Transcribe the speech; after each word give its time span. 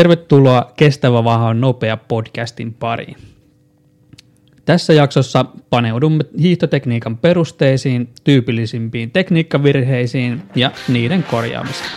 Tervetuloa 0.00 0.72
Kestävä 0.76 1.24
Vaha 1.24 1.54
nopea 1.54 1.96
podcastin 1.96 2.74
pariin. 2.74 3.16
Tässä 4.64 4.92
jaksossa 4.92 5.44
paneudumme 5.70 6.24
hiihtotekniikan 6.40 7.18
perusteisiin, 7.18 8.08
tyypillisimpiin 8.24 9.10
tekniikkavirheisiin 9.10 10.42
ja 10.54 10.70
niiden 10.88 11.22
korjaamiseen. 11.22 11.90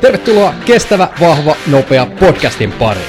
Tervetuloa 0.00 0.54
Kestävä, 0.64 1.08
vahva, 1.20 1.56
nopea 1.66 2.06
podcastin 2.20 2.72
pariin. 2.72 3.06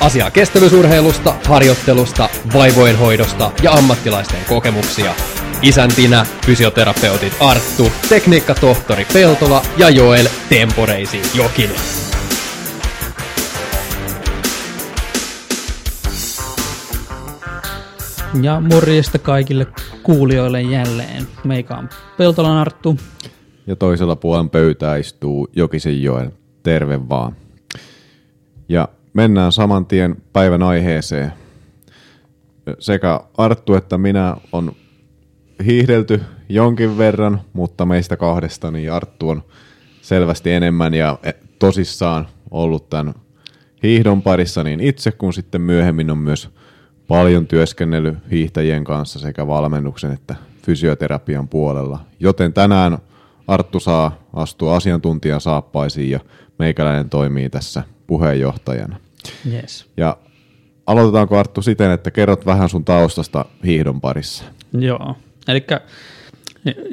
Asiaa 0.00 0.30
kestävyysurheilusta, 0.30 1.34
harjoittelusta, 1.48 2.28
vaivojen 2.54 2.98
hoidosta 2.98 3.50
ja 3.62 3.72
ammattilaisten 3.72 4.40
kokemuksia. 4.48 5.14
Isäntinä 5.62 6.26
fysioterapeutit 6.46 7.32
Arttu, 7.40 7.92
tekniikkatohtori 8.08 9.06
Peltola 9.12 9.62
ja 9.78 9.90
Joel 9.90 10.26
Temporeisi 10.48 11.22
Jokinen. 11.34 11.76
Ja 18.42 18.60
morjesta 18.60 19.18
kaikille 19.18 19.66
kuulijoille 20.02 20.62
jälleen. 20.62 21.26
Meikä 21.44 21.74
on 21.74 21.88
Peltolan 22.18 22.56
Arttu. 22.56 22.96
Ja 23.66 23.76
toisella 23.76 24.16
puolen 24.16 24.50
pöytää 24.50 24.96
istuu 24.96 25.48
Jokisen 25.56 26.02
joen. 26.02 26.32
Terve 26.62 27.08
vaan. 27.08 27.36
Ja 28.68 28.88
mennään 29.12 29.52
saman 29.52 29.86
tien 29.86 30.16
päivän 30.32 30.62
aiheeseen. 30.62 31.32
Sekä 32.78 33.20
Arttu 33.38 33.74
että 33.74 33.98
minä 33.98 34.36
on 34.52 34.72
hiihdelty 35.64 36.20
jonkin 36.48 36.98
verran, 36.98 37.40
mutta 37.52 37.86
meistä 37.86 38.16
kahdesta 38.16 38.70
niin 38.70 38.92
Arttu 38.92 39.28
on 39.28 39.42
selvästi 40.02 40.50
enemmän 40.50 40.94
ja 40.94 41.18
tosissaan 41.58 42.28
ollut 42.50 42.90
tämän 42.90 43.14
hiihdon 43.82 44.22
parissa 44.22 44.64
niin 44.64 44.80
itse 44.80 45.12
kuin 45.12 45.32
sitten 45.32 45.60
myöhemmin 45.60 46.10
on 46.10 46.18
myös 46.18 46.50
paljon 47.08 47.46
työskennellyt 47.46 48.14
hiihtäjien 48.30 48.84
kanssa 48.84 49.18
sekä 49.18 49.46
valmennuksen 49.46 50.12
että 50.12 50.34
fysioterapian 50.66 51.48
puolella. 51.48 52.00
Joten 52.20 52.52
tänään 52.52 52.98
Arttu 53.46 53.80
saa 53.80 54.18
astua 54.32 54.76
asiantuntijan 54.76 55.40
saappaisiin 55.40 56.10
ja 56.10 56.20
meikäläinen 56.58 57.10
toimii 57.10 57.50
tässä 57.50 57.82
puheenjohtajana. 58.06 58.96
Yes. 59.52 59.86
Ja 59.96 60.16
aloitetaanko 60.86 61.38
Arttu 61.38 61.62
siten, 61.62 61.90
että 61.90 62.10
kerrot 62.10 62.46
vähän 62.46 62.68
sun 62.68 62.84
taustasta 62.84 63.44
hiihdon 63.64 64.00
parissa? 64.00 64.44
Joo, 64.72 65.16
eli 65.48 65.66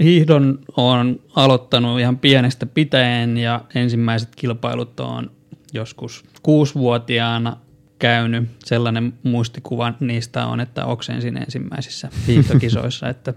hiihdon 0.03 0.59
on 0.77 1.19
aloittanut 1.35 1.99
ihan 1.99 2.17
pienestä 2.17 2.65
pitäen 2.65 3.37
ja 3.37 3.61
ensimmäiset 3.75 4.35
kilpailut 4.35 4.99
on 4.99 5.31
joskus 5.73 6.23
kuusivuotiaana 6.43 7.57
käynyt. 7.99 8.49
Sellainen 8.65 9.13
muistikuva 9.23 9.93
niistä 9.99 10.45
on, 10.45 10.59
että 10.59 10.85
oksensin 10.85 11.37
ensimmäisissä 11.37 12.09
hiihtokisoissa, 12.27 13.09
että 13.13 13.33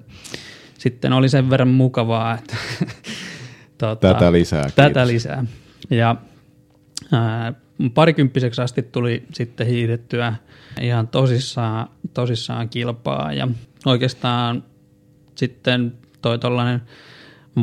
sitten 0.78 1.12
oli 1.12 1.28
sen 1.28 1.50
verran 1.50 1.68
mukavaa, 1.68 2.34
että 2.34 2.56
tuota, 3.78 4.14
tätä 4.14 4.32
lisää. 4.32 4.62
Kiitos. 4.62 4.74
Tätä 4.74 5.06
lisää. 5.06 5.44
Ja 5.90 6.16
ää, 7.12 7.52
parikymppiseksi 7.94 8.62
asti 8.62 8.82
tuli 8.82 9.22
sitten 9.32 9.66
hiidettyä 9.66 10.34
ihan 10.80 11.08
tosissaan, 11.08 11.88
tosissaan 12.14 12.68
kilpaa 12.68 13.32
ja 13.32 13.48
oikeastaan 13.86 14.64
sitten 15.34 15.92
toi 16.22 16.38
tollainen 16.38 16.82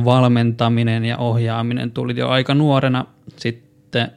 valmentaminen 0.05 1.05
ja 1.05 1.17
ohjaaminen 1.17 1.91
tuli 1.91 2.17
jo 2.17 2.29
aika 2.29 2.55
nuorena 2.55 3.05
sitten 3.35 4.11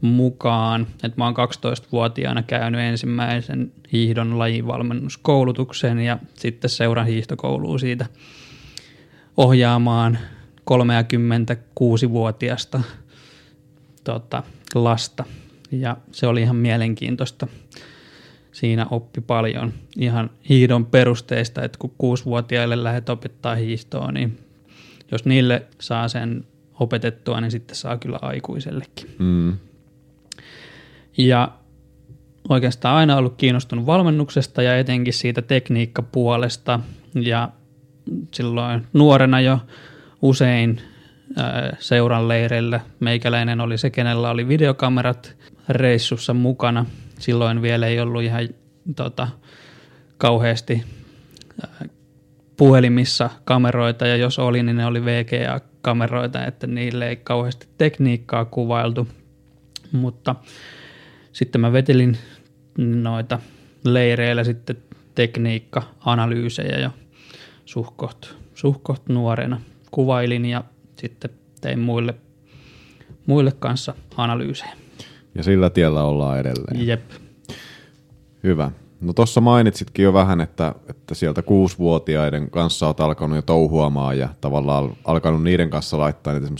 mukaan, 0.00 0.86
että 0.94 1.14
mä 1.16 1.24
oon 1.24 1.34
12-vuotiaana 1.34 2.42
käynyt 2.42 2.80
ensimmäisen 2.80 3.72
hiihdon 3.92 4.38
lajivalmennuskoulutuksen 4.38 5.98
ja 5.98 6.18
sitten 6.34 6.70
seuran 6.70 7.06
hiihtokouluun 7.06 7.80
siitä 7.80 8.06
ohjaamaan 9.36 10.18
36-vuotiasta 10.70 12.80
tota, 14.04 14.42
lasta. 14.74 15.24
Ja 15.70 15.96
se 16.12 16.26
oli 16.26 16.42
ihan 16.42 16.56
mielenkiintoista. 16.56 17.46
Siinä 18.56 18.86
oppi 18.90 19.20
paljon 19.20 19.72
ihan 19.96 20.30
hiidon 20.48 20.86
perusteista, 20.86 21.62
että 21.62 21.78
kun 21.78 21.94
kuusivuotiaille 21.98 22.84
lähdet 22.84 23.08
opettaa 23.08 23.54
hiihtoa, 23.54 24.12
niin 24.12 24.38
jos 25.12 25.24
niille 25.24 25.66
saa 25.80 26.08
sen 26.08 26.44
opetettua, 26.80 27.40
niin 27.40 27.50
sitten 27.50 27.76
saa 27.76 27.96
kyllä 27.96 28.18
aikuisellekin. 28.22 29.10
Mm. 29.18 29.56
Ja 31.16 31.52
oikeastaan 32.48 32.96
aina 32.96 33.16
ollut 33.16 33.34
kiinnostunut 33.36 33.86
valmennuksesta 33.86 34.62
ja 34.62 34.78
etenkin 34.78 35.14
siitä 35.14 35.42
tekniikkapuolesta 35.42 36.80
ja 37.14 37.48
silloin 38.34 38.86
nuorena 38.92 39.40
jo 39.40 39.58
usein 40.22 40.80
seuran 41.78 42.28
leireillä. 42.28 42.80
Meikäläinen 43.00 43.60
oli 43.60 43.78
se, 43.78 43.90
kenellä 43.90 44.30
oli 44.30 44.48
videokamerat 44.48 45.36
reissussa 45.68 46.34
mukana. 46.34 46.86
Silloin 47.18 47.62
vielä 47.62 47.86
ei 47.86 48.00
ollut 48.00 48.22
ihan 48.22 48.48
tota, 48.96 49.28
kauheasti 50.18 50.84
puhelimissa 52.56 53.30
kameroita, 53.44 54.06
ja 54.06 54.16
jos 54.16 54.38
oli, 54.38 54.62
niin 54.62 54.76
ne 54.76 54.86
oli 54.86 55.04
VGA-kameroita, 55.04 56.46
että 56.46 56.66
niille 56.66 57.08
ei 57.08 57.16
kauheasti 57.16 57.68
tekniikkaa 57.78 58.44
kuvailtu. 58.44 59.08
Mutta 59.92 60.34
sitten 61.32 61.60
mä 61.60 61.72
vetelin 61.72 62.18
noita 62.78 63.38
leireillä 63.84 64.44
sitten 64.44 64.76
tekniikka-analyysejä 65.14 66.78
jo 66.78 66.90
suhkoht, 67.64 68.26
suhkoht 68.54 69.02
nuorena. 69.08 69.60
Kuvailin 69.90 70.44
ja 70.44 70.64
sitten 70.96 71.30
tein 71.60 71.78
muille, 71.78 72.14
muille 73.26 73.52
kanssa 73.58 73.94
analyysejä. 74.16 74.85
Ja 75.36 75.42
sillä 75.42 75.70
tiellä 75.70 76.04
ollaan 76.04 76.38
edelleen. 76.38 76.86
Jep. 76.86 77.10
Hyvä. 78.42 78.70
No 79.00 79.12
tuossa 79.12 79.40
mainitsitkin 79.40 80.02
jo 80.02 80.12
vähän, 80.12 80.40
että, 80.40 80.74
että 80.88 81.14
sieltä 81.14 81.42
kuusivuotiaiden 81.42 82.50
kanssa 82.50 82.86
olet 82.86 83.00
alkanut 83.00 83.36
jo 83.36 83.42
touhuamaan 83.42 84.18
ja 84.18 84.28
tavallaan 84.40 84.96
alkanut 85.04 85.42
niiden 85.42 85.70
kanssa 85.70 85.98
laittaa 85.98 86.32
niitä, 86.32 86.50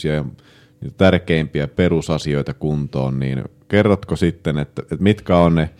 niitä 0.80 0.96
tärkeimpiä 0.96 1.68
perusasioita 1.68 2.54
kuntoon, 2.54 3.18
niin 3.18 3.44
kerrotko 3.68 4.16
sitten, 4.16 4.58
että, 4.58 4.82
että 4.82 4.96
mitkä 4.98 5.36
on 5.36 5.54
ne 5.54 5.70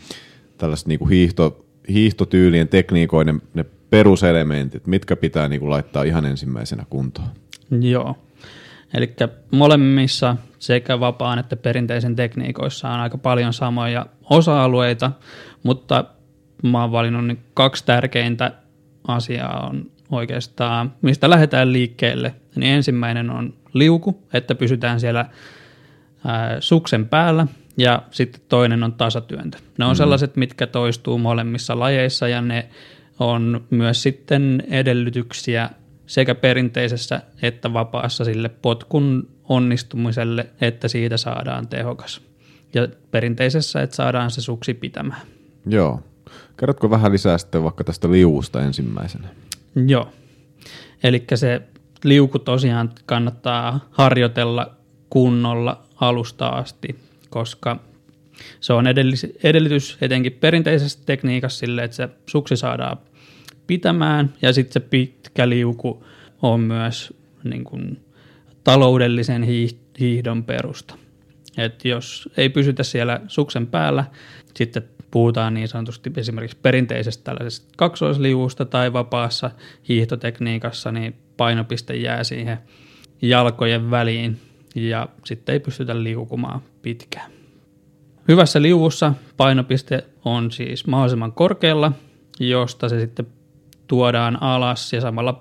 tällaiset 0.58 0.86
niin 0.86 0.98
kuin 0.98 1.10
hiihto, 1.10 1.64
hiihtotyylien 1.88 2.68
tekniikoiden 2.68 3.42
ne 3.54 3.64
peruselementit, 3.90 4.86
mitkä 4.86 5.16
pitää 5.16 5.48
niin 5.48 5.60
kuin 5.60 5.70
laittaa 5.70 6.02
ihan 6.02 6.24
ensimmäisenä 6.24 6.86
kuntoon? 6.90 7.28
Joo. 7.80 8.16
Eli 8.96 9.14
molemmissa 9.50 10.36
sekä 10.58 11.00
vapaan 11.00 11.38
että 11.38 11.56
perinteisen 11.56 12.16
tekniikoissa 12.16 12.88
on 12.88 13.00
aika 13.00 13.18
paljon 13.18 13.52
samoja 13.52 14.06
osa-alueita, 14.30 15.12
mutta 15.62 16.04
mä 16.62 16.80
oon 16.80 16.92
valinnut 16.92 17.26
niin 17.26 17.44
kaksi 17.54 17.84
tärkeintä 17.86 18.52
asiaa 19.08 19.66
on 19.66 19.90
oikeastaan, 20.10 20.92
mistä 21.02 21.30
lähdetään 21.30 21.72
liikkeelle. 21.72 22.34
Niin 22.56 22.74
ensimmäinen 22.74 23.30
on 23.30 23.54
liuku, 23.72 24.22
että 24.32 24.54
pysytään 24.54 25.00
siellä 25.00 25.26
ää, 26.26 26.60
suksen 26.60 27.08
päällä 27.08 27.46
ja 27.76 28.02
sitten 28.10 28.40
toinen 28.48 28.82
on 28.82 28.92
tasatyöntö. 28.92 29.58
Ne 29.78 29.84
on 29.84 29.92
mm. 29.92 29.96
sellaiset, 29.96 30.36
mitkä 30.36 30.66
toistuu 30.66 31.18
molemmissa 31.18 31.78
lajeissa 31.78 32.28
ja 32.28 32.40
ne 32.40 32.68
on 33.18 33.64
myös 33.70 34.02
sitten 34.02 34.62
edellytyksiä 34.70 35.70
sekä 36.06 36.34
perinteisessä 36.34 37.22
että 37.42 37.72
vapaassa 37.72 38.24
sille 38.24 38.48
potkun 38.48 39.28
onnistumiselle, 39.44 40.46
että 40.60 40.88
siitä 40.88 41.16
saadaan 41.16 41.68
tehokas. 41.68 42.20
Ja 42.74 42.88
perinteisessä, 43.10 43.82
että 43.82 43.96
saadaan 43.96 44.30
se 44.30 44.40
suksi 44.40 44.74
pitämään. 44.74 45.20
Joo. 45.66 46.00
Kerrotko 46.56 46.90
vähän 46.90 47.12
lisää 47.12 47.38
sitten 47.38 47.64
vaikka 47.64 47.84
tästä 47.84 48.10
liuusta 48.10 48.62
ensimmäisenä? 48.62 49.28
Joo. 49.86 50.12
Eli 51.02 51.24
se 51.34 51.62
liuku 52.04 52.38
tosiaan 52.38 52.92
kannattaa 53.06 53.88
harjoitella 53.90 54.70
kunnolla 55.10 55.82
alusta 56.00 56.48
asti, 56.48 56.96
koska 57.30 57.80
se 58.60 58.72
on 58.72 58.86
edellytys 59.42 59.98
etenkin 60.00 60.32
perinteisessä 60.32 60.98
tekniikassa 61.06 61.58
sille, 61.58 61.84
että 61.84 61.96
se 61.96 62.08
suksi 62.26 62.56
saadaan 62.56 62.98
pitämään 63.66 64.32
ja 64.42 64.52
sitten 64.52 64.72
se 64.72 64.80
pitkä 64.80 65.48
liuku 65.48 66.04
on 66.42 66.60
myös 66.60 67.14
niin 67.44 67.64
kuin, 67.64 68.00
taloudellisen 68.64 69.42
hiihdon 70.00 70.44
perusta. 70.44 70.94
Et 71.58 71.84
jos 71.84 72.28
ei 72.36 72.48
pysytä 72.48 72.82
siellä 72.82 73.20
suksen 73.28 73.66
päällä, 73.66 74.04
sitten 74.54 74.82
puhutaan 75.10 75.54
niin 75.54 75.68
sanotusti 75.68 76.12
esimerkiksi 76.16 76.56
perinteisestä 76.62 77.24
tällaisesta 77.24 77.66
kaksoisliuusta 77.76 78.64
tai 78.64 78.92
vapaassa 78.92 79.50
hiihtotekniikassa, 79.88 80.92
niin 80.92 81.16
painopiste 81.36 81.96
jää 81.96 82.24
siihen 82.24 82.58
jalkojen 83.22 83.90
väliin. 83.90 84.40
ja 84.74 85.08
sitten 85.24 85.52
ei 85.52 85.60
pystytä 85.60 86.02
liukumaan 86.02 86.60
pitkään. 86.82 87.30
Hyvässä 88.28 88.62
liuvussa 88.62 89.14
painopiste 89.36 90.04
on 90.24 90.50
siis 90.50 90.86
mahdollisimman 90.86 91.32
korkealla, 91.32 91.92
josta 92.40 92.88
se 92.88 93.00
sitten 93.00 93.26
tuodaan 93.86 94.42
alas 94.42 94.92
ja 94.92 95.00
samalla 95.00 95.38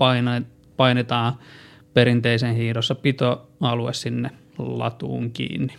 painetaan 0.77 1.33
perinteisen 1.93 2.55
hiidossa 2.55 2.95
pitoalue 2.95 3.93
sinne 3.93 4.29
latuun 4.57 5.31
kiinni. 5.31 5.73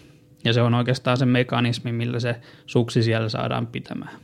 Ja 0.45 0.53
se 0.53 0.63
on 0.63 0.75
oikeastaan 0.75 1.17
se 1.17 1.27
mekanismi, 1.27 1.93
millä 1.93 2.21
se 2.21 2.41
suksi 2.67 3.03
siellä 3.03 3.29
saadaan 3.29 3.67
pitämään. 3.67 4.17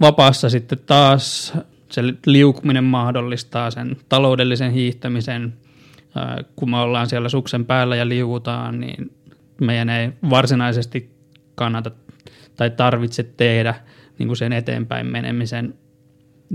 Vapaassa 0.00 0.50
sitten 0.50 0.78
taas 0.86 1.54
se 1.90 2.02
liukuminen 2.26 2.84
mahdollistaa 2.84 3.70
sen 3.70 3.96
taloudellisen 4.08 4.72
hiihtämisen. 4.72 5.54
Kun 6.56 6.70
me 6.70 6.78
ollaan 6.78 7.08
siellä 7.08 7.28
suksen 7.28 7.64
päällä 7.64 7.96
ja 7.96 8.08
liukutaan, 8.08 8.80
niin 8.80 9.16
meidän 9.60 9.88
ei 9.88 10.12
varsinaisesti 10.30 11.10
kannata 11.54 11.90
tai 12.56 12.70
tarvitse 12.70 13.22
tehdä 13.22 13.74
niin 14.18 14.26
kuin 14.26 14.36
sen 14.36 14.52
eteenpäin 14.52 15.06
menemisen 15.06 15.74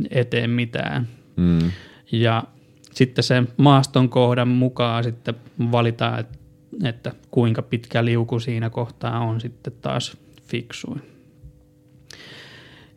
eteen 0.10 0.50
mitään. 0.50 1.08
Mm. 1.36 1.72
Ja 2.12 2.44
sitten 2.92 3.24
sen 3.24 3.48
maaston 3.58 4.10
kohdan 4.10 4.48
mukaan 4.48 5.04
sitten 5.04 5.36
valitaan, 5.72 6.20
että, 6.20 6.38
että 6.84 7.12
kuinka 7.32 7.62
pitkä 7.62 8.06
liuku 8.06 8.40
siinä 8.40 8.70
kohtaa 8.70 9.20
on 9.20 9.42
sitten 9.42 9.74
taas 9.82 10.18
fiksuin. 10.48 11.02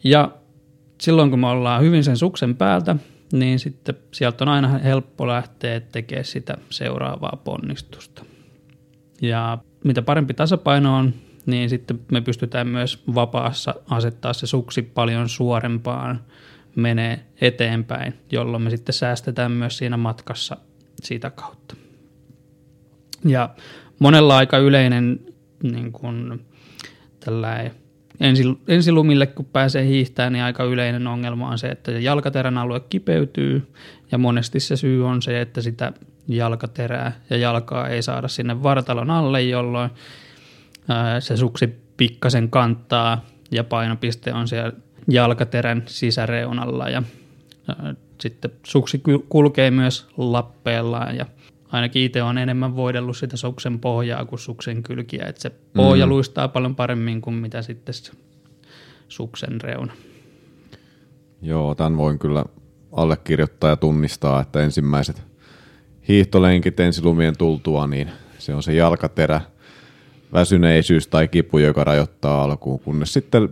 Ja 0.04 0.30
silloin 1.00 1.30
kun 1.30 1.40
me 1.40 1.46
ollaan 1.46 1.82
hyvin 1.82 2.04
sen 2.04 2.16
suksen 2.16 2.56
päältä, 2.56 2.96
niin 3.32 3.58
sitten 3.58 3.94
sieltä 4.12 4.44
on 4.44 4.48
aina 4.48 4.68
helppo 4.68 5.26
lähteä 5.26 5.80
tekemään 5.80 6.24
sitä 6.24 6.54
seuraavaa 6.70 7.40
ponnistusta. 7.44 8.24
Ja 9.22 9.58
mitä 9.84 10.02
parempi 10.02 10.34
tasapaino 10.34 10.96
on, 10.96 11.14
niin 11.46 11.70
sitten 11.70 12.00
me 12.12 12.20
pystytään 12.20 12.66
myös 12.66 13.02
vapaassa 13.14 13.74
asettaa 13.90 14.32
se 14.32 14.46
suksi 14.46 14.82
paljon 14.82 15.28
suorempaan 15.28 16.20
menee 16.76 17.24
eteenpäin, 17.40 18.14
jolloin 18.32 18.62
me 18.62 18.70
sitten 18.70 18.92
säästetään 18.92 19.52
myös 19.52 19.78
siinä 19.78 19.96
matkassa 19.96 20.56
sitä 21.02 21.30
kautta. 21.30 21.76
Ja 23.24 23.50
monella 23.98 24.36
aika 24.36 24.58
yleinen 24.58 25.20
niin 25.62 25.92
kuin, 25.92 26.44
tällainen 27.20 27.72
ensi, 28.20 28.42
ensilumille, 28.68 29.26
kun 29.26 29.44
pääsee 29.44 29.86
hiihtämään, 29.86 30.32
niin 30.32 30.44
aika 30.44 30.64
yleinen 30.64 31.06
ongelma 31.06 31.48
on 31.48 31.58
se, 31.58 31.68
että 31.68 31.92
jalkaterän 31.92 32.58
alue 32.58 32.80
kipeytyy 32.80 33.72
ja 34.12 34.18
monesti 34.18 34.60
se 34.60 34.76
syy 34.76 35.06
on 35.06 35.22
se, 35.22 35.40
että 35.40 35.60
sitä 35.60 35.92
jalkaterää 36.28 37.20
ja 37.30 37.36
jalkaa 37.36 37.88
ei 37.88 38.02
saada 38.02 38.28
sinne 38.28 38.62
vartalon 38.62 39.10
alle, 39.10 39.42
jolloin 39.42 39.90
ää, 40.88 41.20
se 41.20 41.36
suksi 41.36 41.68
pikkasen 41.96 42.50
kantaa 42.50 43.24
ja 43.50 43.64
painopiste 43.64 44.32
on 44.32 44.48
siellä 44.48 44.72
jalkaterän 45.08 45.82
sisäreunalla 45.86 46.88
ja 46.88 47.02
ää, 47.68 47.94
sitten 48.20 48.50
suksi 48.66 49.02
kulkee 49.28 49.70
myös 49.70 50.06
lappeellaan 50.16 51.16
ja 51.16 51.26
ainakin 51.72 52.02
itse 52.02 52.22
on 52.22 52.38
enemmän 52.38 52.76
voidellut 52.76 53.16
sitä 53.16 53.36
suksen 53.36 53.78
pohjaa 53.78 54.24
kuin 54.24 54.38
suksen 54.38 54.82
kylkiä, 54.82 55.26
että 55.26 55.42
se 55.42 55.52
pohja 55.76 56.06
mm. 56.06 56.10
luistaa 56.10 56.48
paljon 56.48 56.76
paremmin 56.76 57.20
kuin 57.20 57.34
mitä 57.34 57.62
sitten 57.62 57.94
se 57.94 58.12
suksen 59.08 59.60
reuna. 59.60 59.92
Joo, 61.42 61.74
tämän 61.74 61.96
voin 61.96 62.18
kyllä 62.18 62.44
allekirjoittaa 62.92 63.70
ja 63.70 63.76
tunnistaa, 63.76 64.40
että 64.40 64.62
ensimmäiset 64.62 65.22
hiihtolenkit 66.08 66.80
ensilumien 66.80 67.36
tultua, 67.38 67.86
niin 67.86 68.10
se 68.38 68.54
on 68.54 68.62
se 68.62 68.74
jalkaterä, 68.74 69.40
väsyneisyys 70.32 71.08
tai 71.08 71.28
kipu, 71.28 71.58
joka 71.58 71.84
rajoittaa 71.84 72.44
alkuun, 72.44 72.80
kunnes 72.80 73.12
sitten 73.12 73.48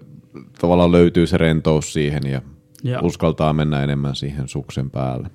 tavallaan 0.60 0.92
löytyy 0.92 1.26
se 1.26 1.38
rentous 1.38 1.92
siihen 1.92 2.22
ja, 2.26 2.42
ja. 2.82 3.00
uskaltaa 3.02 3.52
mennä 3.52 3.82
enemmän 3.82 4.16
siihen 4.16 4.48
suksen 4.48 4.90
päälle. 4.90 5.30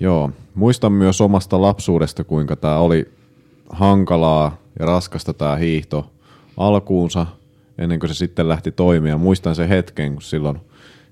Joo, 0.00 0.30
muistan 0.54 0.92
myös 0.92 1.20
omasta 1.20 1.60
lapsuudesta, 1.60 2.24
kuinka 2.24 2.56
tämä 2.56 2.78
oli 2.78 3.10
hankalaa 3.68 4.56
ja 4.78 4.86
raskasta 4.86 5.34
tämä 5.34 5.56
hiihto 5.56 6.12
alkuunsa, 6.56 7.26
ennen 7.78 7.98
kuin 7.98 8.10
se 8.10 8.14
sitten 8.14 8.48
lähti 8.48 8.70
toimia. 8.70 9.18
Muistan 9.18 9.54
sen 9.54 9.68
hetken, 9.68 10.12
kun 10.12 10.22
silloin 10.22 10.58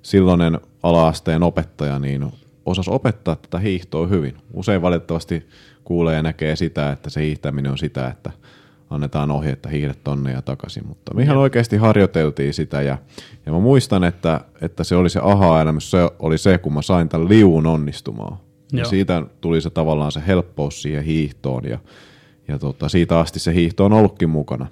silloinen 0.02 0.60
alaasteen 0.82 1.42
opettaja 1.42 1.98
niin 1.98 2.32
osasi 2.66 2.90
opettaa 2.90 3.36
tätä 3.36 3.58
hiihtoa 3.58 4.06
hyvin. 4.06 4.36
Usein 4.54 4.82
valitettavasti 4.82 5.46
kuulee 5.84 6.16
ja 6.16 6.22
näkee 6.22 6.56
sitä, 6.56 6.92
että 6.92 7.10
se 7.10 7.20
hiihtäminen 7.22 7.72
on 7.72 7.78
sitä, 7.78 8.08
että 8.08 8.30
annetaan 8.90 9.30
ohje, 9.30 9.52
että 9.52 9.68
hiihdät 9.68 9.98
tonne 10.04 10.32
ja 10.32 10.42
takaisin. 10.42 10.86
Mutta 10.86 11.14
me 11.14 11.22
ihan 11.22 11.36
oikeasti 11.36 11.76
harjoiteltiin 11.76 12.54
sitä 12.54 12.82
ja, 12.82 12.98
ja 13.46 13.52
mä 13.52 13.60
muistan, 13.60 14.04
että, 14.04 14.40
että 14.60 14.84
se 14.84 14.96
oli 14.96 15.10
se 15.10 15.20
aha-elämys, 15.22 15.90
se 15.90 15.98
oli 16.18 16.38
se, 16.38 16.58
kun 16.58 16.74
mä 16.74 16.82
sain 16.82 17.08
tämän 17.08 17.28
liuun 17.28 17.66
onnistumaan. 17.66 18.38
Ja 18.72 18.84
siitä 18.84 19.22
tuli 19.40 19.60
se 19.60 19.70
tavallaan 19.70 20.12
se 20.12 20.22
helppous 20.26 20.82
siihen 20.82 21.04
hiihtoon 21.04 21.64
ja, 21.64 21.78
ja 22.48 22.58
tota, 22.58 22.88
siitä 22.88 23.18
asti 23.18 23.38
se 23.38 23.54
hiihto 23.54 23.84
on 23.84 23.92
ollutkin 23.92 24.30
mukana 24.30 24.66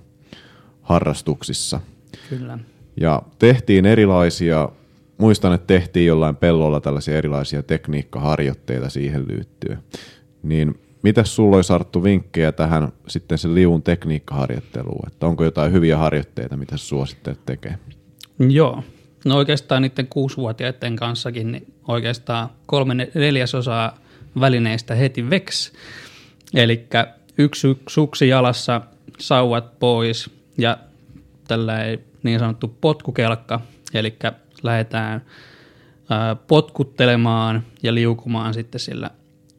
harrastuksissa. 0.83 1.81
Kyllä. 2.29 2.59
Ja 2.97 3.23
tehtiin 3.39 3.87
erilaisia, 3.87 4.69
muistan, 5.19 5.53
että 5.53 5.67
tehtiin 5.67 6.07
jollain 6.07 6.37
pellolla 6.37 6.81
tällaisia 6.81 7.19
erilaisia 7.19 7.63
tekniikkaharjoitteita 7.63 8.89
siihen 8.89 9.29
liittyen. 9.29 9.79
Niin 10.43 10.81
mitä 11.03 11.25
sulla 11.25 11.57
olisi 11.57 11.73
Arttu 11.73 12.05
vinkkejä 12.05 12.53
tähän 12.53 12.93
sitten 13.09 13.39
sen 13.39 13.55
liun 13.55 13.83
tekniikkaharjoitteluun? 13.83 15.07
Että 15.07 15.27
onko 15.27 15.45
jotain 15.45 15.73
hyviä 15.73 15.99
harjoitteita, 15.99 16.57
mitä 16.57 16.77
suosittelet 16.77 17.47
tekee? 17.47 17.79
Joo, 18.39 18.83
No 19.25 19.37
oikeastaan 19.37 19.83
niiden 19.83 20.07
kuusivuotiaiden 20.07 20.97
kanssakin 20.97 21.53
niin 21.53 21.73
oikeastaan 21.89 22.49
kolme 22.67 22.95
neljäsosaa 23.15 23.99
välineistä 24.41 24.95
heti 24.95 25.31
veks. 25.31 25.73
Eli 26.55 26.87
yksi 27.39 27.79
suksi 27.89 28.29
jalassa, 28.29 28.81
sauvat 29.19 29.79
pois 29.79 30.31
ja 30.59 30.79
tällainen 31.49 32.05
niin 32.23 32.39
sanottu 32.39 32.77
potkukelkka, 32.81 33.61
eli 33.95 34.17
lähdetään 34.63 35.25
potkuttelemaan 36.47 37.63
ja 37.83 37.95
liukumaan 37.95 38.55
sitten 38.55 38.81
sillä 38.81 39.11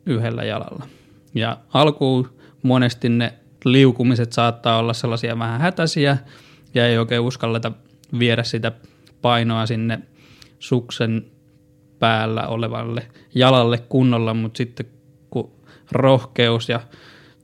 yhdellä 0.05 0.43
jalalla. 0.43 0.87
Ja 1.35 1.57
alkuun 1.73 2.29
monesti 2.63 3.09
ne 3.09 3.33
liukumiset 3.65 4.33
saattaa 4.33 4.77
olla 4.77 4.93
sellaisia 4.93 5.39
vähän 5.39 5.61
hätäisiä 5.61 6.17
ja 6.73 6.87
ei 6.87 6.97
oikein 6.97 7.21
uskalleta 7.21 7.71
viedä 8.19 8.43
sitä 8.43 8.71
painoa 9.21 9.65
sinne 9.65 9.99
suksen 10.59 11.25
päällä 11.99 12.47
olevalle 12.47 13.07
jalalle 13.35 13.77
kunnolla, 13.77 14.33
mutta 14.33 14.57
sitten 14.57 14.85
kun 15.29 15.51
rohkeus 15.91 16.69
ja 16.69 16.79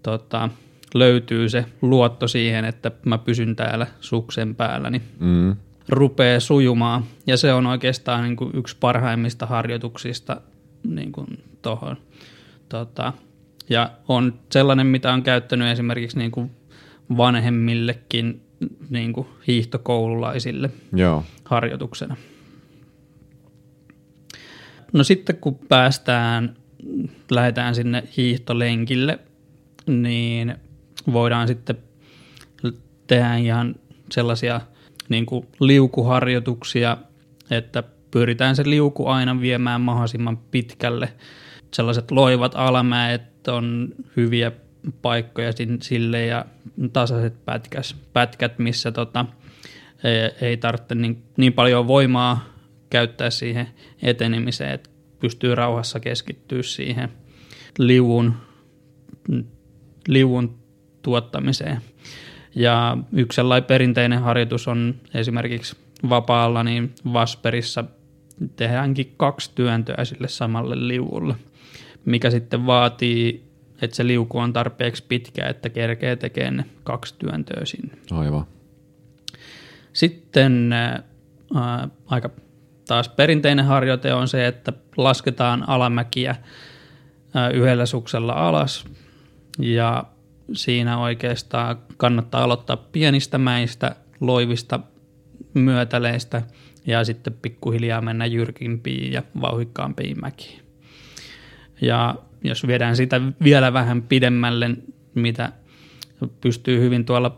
tota, 0.03 0.49
löytyy 0.93 1.49
se 1.49 1.65
luotto 1.81 2.27
siihen, 2.27 2.65
että 2.65 2.91
mä 3.05 3.17
pysyn 3.17 3.55
täällä 3.55 3.87
suksen 3.99 4.55
päällä, 4.55 4.89
niin 4.89 5.01
mm. 5.19 5.55
rupeaa 5.89 6.39
sujumaan. 6.39 7.03
Ja 7.27 7.37
se 7.37 7.53
on 7.53 7.65
oikeastaan 7.65 8.23
niin 8.23 8.35
kuin 8.35 8.51
yksi 8.53 8.77
parhaimmista 8.79 9.45
harjoituksista 9.45 10.41
niin 10.83 11.11
kuin 11.11 11.43
tohon. 11.61 11.97
Tota, 12.69 13.13
ja 13.69 13.91
on 14.07 14.39
sellainen, 14.51 14.87
mitä 14.87 15.13
on 15.13 15.23
käyttänyt 15.23 15.67
esimerkiksi 15.67 16.17
niin 16.17 16.31
kuin 16.31 16.51
vanhemmillekin 17.17 18.41
niin 18.89 19.13
kuin 19.13 19.27
hiihtokoululaisille 19.47 20.69
Joo. 20.93 21.23
harjoituksena. 21.45 22.15
No 24.93 25.03
sitten 25.03 25.37
kun 25.37 25.59
päästään, 25.69 26.55
lähdetään 27.31 27.75
sinne 27.75 28.03
hiihtolenkille, 28.17 29.19
niin 29.87 30.55
voidaan 31.13 31.47
sitten 31.47 31.77
tehdä 33.07 33.35
ihan 33.35 33.75
sellaisia 34.11 34.61
niin 35.09 35.25
kuin 35.25 35.47
liukuharjoituksia, 35.59 36.97
että 37.49 37.83
pyritään 38.11 38.55
se 38.55 38.63
liuku 38.69 39.07
aina 39.07 39.41
viemään 39.41 39.81
mahdollisimman 39.81 40.37
pitkälle. 40.37 41.13
Sellaiset 41.73 42.11
loivat 42.11 42.51
alamäet 42.55 43.34
on 43.47 43.89
hyviä 44.15 44.51
paikkoja 45.01 45.51
sille 45.81 46.25
ja 46.25 46.45
tasaiset 46.93 47.45
pätkäs, 47.45 47.95
pätkät, 48.13 48.59
missä 48.59 48.91
tota, 48.91 49.25
ei, 50.03 50.47
ei 50.47 50.57
tarvitse 50.57 50.95
niin, 50.95 51.23
niin 51.37 51.53
paljon 51.53 51.87
voimaa 51.87 52.45
käyttää 52.89 53.29
siihen 53.29 53.67
etenemiseen, 54.01 54.71
että 54.71 54.89
pystyy 55.19 55.55
rauhassa 55.55 55.99
keskittyä 55.99 56.63
siihen 56.63 57.09
liuun, 57.79 58.33
liuun 60.07 60.59
tuottamiseen. 61.01 61.81
Ja 62.55 62.97
yksi 63.13 63.35
sellainen 63.35 63.67
perinteinen 63.67 64.21
harjoitus 64.21 64.67
on 64.67 64.95
esimerkiksi 65.13 65.75
vapaalla, 66.09 66.63
niin 66.63 66.95
Vasperissa 67.13 67.83
tehdäänkin 68.55 69.13
kaksi 69.17 69.51
työntöä 69.55 70.05
sille 70.05 70.27
samalle 70.27 70.87
liuulle, 70.87 71.35
mikä 72.05 72.29
sitten 72.29 72.65
vaatii 72.65 73.45
että 73.81 73.95
se 73.95 74.07
liuku 74.07 74.37
on 74.37 74.53
tarpeeksi 74.53 75.03
pitkä, 75.07 75.47
että 75.47 75.69
kerkee 75.69 76.15
tekemään 76.15 76.57
ne 76.57 76.65
kaksi 76.83 77.15
työntöä 77.19 77.65
sinne. 77.65 77.97
Aivan. 78.11 78.45
Sitten 79.93 80.73
ää, 80.73 81.03
aika 82.05 82.29
taas 82.87 83.09
perinteinen 83.09 83.65
harjoite 83.65 84.13
on 84.13 84.27
se, 84.27 84.47
että 84.47 84.73
lasketaan 84.97 85.69
alamäkiä 85.69 86.35
ää, 87.33 87.49
yhdellä 87.49 87.85
suksella 87.85 88.33
alas 88.33 88.85
ja 89.59 90.03
siinä 90.53 90.97
oikeastaan 90.97 91.77
kannattaa 91.97 92.43
aloittaa 92.43 92.77
pienistä 92.77 93.37
mäistä, 93.37 93.95
loivista 94.19 94.79
myötäleistä 95.53 96.41
ja 96.87 97.03
sitten 97.03 97.33
pikkuhiljaa 97.41 98.01
mennä 98.01 98.25
jyrkimpiin 98.25 99.13
ja 99.13 99.23
vauhikkaampiin 99.41 100.19
mäkiin. 100.21 100.64
Ja 101.81 102.15
jos 102.43 102.67
viedään 102.67 102.95
sitä 102.95 103.21
vielä 103.43 103.73
vähän 103.73 104.01
pidemmälle, 104.01 104.69
mitä 105.15 105.51
pystyy 106.41 106.79
hyvin 106.79 107.05
tuolla 107.05 107.37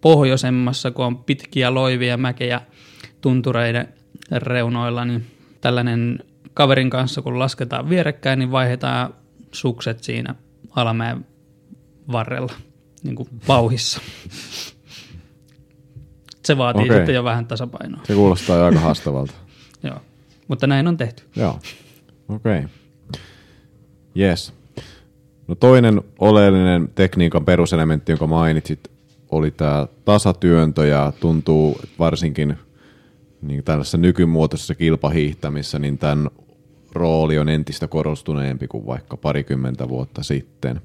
pohjoisemmassa, 0.00 0.90
kun 0.90 1.04
on 1.04 1.18
pitkiä 1.18 1.74
loivia 1.74 2.16
mäkejä 2.16 2.60
tuntureiden 3.20 3.88
reunoilla, 4.30 5.04
niin 5.04 5.26
tällainen 5.60 6.18
kaverin 6.54 6.90
kanssa, 6.90 7.22
kun 7.22 7.38
lasketaan 7.38 7.88
vierekkäin, 7.88 8.38
niin 8.38 8.50
vaihdetaan 8.50 9.14
sukset 9.52 10.04
siinä 10.04 10.34
alamäen 10.70 11.26
varrella, 12.12 12.52
niin 13.02 13.16
kuin 13.16 13.28
vauhissa. 13.48 14.00
Se 16.44 16.58
vaatii 16.58 16.84
Okei. 16.84 16.96
sitten 16.96 17.14
jo 17.14 17.24
vähän 17.24 17.46
tasapainoa. 17.46 18.00
Se 18.04 18.14
kuulostaa 18.14 18.66
aika 18.66 18.80
haastavalta. 18.80 19.32
Joo. 19.82 20.00
Mutta 20.48 20.66
näin 20.66 20.88
on 20.88 20.96
tehty. 20.96 21.22
Joo, 21.36 21.60
okei. 22.28 22.58
Okay. 22.58 22.68
Yes. 24.18 24.52
No 25.48 25.54
toinen 25.54 26.02
oleellinen 26.18 26.88
tekniikan 26.94 27.44
peruselementti, 27.44 28.12
jonka 28.12 28.26
mainitsit, 28.26 28.90
oli 29.30 29.50
tämä 29.50 29.86
tasatyöntö 30.04 30.86
ja 30.86 31.12
tuntuu 31.20 31.78
varsinkin 31.98 32.56
niin 33.42 33.64
tällaisessa 33.64 33.98
nykymuotoisessa 33.98 34.74
kilpahiihtämissä, 34.74 35.78
niin 35.78 35.98
tämän 35.98 36.30
rooli 36.92 37.38
on 37.38 37.48
entistä 37.48 37.88
korostuneempi 37.88 38.68
kuin 38.68 38.86
vaikka 38.86 39.16
parikymmentä 39.16 39.88
vuotta 39.88 40.22
sitten. 40.22 40.80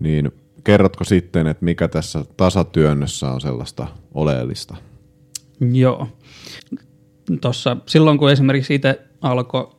Niin 0.00 0.32
kerrotko 0.64 1.04
sitten, 1.04 1.46
että 1.46 1.64
mikä 1.64 1.88
tässä 1.88 2.24
tasatyönnössä 2.36 3.30
on 3.30 3.40
sellaista 3.40 3.86
oleellista? 4.14 4.76
Joo. 5.72 6.08
Tossa, 7.40 7.76
silloin 7.86 8.18
kun 8.18 8.30
esimerkiksi 8.30 8.74
itse 8.74 9.00
alkoi 9.20 9.75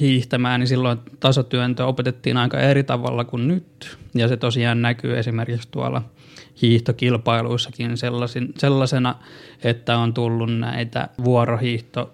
hiihtämään, 0.00 0.60
niin 0.60 0.68
silloin 0.68 0.98
tasatyöntö 1.20 1.86
opetettiin 1.86 2.36
aika 2.36 2.60
eri 2.60 2.84
tavalla 2.84 3.24
kuin 3.24 3.48
nyt. 3.48 3.98
Ja 4.14 4.28
se 4.28 4.36
tosiaan 4.36 4.82
näkyy 4.82 5.18
esimerkiksi 5.18 5.68
tuolla 5.70 6.02
hiihtokilpailuissakin 6.62 7.96
sellaisin, 7.96 8.54
sellaisena, 8.58 9.14
että 9.64 9.98
on 9.98 10.14
tullut 10.14 10.58
näitä 10.58 11.08
vuorohiihto 11.24 12.12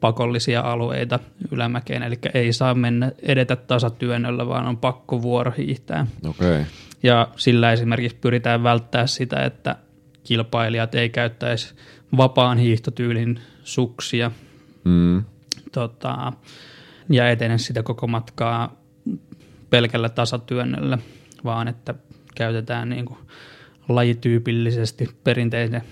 pakollisia 0.00 0.60
alueita 0.60 1.18
ylämäkeen, 1.50 2.02
eli 2.02 2.18
ei 2.34 2.52
saa 2.52 2.74
mennä 2.74 3.12
edetä 3.22 3.56
tasatyönnöllä, 3.56 4.46
vaan 4.46 4.66
on 4.66 4.76
pakko 4.76 5.22
vuorohiihtää. 5.22 6.06
Okei, 6.28 6.50
okay. 6.50 6.64
Ja 7.02 7.28
sillä 7.36 7.72
esimerkiksi 7.72 8.18
pyritään 8.20 8.62
välttää 8.62 9.06
sitä, 9.06 9.44
että 9.44 9.76
kilpailijat 10.24 10.94
ei 10.94 11.08
käyttäisi 11.08 11.74
vapaan 12.16 12.58
hiihtotyylin 12.58 13.40
suksia 13.64 14.30
mm. 14.84 15.24
tota, 15.72 16.32
ja 17.12 17.30
etene 17.30 17.58
sitä 17.58 17.82
koko 17.82 18.06
matkaa 18.06 18.82
pelkällä 19.70 20.08
tasatyönnöllä, 20.08 20.98
vaan 21.44 21.68
että 21.68 21.94
käytetään 22.34 22.88
niin 22.88 23.04
kuin 23.04 23.18
lajityypillisesti 23.88 25.08
perinteisiä 25.24 25.82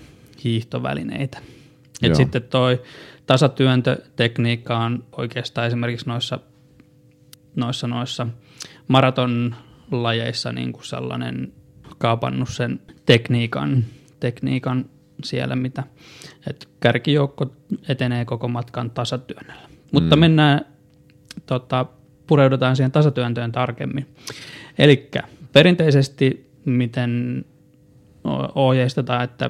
hiihtovälineitä. 0.43 1.37
Et 2.01 2.09
Joo. 2.09 2.15
sitten 2.15 2.43
toi 2.43 2.81
tasatyöntötekniikka 3.25 4.77
on 4.77 5.03
oikeastaan 5.17 5.67
esimerkiksi 5.67 6.05
noissa, 6.09 6.39
noissa, 7.55 7.87
noissa 7.87 8.27
maratonlajeissa 8.87 10.51
niin 10.51 10.73
kuin 10.73 10.85
sellainen 10.85 11.53
kaapannut 11.97 12.49
sen 12.49 12.79
tekniikan, 13.05 13.85
tekniikan 14.19 14.85
siellä, 15.23 15.55
mitä 15.55 15.83
että 16.49 16.67
kärkijoukko 16.79 17.55
etenee 17.87 18.25
koko 18.25 18.47
matkan 18.47 18.91
tasatyönnöllä. 18.91 19.69
Mutta 19.91 20.15
Mm. 20.15 20.19
mennään, 20.19 20.65
tota, 21.45 21.85
pureudutaan 22.27 22.75
siihen 22.75 22.91
tasatyöntöön 22.91 23.51
tarkemmin. 23.51 24.07
Eli 24.77 25.09
perinteisesti 25.53 26.51
miten 26.65 27.45
ohjeistetaan, 28.55 29.23
että 29.23 29.49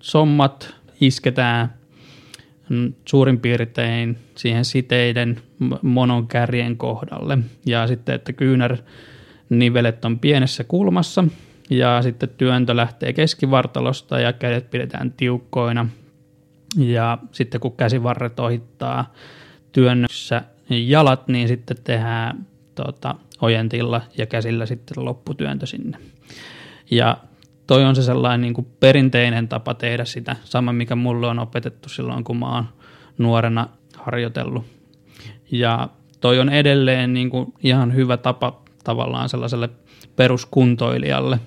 sommat 0.00 0.74
isketään 1.00 1.74
suurin 3.04 3.40
piirtein 3.40 4.18
siihen 4.34 4.64
siteiden 4.64 5.40
m- 5.58 5.72
mononkärjen 5.82 6.76
kohdalle. 6.76 7.38
Ja 7.66 7.86
sitten, 7.86 8.14
että 8.14 8.32
kyynärnivelet 8.32 10.04
on 10.04 10.18
pienessä 10.18 10.64
kulmassa 10.64 11.24
ja 11.70 12.02
sitten 12.02 12.28
työntö 12.28 12.76
lähtee 12.76 13.12
keskivartalosta 13.12 14.20
ja 14.20 14.32
kädet 14.32 14.70
pidetään 14.70 15.12
tiukkoina. 15.12 15.88
Ja 16.76 17.18
sitten 17.32 17.60
kun 17.60 17.76
käsivarret 17.76 18.40
ohittaa 18.40 19.14
työnnössä 19.72 20.42
jalat, 20.70 21.28
niin 21.28 21.48
sitten 21.48 21.76
tehdään 21.84 22.46
tota, 22.74 23.14
ojentilla 23.40 24.00
ja 24.18 24.26
käsillä 24.26 24.66
sitten 24.66 25.04
lopputyöntö 25.04 25.66
sinne. 25.66 25.98
Ja 26.90 27.16
toi 27.66 27.84
on 27.84 27.96
se 27.96 28.02
sellainen 28.02 28.40
niin 28.40 28.54
kuin 28.54 28.66
perinteinen 28.80 29.48
tapa 29.48 29.74
tehdä 29.74 30.04
sitä, 30.04 30.36
sama 30.44 30.72
mikä 30.72 30.96
mulle 30.96 31.26
on 31.26 31.38
opetettu 31.38 31.88
silloin, 31.88 32.24
kun 32.24 32.36
mä 32.36 32.54
oon 32.54 32.68
nuorena 33.18 33.68
harjoitellut. 33.96 34.64
Ja 35.50 35.88
toi 36.20 36.38
on 36.38 36.48
edelleen 36.48 37.14
niin 37.14 37.30
kuin 37.30 37.54
ihan 37.62 37.94
hyvä 37.94 38.16
tapa 38.16 38.62
tavallaan 38.84 39.28
sellaiselle 39.28 39.68
peruskuntoilijalle. 40.16 41.40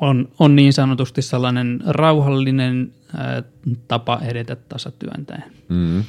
On, 0.00 0.28
on 0.38 0.56
niin 0.56 0.72
sanotusti 0.72 1.22
sellainen 1.22 1.80
rauhallinen 1.86 2.92
ää, 3.16 3.42
tapa 3.88 4.20
edetä 4.22 4.56
tasatyöntäen. 4.56 5.44
Mm. 5.68 6.04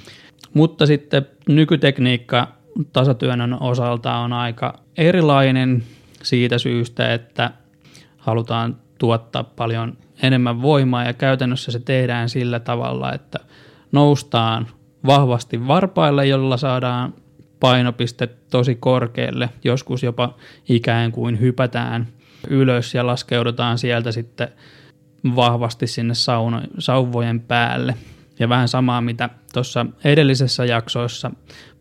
Mutta 0.53 0.85
sitten 0.85 1.25
nykytekniikka 1.49 2.47
tasatyönnön 2.93 3.61
osalta 3.61 4.15
on 4.15 4.33
aika 4.33 4.79
erilainen 4.97 5.83
siitä 6.23 6.57
syystä, 6.57 7.13
että 7.13 7.51
halutaan 8.17 8.77
tuottaa 8.97 9.43
paljon 9.43 9.97
enemmän 10.23 10.61
voimaa 10.61 11.03
ja 11.03 11.13
käytännössä 11.13 11.71
se 11.71 11.79
tehdään 11.79 12.29
sillä 12.29 12.59
tavalla, 12.59 13.13
että 13.13 13.39
noustaan 13.91 14.67
vahvasti 15.05 15.67
varpaille, 15.67 16.25
jolla 16.25 16.57
saadaan 16.57 17.13
painopiste 17.59 18.27
tosi 18.27 18.75
korkealle, 18.75 19.49
joskus 19.63 20.03
jopa 20.03 20.35
ikään 20.69 21.11
kuin 21.11 21.39
hypätään 21.39 22.07
ylös 22.47 22.93
ja 22.95 23.07
laskeudutaan 23.07 23.77
sieltä 23.77 24.11
sitten 24.11 24.47
vahvasti 25.35 25.87
sinne 25.87 26.13
sauvojen 26.79 27.39
päälle. 27.39 27.95
Ja 28.39 28.49
vähän 28.49 28.67
samaa, 28.67 29.01
mitä 29.01 29.29
tuossa 29.53 29.85
edellisessä 30.03 30.65
jaksoissa 30.65 31.31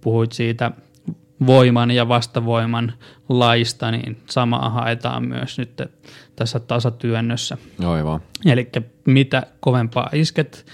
puhuit 0.01 0.33
siitä 0.33 0.71
voiman 1.47 1.91
ja 1.91 2.09
vastavoiman 2.09 2.93
laista, 3.29 3.91
niin 3.91 4.23
samaa 4.31 4.71
haetaan 4.71 5.29
myös 5.29 5.59
nyt 5.59 5.83
tässä 6.37 6.61
tasatyönnössä. 6.61 7.59
Aivan. 7.87 8.21
Eli 8.47 8.71
mitä 9.07 9.47
kovempaa 9.61 10.11
isket 10.13 10.67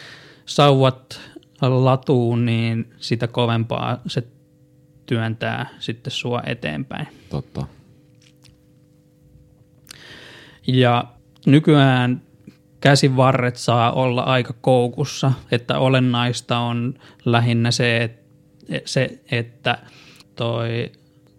sauvat 0.46 1.20
latuun, 1.62 2.44
niin 2.44 2.90
sitä 2.96 3.26
kovempaa 3.26 4.00
se 4.06 4.22
työntää 5.06 5.68
sitten 5.78 6.10
sua 6.10 6.42
eteenpäin. 6.46 7.08
Totta. 7.30 7.66
Ja 10.66 11.04
nykyään 11.46 12.22
käsivarret 12.80 13.56
saa 13.56 13.92
olla 13.92 14.22
aika 14.22 14.54
koukussa, 14.60 15.32
että 15.50 15.78
olennaista 15.78 16.58
on 16.58 16.94
lähinnä 17.24 17.70
se, 17.70 17.96
et- 17.96 18.22
se 18.84 19.18
että 19.30 19.78
toi 20.36 20.92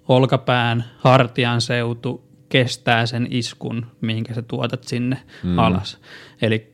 olkapään 0.07 0.85
hartian 0.97 1.61
seutu 1.61 2.23
kestää 2.49 3.05
sen 3.05 3.27
iskun, 3.31 3.85
minkä 4.01 4.33
sä 4.33 4.41
tuotat 4.41 4.83
sinne 4.83 5.17
Mm. 5.43 5.59
alas. 5.59 5.97
Eli 6.41 6.71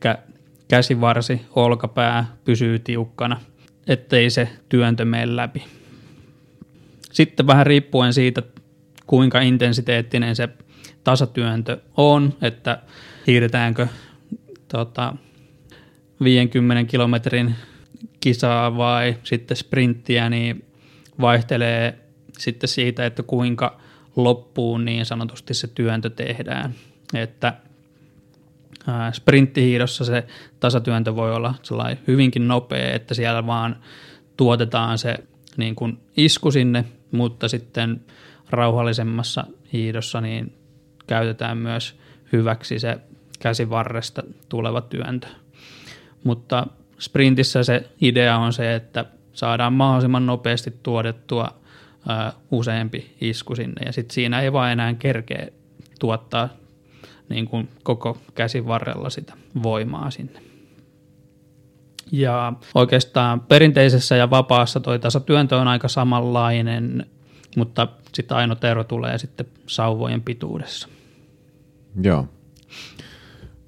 käsivarsi, 0.68 1.40
olkapää 1.56 2.36
pysyy 2.44 2.78
tiukkana, 2.78 3.40
ettei 3.86 4.30
se 4.30 4.48
työntö 4.68 5.04
mene 5.04 5.36
läpi. 5.36 5.64
Sitten 7.12 7.46
vähän 7.46 7.66
riippuen 7.66 8.12
siitä, 8.12 8.42
kuinka 9.06 9.40
intensiteettinen 9.40 10.36
se 10.36 10.48
tasatyöntö 11.04 11.78
on, 11.96 12.34
että 12.42 12.78
hiihdetäänkö 13.26 13.86
tota, 14.76 15.14
50 16.24 16.90
kilometrin 16.90 17.54
kisaa 18.20 18.76
vai 18.76 19.16
sitten 19.22 19.56
sprinttiä, 19.56 20.30
niin 20.30 20.64
vaihtelee 21.20 21.98
sitten 22.38 22.68
siitä, 22.68 23.06
että 23.06 23.22
kuinka 23.22 23.80
loppuun 24.16 24.84
niin 24.84 25.06
sanotusti 25.06 25.54
se 25.54 25.66
työntö 25.66 26.10
tehdään. 26.10 26.74
Että 27.14 27.54
sprinttihiidossa 29.12 30.04
se 30.04 30.26
tasatyöntö 30.60 31.16
voi 31.16 31.34
olla 31.34 31.54
hyvinkin 32.06 32.48
nopea, 32.48 32.94
että 32.94 33.14
siellä 33.14 33.46
vaan 33.46 33.76
tuotetaan 34.36 34.98
se 34.98 35.14
niin 35.56 35.74
kuin 35.74 35.98
isku 36.16 36.50
sinne, 36.50 36.84
mutta 37.10 37.48
sitten 37.48 38.00
rauhallisemmassa 38.50 39.44
hiidossa 39.72 40.20
niin 40.20 40.52
käytetään 41.06 41.58
myös 41.58 41.98
hyväksi 42.32 42.78
se 42.78 42.98
käsivarresta 43.38 44.22
tuleva 44.48 44.80
työntö. 44.80 45.26
Mutta 46.24 46.66
sprintissä 46.98 47.64
se 47.64 47.90
idea 48.00 48.36
on 48.38 48.52
se, 48.52 48.74
että 48.74 49.04
saadaan 49.32 49.72
mahdollisimman 49.72 50.26
nopeasti 50.26 50.74
tuodettua 50.82 51.54
ää, 52.08 52.32
useampi 52.50 53.16
isku 53.20 53.56
sinne 53.56 53.86
ja 53.86 53.92
sitten 53.92 54.14
siinä 54.14 54.40
ei 54.40 54.52
vaan 54.52 54.72
enää 54.72 54.94
kerkeä 54.94 55.48
tuottaa 56.00 56.48
niin 57.28 57.46
kuin 57.46 57.68
koko 57.82 58.18
käsivarrella 58.34 59.10
sitä 59.10 59.32
voimaa 59.62 60.10
sinne. 60.10 60.42
Ja 62.12 62.52
oikeastaan 62.74 63.40
perinteisessä 63.40 64.16
ja 64.16 64.30
vapaassa 64.30 64.80
toi 64.80 64.98
tasatyöntö 64.98 65.56
on 65.56 65.68
aika 65.68 65.88
samanlainen, 65.88 67.06
mutta 67.56 67.88
sitten 68.14 68.36
ainoa 68.36 68.56
ero 68.62 68.84
tulee 68.84 69.18
sitten 69.18 69.46
sauvojen 69.66 70.22
pituudessa. 70.22 70.88
Joo. 72.02 72.28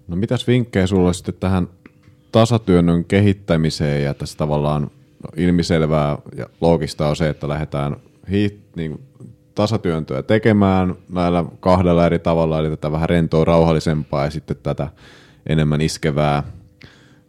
No 0.09 0.17
mitäs 0.17 0.47
vinkkejä 0.47 0.87
sulla 0.87 1.13
sitten 1.13 1.35
tähän 1.41 1.69
tasatyönnön 2.33 3.05
kehittämiseen? 3.05 4.05
Ja 4.05 4.15
tässä 4.15 4.39
tavallaan 4.39 4.83
no, 4.83 5.29
ilmiselvää 5.37 6.19
ja 6.37 6.47
loogista 6.61 7.09
on 7.09 7.17
se, 7.17 7.29
että 7.29 7.49
lähdetään 7.49 7.97
hiit, 8.31 8.61
niin, 8.77 9.01
tasatyöntöä 9.55 10.23
tekemään 10.23 10.95
näillä 11.13 11.45
kahdella 11.61 12.07
eri 12.07 12.19
tavalla, 12.19 12.59
eli 12.59 12.71
tätä 12.71 12.93
vähän 12.93 13.09
rentoa, 13.09 13.45
rauhallisempaa 13.45 14.25
ja 14.25 14.31
sitten 14.31 14.57
tätä 14.63 14.89
enemmän 15.47 15.81
iskevää 15.81 16.43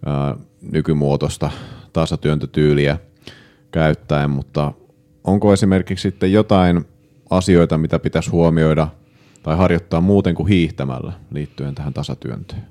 ää, 0.05 0.35
nykymuotoista 0.71 1.51
tasatyöntötyyliä 1.93 2.97
käyttäen, 3.71 4.29
mutta 4.29 4.73
onko 5.23 5.53
esimerkiksi 5.53 6.01
sitten 6.01 6.31
jotain 6.31 6.85
asioita, 7.29 7.77
mitä 7.77 7.99
pitäisi 7.99 8.29
huomioida 8.29 8.87
tai 9.49 9.57
harjoittaa 9.57 10.01
muuten 10.01 10.35
kuin 10.35 10.47
hiihtämällä 10.47 11.13
liittyen 11.33 11.75
tähän 11.75 11.93
tasatyöntöön? 11.93 12.61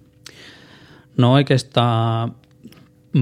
No 1.16 1.32
oikeastaan 1.32 2.34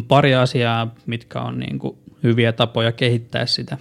pari 0.08 0.34
asiaa, 0.34 0.94
mitkä 1.06 1.40
on 1.40 1.58
niin 1.58 1.78
kuin 1.78 1.98
hyviä 2.22 2.52
tapoja 2.52 2.92
kehittää 2.92 3.46
sitä. 3.46 3.78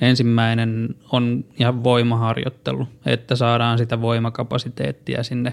Ensimmäinen 0.00 0.94
on 1.12 1.44
ihan 1.58 1.84
voimaharjoittelu, 1.84 2.88
että 3.06 3.36
saadaan 3.36 3.78
sitä 3.78 4.00
voimakapasiteettia 4.00 5.22
sinne 5.22 5.52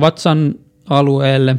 vatsan 0.00 0.54
alueelle 0.90 1.56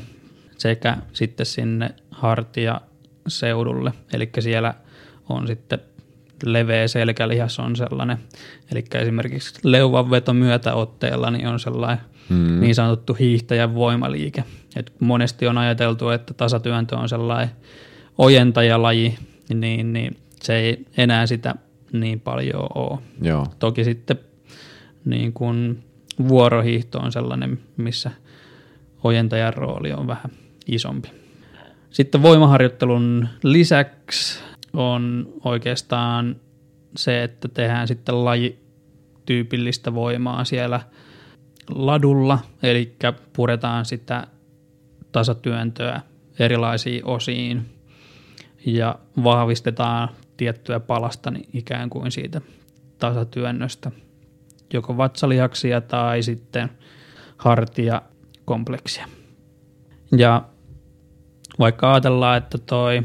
sekä 0.57 0.97
sitten 1.13 1.45
sinne 1.45 1.89
hartia 2.11 2.81
seudulle. 3.27 3.93
Eli 4.13 4.29
siellä 4.39 4.73
on 5.29 5.47
sitten 5.47 5.79
leveä 6.45 6.87
selkälihas 6.87 7.59
on 7.59 7.75
sellainen, 7.75 8.17
eli 8.71 8.83
esimerkiksi 8.93 9.59
leuvan 9.63 10.11
veto 10.11 10.33
myötäotteella 10.33 11.31
niin 11.31 11.47
on 11.47 11.59
sellainen 11.59 12.05
mm. 12.29 12.59
niin 12.59 12.75
sanottu 12.75 13.13
hiihtäjän 13.13 13.75
voimaliike. 13.75 14.43
Et 14.75 14.93
monesti 14.99 15.47
on 15.47 15.57
ajateltu, 15.57 16.09
että 16.09 16.33
tasatyöntö 16.33 16.97
on 16.97 17.09
sellainen 17.09 17.49
ojentajalaji, 18.17 19.17
niin, 19.53 19.93
niin 19.93 20.17
se 20.41 20.55
ei 20.55 20.85
enää 20.97 21.27
sitä 21.27 21.55
niin 21.93 22.19
paljon 22.19 22.67
ole. 22.75 22.99
Joo. 23.21 23.47
Toki 23.59 23.83
sitten 23.83 24.19
niin 25.05 25.33
kun 25.33 25.83
vuorohiihto 26.27 26.99
on 26.99 27.11
sellainen, 27.11 27.59
missä 27.77 28.11
ojentajan 29.03 29.53
rooli 29.53 29.93
on 29.93 30.07
vähän 30.07 30.31
isompi. 30.67 31.09
Sitten 31.89 32.21
voimaharjoittelun 32.21 33.27
lisäksi 33.43 34.39
on 34.73 35.33
oikeastaan 35.43 36.35
se, 36.95 37.23
että 37.23 37.47
tehdään 37.47 37.87
sitten 37.87 38.25
lajityypillistä 38.25 39.93
voimaa 39.93 40.45
siellä 40.45 40.81
ladulla, 41.69 42.39
eli 42.63 42.95
puretaan 43.33 43.85
sitä 43.85 44.27
tasatyöntöä 45.11 46.01
erilaisiin 46.39 47.05
osiin 47.05 47.65
ja 48.65 48.95
vahvistetaan 49.23 50.09
tiettyä 50.37 50.79
palasta 50.79 51.31
niin 51.31 51.49
ikään 51.53 51.89
kuin 51.89 52.11
siitä 52.11 52.41
tasatyönnöstä, 52.99 53.91
joko 54.73 54.97
vatsalihaksia 54.97 55.81
tai 55.81 56.23
sitten 56.23 56.69
hartiakompleksia. 57.37 59.07
Ja 60.17 60.43
vaikka 61.59 61.91
ajatellaan, 61.91 62.37
että 62.37 62.57
toi 62.57 63.03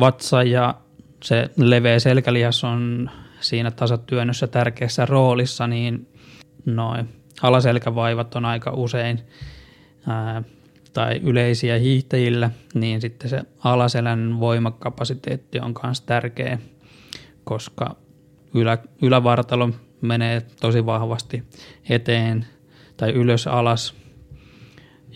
vatsa 0.00 0.42
ja 0.42 0.74
se 1.22 1.50
leveä 1.56 1.98
selkälihas 1.98 2.64
on 2.64 3.10
siinä 3.40 3.70
tasatyönnössä 3.70 4.46
tärkeässä 4.46 5.06
roolissa, 5.06 5.66
niin 5.66 6.08
noin 6.66 7.08
alaselkävaivat 7.42 8.34
on 8.34 8.44
aika 8.44 8.70
usein 8.70 9.20
ää, 10.06 10.42
tai 10.92 11.20
yleisiä 11.22 11.78
hiihtäjillä, 11.78 12.50
niin 12.74 13.00
sitten 13.00 13.30
se 13.30 13.42
alaselän 13.64 14.40
voimakapasiteetti 14.40 15.60
on 15.60 15.74
myös 15.82 16.00
tärkeä, 16.00 16.58
koska 17.44 17.96
ylä, 18.54 18.78
ylävartalo 19.02 19.70
menee 20.00 20.42
tosi 20.60 20.86
vahvasti 20.86 21.42
eteen 21.88 22.46
tai 22.96 23.10
ylös 23.10 23.46
alas. 23.46 23.94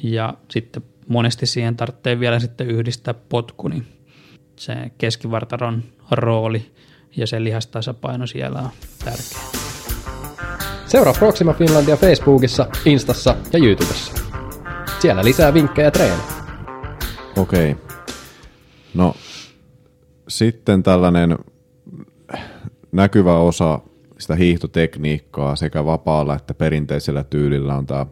Ja 0.02 0.34
sitten 0.50 0.82
monesti 1.08 1.46
siihen 1.46 1.76
tarvitsee 1.76 2.20
vielä 2.20 2.38
sitten 2.38 2.66
yhdistää 2.66 3.14
potku, 3.14 3.68
niin 3.68 3.86
se 4.56 4.74
keskivartaron 4.98 5.82
rooli 6.10 6.70
ja 7.16 7.26
se 7.26 7.44
lihastasapaino 7.44 8.26
siellä 8.26 8.58
on 8.58 8.70
tärkeä. 9.04 9.62
Seuraa 10.86 11.14
Proxima 11.18 11.52
Finlandia 11.52 11.96
Facebookissa, 11.96 12.66
Instassa 12.84 13.36
ja 13.52 13.58
YouTubessa. 13.58 14.12
Siellä 14.98 15.24
lisää 15.24 15.54
vinkkejä 15.54 15.90
treeni. 15.90 16.22
Okei. 17.36 17.76
No 18.94 19.14
sitten 20.28 20.82
tällainen 20.82 21.38
näkyvä 22.92 23.38
osa 23.38 23.80
sitä 24.18 24.34
hiihtotekniikkaa 24.34 25.56
sekä 25.56 25.84
vapaalla 25.84 26.34
että 26.36 26.54
perinteisellä 26.54 27.24
tyylillä 27.24 27.74
on 27.74 27.86
tämä 27.86 28.06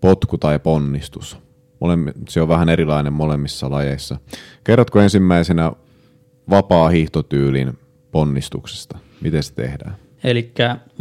potku 0.00 0.38
tai 0.38 0.58
ponnistus. 0.58 1.38
Se 2.28 2.40
on 2.40 2.48
vähän 2.48 2.68
erilainen 2.68 3.12
molemmissa 3.12 3.70
lajeissa. 3.70 4.16
Kerrotko 4.64 5.00
ensimmäisenä 5.00 5.72
vapaa 6.50 6.88
hiihtotyylin 6.88 7.78
ponnistuksesta? 8.10 8.98
Miten 9.20 9.42
se 9.42 9.54
tehdään? 9.54 9.96
Eli 10.24 10.52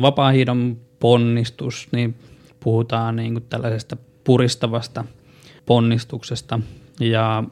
vapaa-hiidon 0.02 0.78
ponnistus, 1.00 1.88
niin 1.92 2.16
puhutaan 2.60 3.16
niin 3.16 3.34
kuin 3.34 3.46
tällaisesta 3.50 3.98
puristavasta 4.24 5.06
ponnistuksesta 5.66 6.60
ja 7.00 7.44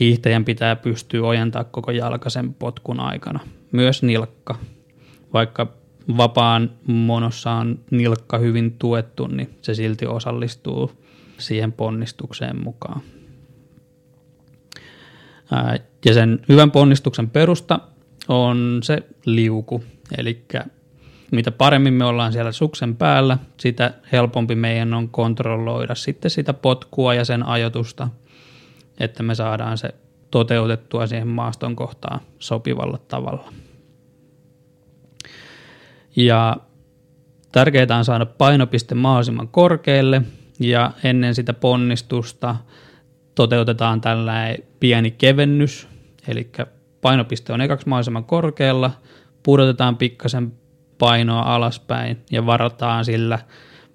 hiihtäjän 0.00 0.44
pitää 0.44 0.76
pystyä 0.76 1.26
ojentaa 1.26 1.64
koko 1.64 1.90
jalkaisen 1.90 2.54
potkun 2.54 3.00
aikana. 3.00 3.40
Myös 3.72 4.02
nilkka. 4.02 4.58
Vaikka 5.32 5.66
vapaan 6.16 6.70
monossa 6.86 7.50
on 7.50 7.78
nilkka 7.90 8.38
hyvin 8.38 8.72
tuettu, 8.78 9.26
niin 9.26 9.50
se 9.62 9.74
silti 9.74 10.06
osallistuu 10.06 10.90
siihen 11.42 11.72
ponnistukseen 11.72 12.62
mukaan. 12.64 13.00
Ja 16.04 16.14
sen 16.14 16.40
hyvän 16.48 16.70
ponnistuksen 16.70 17.30
perusta 17.30 17.80
on 18.28 18.80
se 18.82 19.02
liuku, 19.26 19.84
eli 20.18 20.44
mitä 21.30 21.50
paremmin 21.50 21.94
me 21.94 22.04
ollaan 22.04 22.32
siellä 22.32 22.52
suksen 22.52 22.96
päällä, 22.96 23.38
sitä 23.56 23.94
helpompi 24.12 24.54
meidän 24.54 24.94
on 24.94 25.08
kontrolloida 25.08 25.94
sitten 25.94 26.30
sitä 26.30 26.52
potkua 26.52 27.14
ja 27.14 27.24
sen 27.24 27.42
ajotusta, 27.46 28.08
että 29.00 29.22
me 29.22 29.34
saadaan 29.34 29.78
se 29.78 29.94
toteutettua 30.30 31.06
siihen 31.06 31.28
maaston 31.28 31.76
kohtaan 31.76 32.20
sopivalla 32.38 32.98
tavalla. 33.08 33.52
Ja 36.16 36.56
tärkeää 37.52 37.98
on 37.98 38.04
saada 38.04 38.26
painopiste 38.26 38.94
mahdollisimman 38.94 39.48
korkealle 39.48 40.22
ja 40.64 40.92
ennen 41.04 41.34
sitä 41.34 41.52
ponnistusta 41.52 42.56
toteutetaan 43.34 44.00
tällainen 44.00 44.58
pieni 44.80 45.10
kevennys, 45.10 45.88
eli 46.28 46.50
painopiste 47.00 47.52
on 47.52 47.60
ekaksi 47.60 47.88
mahdollisimman 47.88 48.24
korkealla, 48.24 48.90
pudotetaan 49.42 49.96
pikkasen 49.96 50.52
painoa 50.98 51.42
alaspäin 51.42 52.18
ja 52.30 52.46
varataan 52.46 53.04
sillä 53.04 53.38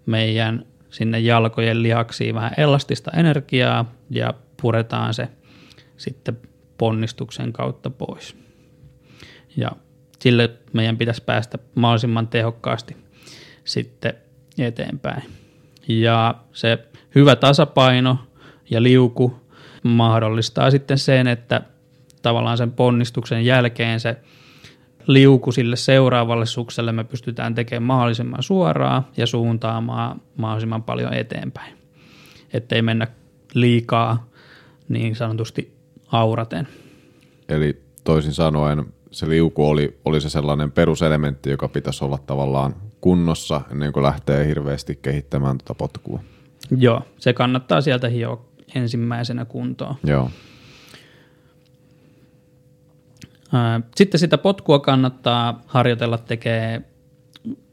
meidän 0.05 0.65
sinne 0.89 1.19
jalkojen 1.19 1.83
lihaksiin 1.83 2.35
vähän 2.35 2.53
elastista 2.57 3.11
energiaa 3.11 3.91
ja 4.09 4.33
puretaan 4.61 5.13
se 5.13 5.29
sitten 5.97 6.37
ponnistuksen 6.77 7.53
kautta 7.53 7.89
pois. 7.89 8.35
Ja 9.57 9.71
sille 10.19 10.49
meidän 10.73 10.97
pitäisi 10.97 11.23
päästä 11.23 11.57
mahdollisimman 11.75 12.27
tehokkaasti 12.27 12.97
sitten 13.63 14.13
eteenpäin. 14.57 15.23
Ja 15.87 16.35
se 16.53 16.77
hyvä 17.15 17.35
tasapaino 17.35 18.17
ja 18.69 18.83
liuku 18.83 19.35
mahdollistaa 19.83 20.71
sitten 20.71 20.97
sen, 20.97 21.27
että 21.27 21.61
tavallaan 22.21 22.57
sen 22.57 22.71
ponnistuksen 22.71 23.45
jälkeen 23.45 23.99
se 23.99 24.17
liuku 25.07 25.51
sille 25.51 25.75
seuraavalle 25.75 26.45
sukselle 26.45 26.91
me 26.91 27.03
pystytään 27.03 27.55
tekemään 27.55 27.83
mahdollisimman 27.83 28.43
suoraa 28.43 29.11
ja 29.17 29.27
suuntaamaan 29.27 30.21
mahdollisimman 30.37 30.83
paljon 30.83 31.13
eteenpäin. 31.13 31.77
Ettei 32.53 32.81
mennä 32.81 33.07
liikaa 33.53 34.27
niin 34.89 35.15
sanotusti 35.15 35.77
auraten. 36.11 36.67
Eli 37.49 37.81
toisin 38.03 38.33
sanoen 38.33 38.85
se 39.11 39.29
liuku 39.29 39.69
oli, 39.69 39.99
oli 40.05 40.21
se 40.21 40.29
sellainen 40.29 40.71
peruselementti, 40.71 41.49
joka 41.49 41.67
pitäisi 41.67 42.05
olla 42.05 42.17
tavallaan 42.17 42.75
kunnossa 43.01 43.61
ennen 43.71 43.93
kuin 43.93 44.03
lähtee 44.03 44.47
hirveästi 44.47 44.99
kehittämään 45.01 45.57
tuota 45.57 45.73
potkua. 45.73 46.23
Joo, 46.77 47.01
se 47.17 47.33
kannattaa 47.33 47.81
sieltä 47.81 48.09
hioa 48.09 48.45
ensimmäisenä 48.75 49.45
kuntoon. 49.45 49.95
Joo. 50.03 50.31
Sitten 53.95 54.19
sitä 54.19 54.37
potkua 54.37 54.79
kannattaa 54.79 55.61
harjoitella 55.67 56.17
tekee 56.17 56.81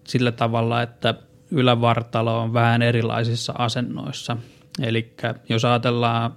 sillä 0.05 0.33
tavalla, 0.33 0.83
että 0.83 1.15
ylävartalo 1.51 2.41
on 2.41 2.53
vähän 2.53 2.83
erilaisissa 2.83 3.55
asennoissa. 3.59 4.37
Eli 4.83 5.15
jos 5.49 5.65
ajatellaan 5.65 6.37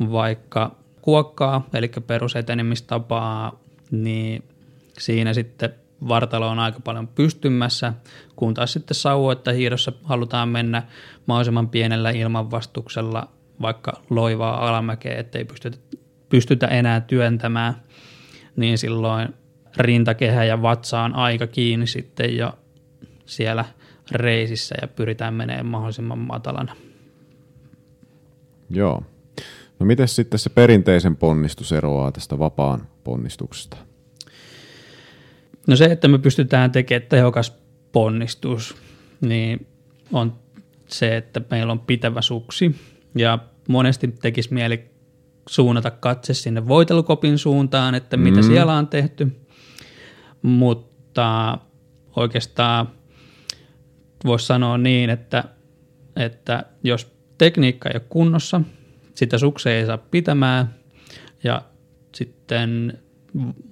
vaikka 0.00 0.76
kuokkaa, 1.02 1.68
eli 1.74 1.90
perusetenemistapaa, 2.06 3.60
niin 3.90 4.44
siinä 4.98 5.34
sitten 5.34 5.74
vartalo 6.08 6.48
on 6.48 6.58
aika 6.58 6.80
paljon 6.80 7.08
pystymässä, 7.08 7.92
kun 8.36 8.54
taas 8.54 8.72
sitten 8.72 8.94
sauvoitta 8.94 9.52
hiidossa 9.52 9.92
halutaan 10.04 10.48
mennä 10.48 10.82
mahdollisimman 11.26 11.68
pienellä 11.68 12.10
ilmanvastuksella 12.10 13.28
vaikka 13.62 14.02
loivaa 14.10 14.68
alamäkeä, 14.68 15.18
ettei 15.18 15.44
pystytä, 15.44 15.78
pystytä 16.28 16.66
enää 16.66 17.00
työntämään, 17.00 17.74
niin 18.56 18.78
silloin 18.78 19.28
rintakehä 19.76 20.44
ja 20.44 20.62
vatsa 20.62 21.00
on 21.00 21.14
aika 21.14 21.46
kiinni 21.46 21.86
sitten 21.86 22.36
jo 22.36 22.58
siellä 23.26 23.64
reisissä 24.12 24.74
ja 24.82 24.88
pyritään 24.88 25.34
menemään 25.34 25.66
mahdollisimman 25.66 26.18
matalana. 26.18 26.76
Joo. 28.70 29.02
No 29.78 29.86
miten 29.86 30.08
sitten 30.08 30.38
se 30.38 30.50
perinteisen 30.50 31.16
ponnistus 31.16 31.72
eroaa 31.72 32.12
tästä 32.12 32.38
vapaan 32.38 32.88
ponnistuksesta? 33.04 33.76
No 35.68 35.76
se, 35.76 35.84
että 35.84 36.08
me 36.08 36.18
pystytään 36.18 36.72
tekemään 36.72 37.08
tehokas 37.08 37.58
ponnistus, 37.92 38.76
niin 39.20 39.66
on 40.12 40.38
se, 40.88 41.16
että 41.16 41.40
meillä 41.50 41.72
on 41.72 41.80
pitävä 41.80 42.22
suksi. 42.22 42.76
Ja 43.14 43.38
monesti 43.68 44.08
tekisi 44.08 44.54
mieli 44.54 44.90
suunnata 45.48 45.90
katse 45.90 46.34
sinne 46.34 46.68
voitelukopin 46.68 47.38
suuntaan, 47.38 47.94
että 47.94 48.16
mitä 48.16 48.40
mm. 48.40 48.46
siellä 48.46 48.74
on 48.74 48.86
tehty, 48.86 49.36
mutta 50.42 51.58
oikeastaan 52.16 52.88
voisi 54.24 54.46
sanoa 54.46 54.78
niin, 54.78 55.10
että, 55.10 55.44
että 56.16 56.64
jos 56.82 57.12
tekniikka 57.38 57.88
ei 57.88 57.94
ole 57.94 58.06
kunnossa, 58.08 58.60
sitä 59.14 59.38
suksia 59.38 59.76
ei 59.76 59.86
saa 59.86 59.98
pitämään. 59.98 60.74
Ja 61.44 61.62
sitten 62.14 62.98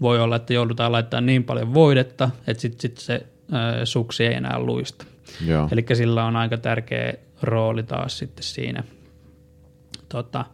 voi 0.01 0.21
olla, 0.21 0.37
että 0.37 0.55
joudutaan 0.55 0.93
laittamaan 0.93 1.27
niin 1.27 1.45
paljon 1.45 1.75
voidetta, 1.75 2.31
että 2.47 2.61
sitten 2.61 2.81
sit 2.81 2.99
se 2.99 3.27
ö, 3.83 3.87
suksi 3.87 4.27
ei 4.27 4.35
enää 4.35 4.59
luista. 4.59 5.07
Eli 5.73 5.85
sillä 5.95 6.25
on 6.25 6.37
aika 6.37 6.57
tärkeä 6.57 7.15
rooli 7.43 7.83
taas 7.83 8.19
sitten 8.19 8.45
siinä, 8.45 8.85
tota, 10.09 10.45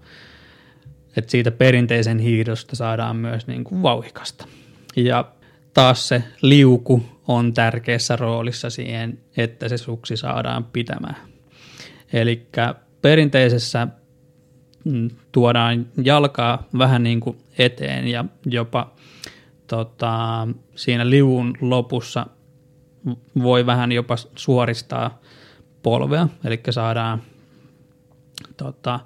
että 1.16 1.30
siitä 1.30 1.50
perinteisen 1.50 2.18
hiidosta 2.18 2.76
saadaan 2.76 3.16
myös 3.16 3.46
niin 3.46 3.64
kuin 3.64 3.82
vauhikasta. 3.82 4.46
Ja 4.96 5.32
taas 5.74 6.08
se 6.08 6.24
liuku 6.42 7.02
on 7.28 7.54
tärkeässä 7.54 8.16
roolissa 8.16 8.70
siihen, 8.70 9.18
että 9.36 9.68
se 9.68 9.76
suksi 9.78 10.16
saadaan 10.16 10.64
pitämään. 10.64 11.16
Eli 12.12 12.46
perinteisessä 13.02 13.88
tuodaan 15.32 15.86
jalkaa 16.04 16.66
vähän 16.78 17.02
niin 17.02 17.20
kuin 17.20 17.36
eteen 17.58 18.08
ja 18.08 18.24
jopa 18.46 18.92
tota, 19.66 20.48
siinä 20.74 21.10
liuun 21.10 21.54
lopussa 21.60 22.26
voi 23.42 23.66
vähän 23.66 23.92
jopa 23.92 24.16
suoristaa 24.36 25.18
polvea, 25.82 26.28
eli 26.44 26.60
saadaan 26.70 27.22
tota, 28.56 29.00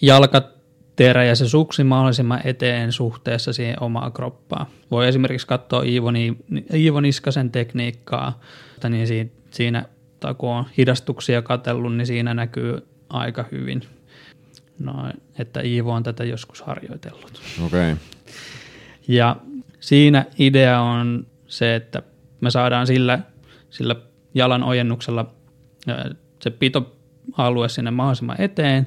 jalkaterä 0.00 1.24
ja 1.24 1.36
se 1.36 1.48
suksi 1.48 1.84
mahdollisimman 1.84 2.40
eteen 2.44 2.92
suhteessa 2.92 3.52
siihen 3.52 3.82
omaan 3.82 4.12
kroppaan. 4.12 4.66
Voi 4.90 5.08
esimerkiksi 5.08 5.46
katsoa 5.46 5.82
Iivo, 5.82 6.08
Iivo 6.74 7.00
Niskasen 7.00 7.50
tekniikkaa, 7.50 8.40
niin 8.88 9.30
siinä, 9.50 9.84
kun 10.38 10.50
on 10.50 10.64
hidastuksia 10.76 11.42
katsellut, 11.42 11.96
niin 11.96 12.06
siinä 12.06 12.34
näkyy 12.34 12.86
aika 13.08 13.44
hyvin, 13.52 13.82
no, 14.80 15.12
että 15.38 15.60
Iivo 15.60 15.92
on 15.92 16.02
tätä 16.02 16.24
joskus 16.24 16.62
harjoitellut. 16.62 17.42
Okay. 17.66 17.96
Ja 19.08 19.36
siinä 19.80 20.24
idea 20.38 20.80
on 20.80 21.26
se, 21.46 21.74
että 21.74 22.02
me 22.40 22.50
saadaan 22.50 22.86
sillä, 22.86 23.18
sillä 23.70 23.96
jalan 24.34 24.62
ojennuksella 24.62 25.34
se 26.42 26.50
pitoalue 26.50 27.68
sinne 27.68 27.90
mahdollisimman 27.90 28.40
eteen, 28.40 28.86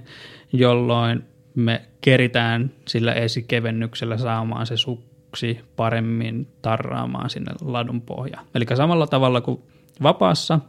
jolloin 0.54 1.24
me 1.56 1.82
keritään 2.02 2.72
sillä 2.88 3.14
esikevennyksellä 3.14 4.18
saamaan 4.18 4.66
se 4.66 4.78
suksi 4.78 5.60
paremmin 5.76 6.48
tarraamaan 6.62 7.30
sinne 7.30 7.52
ladun 7.62 8.02
pohjaan. 8.02 8.46
Eli 8.56 8.66
samalla 8.74 9.08
tavalla 9.08 9.42
kuin 9.42 9.62
vapaassa, 10.04 10.60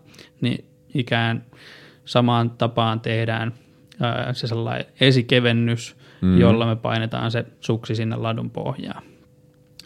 niin 0.40 0.64
ikään 0.94 1.44
samaan 2.04 2.50
tapaan 2.50 3.00
tehdään 3.00 3.54
se 4.32 4.46
sellainen 4.46 4.86
esikevennys, 5.00 5.96
mm. 6.20 6.38
jolla 6.38 6.66
me 6.66 6.76
painetaan 6.76 7.30
se 7.30 7.44
suksi 7.60 7.94
sinne 7.94 8.16
ladun 8.16 8.50
pohjaan. 8.50 9.02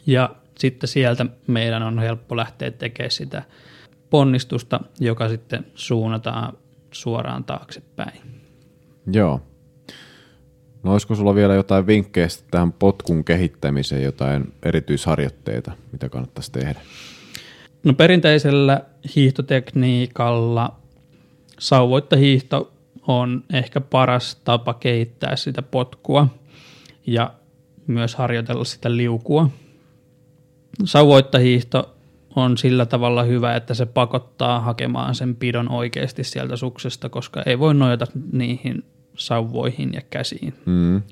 Ja 0.06 0.34
sitten 0.58 0.88
sieltä 0.88 1.26
meidän 1.46 1.82
on 1.82 1.98
helppo 1.98 2.36
lähteä 2.36 2.70
tekemään 2.70 3.10
sitä 3.10 3.42
ponnistusta, 4.10 4.80
joka 5.00 5.28
sitten 5.28 5.66
suunnataan 5.74 6.52
suoraan 6.90 7.44
taaksepäin. 7.44 8.20
Joo. 9.12 9.40
No 10.82 10.92
olisiko 10.92 11.14
sulla 11.14 11.34
vielä 11.34 11.54
jotain 11.54 11.86
vinkkejä 11.86 12.28
tähän 12.50 12.72
potkun 12.72 13.24
kehittämiseen, 13.24 14.02
jotain 14.02 14.52
erityisharjoitteita, 14.62 15.72
mitä 15.92 16.08
kannattaisi 16.08 16.52
tehdä? 16.52 16.80
No 17.84 17.92
perinteisellä 17.92 18.80
hiihtotekniikalla 19.16 20.76
sauvoittahiihto 21.58 22.72
on 23.08 23.44
ehkä 23.52 23.80
paras 23.80 24.36
tapa 24.44 24.74
kehittää 24.74 25.36
sitä 25.36 25.62
potkua 25.62 26.26
ja 27.06 27.32
myös 27.86 28.14
harjoitella 28.14 28.64
sitä 28.64 28.96
liukua. 28.96 29.50
Sauvoittahiihto 30.84 31.94
on 32.36 32.58
sillä 32.58 32.86
tavalla 32.86 33.22
hyvä, 33.22 33.56
että 33.56 33.74
se 33.74 33.86
pakottaa 33.86 34.60
hakemaan 34.60 35.14
sen 35.14 35.36
pidon 35.36 35.70
oikeasti 35.70 36.24
sieltä 36.24 36.56
suksesta, 36.56 37.08
koska 37.08 37.42
ei 37.46 37.58
voi 37.58 37.74
nojata 37.74 38.06
niihin 38.32 38.84
sauvoihin 39.16 39.92
ja 39.92 40.00
käsiin. 40.10 40.54
Mm. 40.66 41.02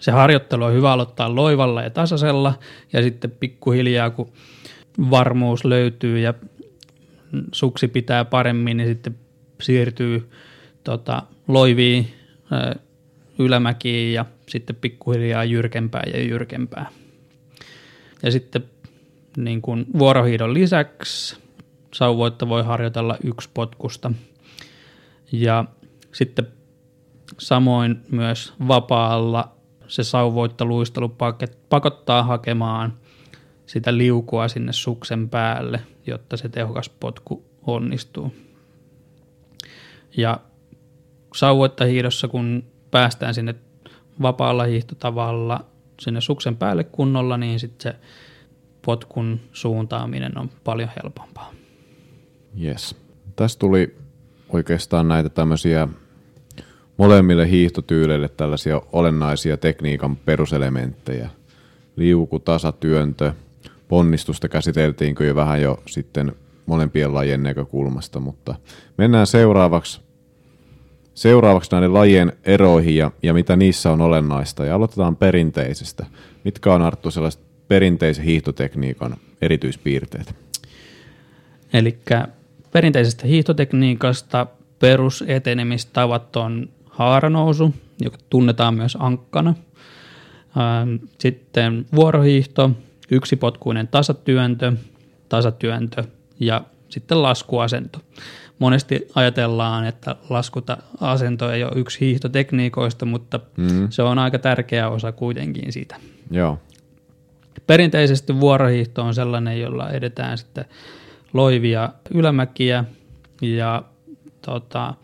Se 0.00 0.12
harjoittelu 0.12 0.64
on 0.64 0.72
hyvä 0.72 0.92
aloittaa 0.92 1.34
loivalla 1.34 1.82
ja 1.82 1.90
tasaisella 1.90 2.54
ja 2.92 3.02
sitten 3.02 3.30
pikkuhiljaa, 3.30 4.10
kun 4.10 4.32
varmuus 5.10 5.64
löytyy 5.64 6.18
ja 6.18 6.34
suksi 7.52 7.88
pitää 7.88 8.24
paremmin, 8.24 8.76
niin 8.76 8.88
sitten 8.88 9.18
siirtyy 9.62 10.30
tota, 10.84 11.22
loiviin, 11.48 12.14
ylämäkiin 13.38 14.12
ja 14.12 14.24
sitten 14.48 14.76
pikkuhiljaa 14.76 15.44
jyrkempää 15.44 16.02
ja 16.12 16.22
jyrkempää. 16.22 16.90
Ja 18.22 18.30
sitten 18.30 18.64
niin 19.36 19.62
kuin 19.62 19.86
vuorohiidon 19.98 20.54
lisäksi 20.54 21.36
sauvoitta 21.94 22.48
voi 22.48 22.62
harjoitella 22.62 23.16
yksi 23.24 23.50
potkusta. 23.54 24.12
Ja 25.32 25.64
sitten 26.12 26.46
samoin 27.38 28.00
myös 28.10 28.52
vapaalla 28.68 29.56
se 29.88 30.04
sauvoittaluistelu 30.04 31.16
pakottaa 31.68 32.22
hakemaan 32.22 32.92
sitä 33.66 33.96
liukua 33.96 34.48
sinne 34.48 34.72
suksen 34.72 35.28
päälle, 35.28 35.80
jotta 36.06 36.36
se 36.36 36.48
tehokas 36.48 36.88
potku 36.88 37.44
onnistuu. 37.66 38.34
Ja 40.16 40.40
sauvoittahiidossa, 41.34 42.28
kun 42.28 42.64
päästään 42.90 43.34
sinne 43.34 43.54
vapaalla 44.22 44.64
hiihtotavalla 44.64 45.64
sinne 46.00 46.20
suksen 46.20 46.56
päälle 46.56 46.84
kunnolla, 46.84 47.36
niin 47.36 47.60
sitten 47.60 47.92
se 47.92 47.98
potkun 48.82 49.40
suuntaaminen 49.52 50.38
on 50.38 50.50
paljon 50.64 50.90
helpompaa. 51.02 51.52
Yes. 52.62 52.96
tässä 53.36 53.58
tuli 53.58 53.96
oikeastaan 54.48 55.08
näitä 55.08 55.28
tämmöisiä 55.28 55.88
molemmille 56.96 57.50
hiihtotyyleille 57.50 58.28
tällaisia 58.28 58.82
olennaisia 58.92 59.56
tekniikan 59.56 60.16
peruselementtejä. 60.16 61.30
Liuku, 61.96 62.38
tasatyöntö, 62.38 63.32
ponnistusta 63.88 64.48
käsiteltiinkö 64.48 65.24
jo 65.24 65.34
vähän 65.34 65.62
jo 65.62 65.82
sitten 65.86 66.32
molempien 66.66 67.14
lajien 67.14 67.42
näkökulmasta, 67.42 68.20
mutta 68.20 68.54
mennään 68.98 69.26
seuraavaksi, 69.26 70.00
seuraavaksi 71.20 71.70
näiden 71.72 71.94
lajien 71.94 72.32
eroihin 72.44 72.96
ja, 72.96 73.10
ja 73.22 73.34
mitä 73.34 73.56
niissä 73.56 73.92
on 73.92 74.00
olennaista. 74.00 74.64
Ja 74.64 74.74
aloitetaan 74.74 75.16
perinteisestä. 75.16 76.06
Mitkä 76.44 76.74
on 76.74 76.82
Arttu 76.82 77.10
sellaiset 77.10 77.40
perinteisen 77.68 78.24
hiihtotekniikan 78.24 79.16
erityispiirteet? 79.42 80.34
Eli 81.72 81.98
perinteisestä 82.72 83.26
hiihtotekniikasta 83.26 84.46
perusetenemistavat 84.78 86.36
on 86.36 86.68
haaranousu, 86.86 87.74
joka 88.00 88.18
tunnetaan 88.30 88.74
myös 88.74 88.96
ankkana. 89.00 89.54
Sitten 91.18 91.86
vuorohiihto, 91.94 92.70
yksipotkuinen 93.10 93.88
tasatyöntö, 93.88 94.72
tasatyöntö 95.28 96.04
ja 96.40 96.64
sitten 96.88 97.22
laskuasento. 97.22 97.98
Monesti 98.60 99.06
ajatellaan, 99.14 99.86
että 99.86 100.16
laskuasento 100.30 101.50
ei 101.50 101.64
ole 101.64 101.72
yksi 101.76 102.00
hiihtotekniikoista, 102.00 103.06
mutta 103.06 103.40
mm. 103.56 103.86
se 103.90 104.02
on 104.02 104.18
aika 104.18 104.38
tärkeä 104.38 104.88
osa 104.88 105.12
kuitenkin 105.12 105.72
siitä. 105.72 105.96
Joo. 106.30 106.58
Perinteisesti 107.66 108.40
vuorohiihto 108.40 109.02
on 109.02 109.14
sellainen, 109.14 109.60
jolla 109.60 109.90
edetään 109.90 110.38
sitten 110.38 110.64
loivia 111.32 111.88
ylämäkiä 112.14 112.84
ja 113.42 113.82
tota, 114.42 114.94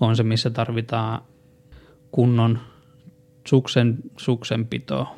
on 0.00 0.16
se, 0.16 0.22
missä 0.22 0.50
tarvitaan 0.50 1.22
kunnon 2.10 2.58
suksen, 3.48 3.98
suksenpitoa. 4.16 5.16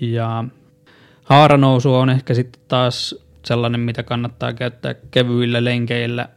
Ja 0.00 0.44
haaranousu 1.24 1.94
on 1.94 2.10
ehkä 2.10 2.34
sitten 2.34 2.62
taas 2.68 3.14
sellainen, 3.44 3.80
mitä 3.80 4.02
kannattaa 4.02 4.52
käyttää 4.52 4.94
kevyillä 5.10 5.64
lenkeillä, 5.64 6.28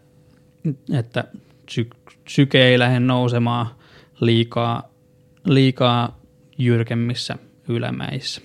että 0.93 1.23
sy- 1.69 1.89
syke 2.27 2.67
ei 2.67 2.79
lähde 2.79 2.99
nousemaan 2.99 3.67
liikaa, 4.19 4.89
liikaa 5.45 6.19
jyrkemmissä 6.57 7.37
ylämäissä. 7.67 8.41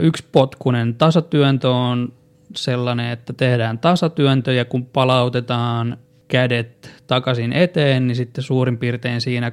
Yksi 0.00 0.24
potkunen 0.32 0.94
tasatyöntö 0.94 1.70
on 1.70 2.12
sellainen, 2.56 3.10
että 3.10 3.32
tehdään 3.32 3.78
tasatyöntö 3.78 4.52
ja 4.52 4.64
kun 4.64 4.86
palautetaan 4.86 5.96
kädet 6.28 7.02
takaisin 7.06 7.52
eteen, 7.52 8.06
niin 8.06 8.16
sitten 8.16 8.44
suurin 8.44 8.78
piirtein 8.78 9.20
siinä 9.20 9.52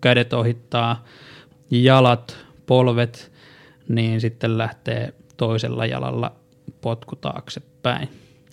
kädet 0.00 0.32
ohittaa 0.32 1.04
jalat, 1.70 2.38
polvet, 2.66 3.32
niin 3.88 4.20
sitten 4.20 4.58
lähtee 4.58 5.14
toisella 5.36 5.86
jalalla 5.86 6.32
potku 6.80 7.16
taaksepäin. 7.16 8.08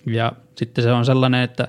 Ja 0.06 0.32
sitten 0.56 0.84
se 0.84 0.92
on 0.92 1.04
sellainen, 1.04 1.42
että, 1.42 1.68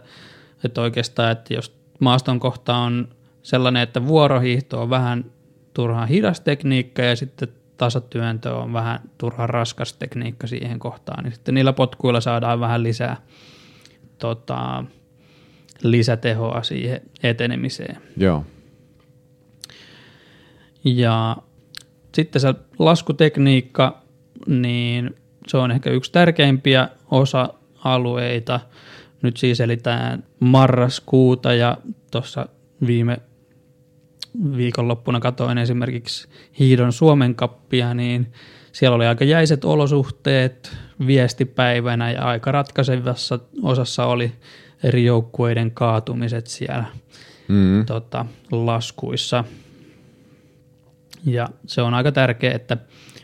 että 0.63 0.82
oikeastaan, 0.82 1.32
että 1.32 1.54
jos 1.54 1.76
maaston 2.00 2.39
kohta 2.39 2.76
on 2.76 3.08
sellainen, 3.43 3.84
että 3.84 4.08
vuorohiihto 4.08 4.82
on 4.82 4.89
vähän 4.89 5.26
turhaan 5.74 6.08
hidas 6.08 6.41
tekniikka 6.41 7.02
ja 7.02 7.15
sitten 7.15 7.47
tasatyöntö 7.78 8.56
on 8.56 8.74
vähän 8.74 9.00
turhan 9.17 9.50
raskas 9.50 9.93
tekniikka 9.93 10.47
siihen 10.47 10.80
kohtaan, 10.80 11.24
niin 11.24 11.34
sitten 11.34 11.56
niillä 11.56 11.74
potkuilla 11.74 12.21
saadaan 12.21 12.60
vähän 12.60 12.84
lisää 12.84 13.17
tota, 14.17 14.84
lisätehoa 15.84 16.63
siihen 16.63 17.02
etenemiseen. 17.24 17.97
Joo. 18.17 18.45
Ja 20.84 21.38
sitten 22.15 22.41
se 22.41 22.54
laskutekniikka, 22.80 24.02
niin 24.47 25.15
se 25.47 25.58
on 25.58 25.71
ehkä 25.71 25.89
yksi 25.89 26.12
tärkeimpiä 26.12 26.89
osa-alueita. 27.12 28.60
Nyt 29.22 29.38
siis 29.38 29.62
elitään 29.62 30.24
marraskuuta 30.40 31.54
ja 31.54 31.78
tuossa 32.12 32.46
viime 32.88 33.18
viikonloppuna 34.58 35.20
katoin 35.20 35.58
esimerkiksi 35.58 36.28
Hiidon 36.60 36.94
Suomen 36.94 37.36
kappia, 37.36 37.94
niin 37.94 38.34
siellä 38.72 38.96
oli 38.96 39.06
aika 39.06 39.26
jäiset 39.26 39.66
olosuhteet 39.66 40.78
viestipäivänä 41.08 42.12
ja 42.12 42.22
aika 42.22 42.52
ratkaisevassa 42.52 43.40
osassa 43.62 44.06
oli 44.06 44.32
eri 44.84 45.06
joukkueiden 45.06 45.72
kaatumiset 45.72 46.48
siellä 46.48 46.86
mm. 47.48 47.86
tota, 47.86 48.26
laskuissa. 48.52 49.44
Ja 51.26 51.48
se 51.68 51.82
on 51.82 51.94
aika 51.94 52.12
tärkeää, 52.12 52.56
että 52.56 52.78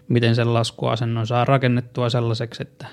miten 0.07 0.35
sen 0.35 0.53
laskuasennon 0.53 1.27
saa 1.27 1.45
rakennettua 1.45 2.09
sellaiseksi, 2.09 2.61
että 2.63 2.87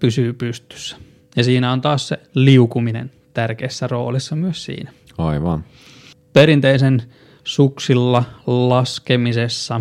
pysyy 0.00 0.32
pystyssä. 0.32 0.96
Ja 1.36 1.44
siinä 1.44 1.72
on 1.72 1.80
taas 1.80 2.08
se 2.08 2.20
liukuminen 2.34 3.10
tärkeässä 3.34 3.86
roolissa 3.86 4.36
myös 4.36 4.64
siinä. 4.64 4.92
Aivan. 5.18 5.64
Perinteisen 6.32 7.02
suksilla 7.44 8.24
laskemisessa, 8.46 9.80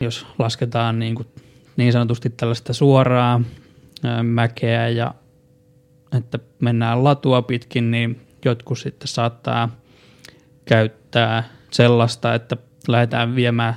jos 0.00 0.26
lasketaan 0.38 0.98
niin, 0.98 1.14
kuin, 1.14 1.28
niin 1.76 1.92
sanotusti 1.92 2.30
tällaista 2.30 2.72
suoraa 2.72 3.40
mäkeä 4.22 4.88
ja 4.88 5.14
että 6.16 6.38
mennään 6.60 7.04
latua 7.04 7.42
pitkin, 7.42 7.90
niin 7.90 8.20
jotkut 8.44 8.78
sitten 8.78 9.08
saattaa 9.08 9.68
käyttää 10.64 11.44
sellaista, 11.70 12.34
että 12.34 12.56
lähdetään 12.88 13.34
viemään 13.34 13.74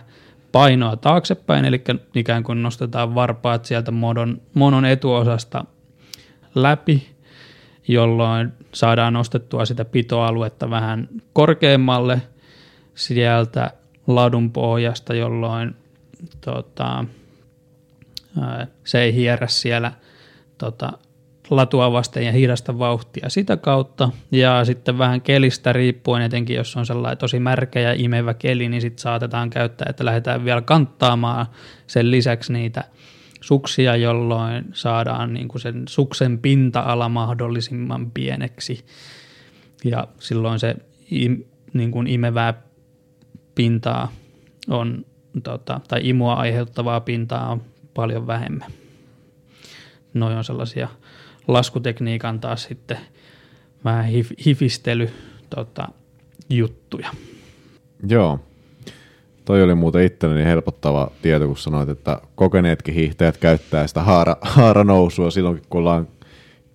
painoa 0.51 0.95
taaksepäin, 0.95 1.65
eli 1.65 1.83
ikään 2.15 2.43
kuin 2.43 2.63
nostetaan 2.63 3.15
varpaat 3.15 3.65
sieltä 3.65 3.91
modon, 3.91 4.41
monon 4.53 4.85
etuosasta 4.85 5.65
läpi, 6.55 7.15
jolloin 7.87 8.53
saadaan 8.73 9.13
nostettua 9.13 9.65
sitä 9.65 9.85
pitoaluetta 9.85 10.69
vähän 10.69 11.07
korkeammalle 11.33 12.21
sieltä 12.95 13.71
ladun 14.07 14.51
pohjasta, 14.51 15.13
jolloin 15.13 15.75
tota, 16.41 17.05
se 18.83 19.01
ei 19.01 19.13
hierrä 19.13 19.47
siellä 19.47 19.91
tota, 20.57 20.93
latua 21.49 21.91
vasten 21.91 22.23
ja 22.25 22.31
hidasta 22.31 22.79
vauhtia 22.79 23.29
sitä 23.29 23.57
kautta. 23.57 24.09
Ja 24.31 24.65
sitten 24.65 24.97
vähän 24.97 25.21
kelistä 25.21 25.73
riippuen, 25.73 26.21
etenkin 26.21 26.55
jos 26.55 26.77
on 26.77 26.85
sellainen 26.85 27.17
tosi 27.17 27.39
märkä 27.39 27.79
ja 27.79 27.93
imevä 27.93 28.33
keli, 28.33 28.69
niin 28.69 28.81
sitten 28.81 29.01
saatetaan 29.01 29.49
käyttää, 29.49 29.87
että 29.89 30.05
lähdetään 30.05 30.45
vielä 30.45 30.61
kanttaamaan 30.61 31.45
sen 31.87 32.11
lisäksi 32.11 32.53
niitä 32.53 32.83
suksia, 33.45 33.95
jolloin 33.95 34.65
saadaan 34.73 35.33
niin 35.33 35.47
kuin 35.47 35.61
sen 35.61 35.83
suksen 35.87 36.39
pinta-ala 36.39 37.09
mahdollisimman 37.09 38.11
pieneksi. 38.11 38.85
Ja 39.83 40.07
silloin 40.19 40.59
se 40.59 40.75
im, 41.11 41.43
niin 41.73 41.91
kuin 41.91 42.07
imevää 42.07 42.53
pintaa 43.55 44.11
on, 44.69 45.05
tota, 45.43 45.81
tai 45.87 45.99
imua 46.03 46.33
aiheuttavaa 46.33 46.99
pintaa 46.99 47.51
on 47.51 47.61
paljon 47.93 48.27
vähemmän. 48.27 48.71
Noin 50.13 50.37
on 50.37 50.43
sellaisia 50.43 50.87
laskutekniikan 51.47 52.39
taas 52.39 52.63
sitten 52.63 52.97
vähän 53.83 54.05
hif, 54.05 54.31
hifistely 54.45 55.09
tota, 55.49 55.87
juttuja. 56.49 57.09
Joo. 58.07 58.39
Toi 59.45 59.63
oli 59.63 59.75
muuten 59.75 60.03
itselleni 60.03 60.43
helpottava 60.43 61.11
tieto, 61.21 61.47
kun 61.47 61.57
sanoit, 61.57 61.89
että 61.89 62.21
kokeneetkin 62.35 62.93
hiihtäjät 62.93 63.37
käyttää 63.37 63.87
sitä 63.87 64.01
haara, 64.01 64.37
haaranousua 64.41 65.31
silloin, 65.31 65.61
kun 65.69 65.79
ollaan 65.79 66.07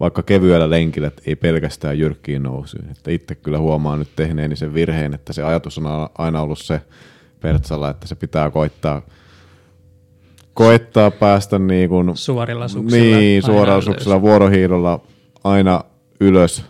vaikka 0.00 0.22
kevyellä 0.22 0.70
lenkillä, 0.70 1.09
että 1.09 1.22
ei 1.26 1.37
pelkästään 1.37 1.98
jyrkkiin 1.98 2.42
nousuun. 2.42 2.85
Että 2.90 3.11
itse 3.11 3.35
kyllä 3.35 3.59
huomaan 3.59 3.98
nyt 3.98 4.09
tehneeni 4.16 4.56
sen 4.56 4.74
virheen, 4.74 5.14
että 5.14 5.33
se 5.33 5.42
ajatus 5.42 5.78
on 5.78 5.85
aina 6.18 6.40
ollut 6.40 6.59
se 6.59 6.80
Pertsalla, 7.40 7.90
että 7.90 8.06
se 8.06 8.14
pitää 8.14 8.50
koittaa– 8.50 9.02
koettaa 10.54 11.11
päästä 11.11 11.59
niin 11.59 11.88
kuin, 11.88 12.16
suorilla 12.16 12.68
suksilla, 12.68 13.16
niin, 13.16 13.42
suoralla 13.42 13.83
suksilla 13.83 14.20
vuorohiidolla 14.20 15.00
aina 15.44 15.85
ylös, 16.20 16.64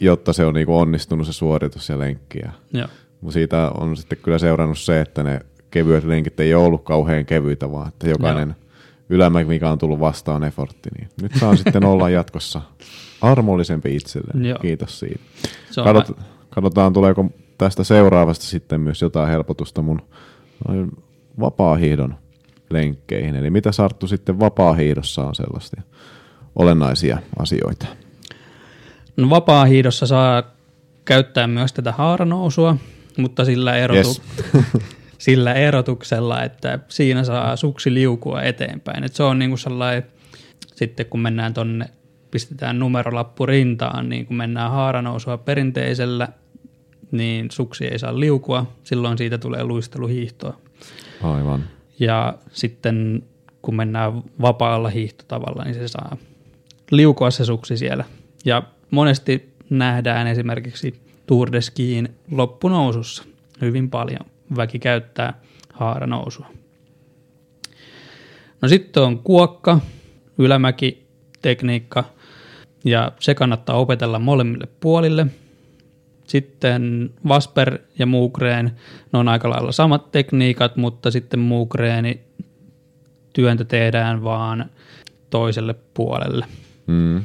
jotta 0.00 0.32
se 0.32 0.44
on 0.44 0.54
niin 0.54 0.66
kuin 0.66 0.76
onnistunut 0.76 1.26
se 1.26 1.32
suoritus 1.32 1.88
ja 1.88 1.98
lenkki. 1.98 2.38
Joo. 2.72 2.88
Siitä 3.30 3.70
on 3.70 3.96
sitten 3.96 4.18
kyllä 4.22 4.38
seurannut 4.38 4.78
se, 4.78 5.00
että 5.00 5.22
ne 5.22 5.40
kevyet 5.70 6.04
lenkit 6.04 6.40
ei 6.40 6.54
ole 6.54 6.64
ollut 6.64 6.84
kauhean 6.84 7.26
kevyitä, 7.26 7.72
vaan 7.72 7.88
että 7.88 8.08
jokainen 8.08 8.48
Joo. 8.48 8.68
ylämäki, 9.08 9.48
mikä 9.48 9.70
on 9.70 9.78
tullut 9.78 10.00
vastaan 10.00 10.44
effortti, 10.44 10.90
niin 10.98 11.08
nyt 11.22 11.32
saa 11.40 11.56
sitten 11.56 11.84
olla 11.84 12.10
jatkossa 12.10 12.60
armollisempi 13.20 13.96
itselleen. 13.96 14.44
Joo. 14.44 14.58
Kiitos 14.58 15.00
siitä. 15.00 15.20
Katsot, 15.84 16.18
katsotaan, 16.50 16.92
tuleeko 16.92 17.26
tästä 17.58 17.84
seuraavasta 17.84 18.44
sitten 18.44 18.80
myös 18.80 19.02
jotain 19.02 19.28
helpotusta 19.28 19.82
mun 19.82 20.02
vapaa-hiihdon 21.40 22.14
lenkkeihin. 22.70 23.36
Eli 23.36 23.50
mitä 23.50 23.72
Sarttu 23.72 24.06
sitten 24.06 24.40
vapaa-hiidossa 24.40 25.26
on 25.26 25.34
sellaisia 25.34 25.82
olennaisia 26.56 27.18
asioita? 27.38 27.86
No 29.16 29.30
vapaa-hiidossa 29.30 30.06
saa 30.06 30.42
käyttää 31.04 31.46
myös 31.46 31.72
tätä 31.72 31.92
haaranousua, 31.92 32.76
mutta 33.16 33.44
sillä, 33.44 33.76
erotu, 33.76 33.98
Yes. 34.08 34.22
sillä 35.18 35.54
erotuksella, 35.54 36.42
että 36.42 36.78
siinä 36.88 37.24
saa 37.24 37.56
suksi 37.56 37.94
liukua 37.94 38.42
eteenpäin. 38.42 39.04
Et 39.04 39.14
se 39.14 39.22
on 39.22 39.38
niinku 39.38 39.56
sellainen, 39.56 40.06
sitten 40.74 41.06
kun 41.06 41.20
mennään 41.20 41.54
tonne, 41.54 41.86
pistetään 42.30 42.78
numerolappu 42.78 43.46
rintaan, 43.46 44.08
niin 44.08 44.26
kun 44.26 44.36
mennään 44.36 44.70
haaranousua 44.70 45.38
perinteisellä, 45.38 46.28
niin 47.10 47.50
suksi 47.50 47.86
ei 47.86 47.98
saa 47.98 48.20
liukua, 48.20 48.72
silloin 48.84 49.18
siitä 49.18 49.38
tulee 49.38 49.64
luisteluhiihtoa. 49.64 50.58
Aivan. 51.22 51.64
Ja 51.98 52.34
sitten 52.52 53.22
kun 53.62 53.76
mennään 53.76 54.22
vapaalla 54.40 54.88
hiihtotavalla, 54.88 55.64
niin 55.64 55.74
se 55.74 55.88
saa 55.88 56.16
liukua 56.90 57.30
se 57.30 57.44
suksi 57.44 57.76
siellä. 57.76 58.04
Ja 58.44 58.62
monesti 58.90 59.54
nähdään 59.70 60.26
esimerkiksi 60.26 61.03
Tour 61.26 61.52
de 61.52 61.60
Skiin 61.60 62.08
loppunousussa 62.30 63.24
hyvin 63.60 63.90
paljon. 63.90 64.26
Väki 64.56 64.78
käyttää 64.78 65.40
haaranousua. 65.72 66.46
No 68.60 68.68
sitten 68.68 69.02
on 69.02 69.18
kuokka, 69.18 69.80
ylämäki, 70.38 71.06
tekniikka 71.42 72.04
ja 72.84 73.12
se 73.20 73.34
kannattaa 73.34 73.76
opetella 73.76 74.18
molemmille 74.18 74.68
puolille. 74.80 75.26
Sitten 76.24 77.10
Vasper 77.28 77.78
ja 77.98 78.06
Muukreen, 78.06 78.72
ne 79.12 79.18
on 79.18 79.28
aika 79.28 79.50
lailla 79.50 79.72
samat 79.72 80.12
tekniikat, 80.12 80.76
mutta 80.76 81.10
sitten 81.10 81.40
Muukreeni 81.40 82.20
työntö 83.32 83.64
tehdään 83.64 84.24
vaan 84.24 84.70
toiselle 85.30 85.74
puolelle. 85.94 86.46
Mm. 86.86 87.24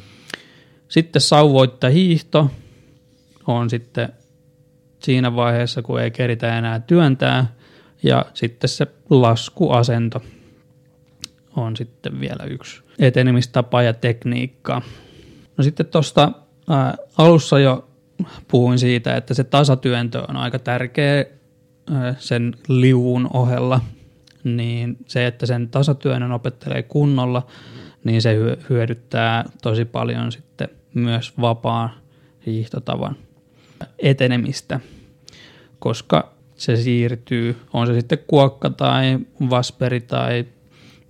Sitten 0.88 1.22
sauvoitta 1.22 1.90
hiihto 1.90 2.52
on 3.56 3.70
sitten 3.70 4.10
siinä 5.00 5.36
vaiheessa, 5.36 5.82
kun 5.82 6.02
ei 6.02 6.12
keritä 6.12 6.58
enää 6.58 6.80
työntää. 6.80 7.46
Ja 8.04 8.26
sitten 8.34 8.70
se 8.70 8.88
laskuasento 9.10 10.22
on 11.56 11.78
sitten 11.78 12.20
vielä 12.20 12.44
yksi 12.50 12.82
etenemistapa 13.00 13.82
ja 13.82 13.94
tekniikka. 13.94 14.82
No 15.58 15.64
sitten 15.64 15.86
tuosta 15.86 16.32
alussa 17.18 17.60
jo 17.60 17.90
puhuin 18.48 18.80
siitä, 18.80 19.18
että 19.18 19.34
se 19.34 19.44
tasatyöntö 19.44 20.24
on 20.30 20.38
aika 20.38 20.60
tärkeä 20.60 21.26
ää, 21.92 22.16
sen 22.18 22.56
liuun 22.68 23.30
ohella, 23.34 23.82
niin 24.44 24.98
se, 25.08 25.28
että 25.28 25.46
sen 25.46 25.70
tasatyönnön 25.70 26.32
opettelee 26.32 26.84
kunnolla, 26.84 27.48
niin 28.04 28.22
se 28.22 28.36
hyö- 28.36 28.58
hyödyttää 28.70 29.46
tosi 29.62 29.86
paljon 29.86 30.32
sitten 30.32 30.70
myös 30.94 31.38
vapaan 31.42 31.90
hiihtotavan 32.46 33.16
etenemistä, 34.00 34.80
koska 35.80 36.34
se 36.56 36.76
siirtyy, 36.76 37.58
on 37.74 37.88
se 37.88 37.94
sitten 37.94 38.20
kuokka 38.28 38.70
tai 38.70 39.20
vasperi 39.50 40.02
tai 40.02 40.46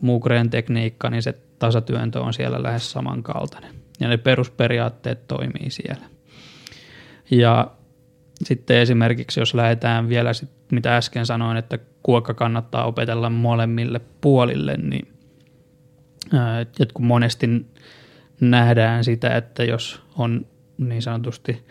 muukreen 0.02 0.50
tekniikka, 0.50 1.10
niin 1.10 1.24
se 1.24 1.34
tasatyöntö 1.60 2.22
on 2.22 2.34
siellä 2.34 2.64
lähes 2.64 2.92
samankaltainen. 2.92 3.76
Ja 4.00 4.08
ne 4.08 4.18
perusperiaatteet 4.18 5.28
toimii 5.28 5.70
siellä. 5.70 6.06
Ja 7.32 7.72
sitten 8.44 8.78
esimerkiksi, 8.78 9.40
jos 9.40 9.54
lähdetään 9.54 10.10
vielä, 10.10 10.34
sit, 10.34 10.50
mitä 10.72 10.98
äsken 10.98 11.26
sanoin, 11.26 11.58
että 11.58 11.80
kuokka 12.04 12.34
kannattaa 12.34 12.86
opetella 12.86 13.30
molemmille 13.30 14.02
puolille, 14.22 14.78
niin 14.78 15.08
ää, 16.34 16.66
kun 16.94 17.06
monesti 17.06 17.48
nähdään 18.42 19.04
sitä, 19.04 19.36
että 19.36 19.64
jos 19.64 20.02
on 20.18 20.46
niin 20.78 21.02
sanotusti, 21.02 21.66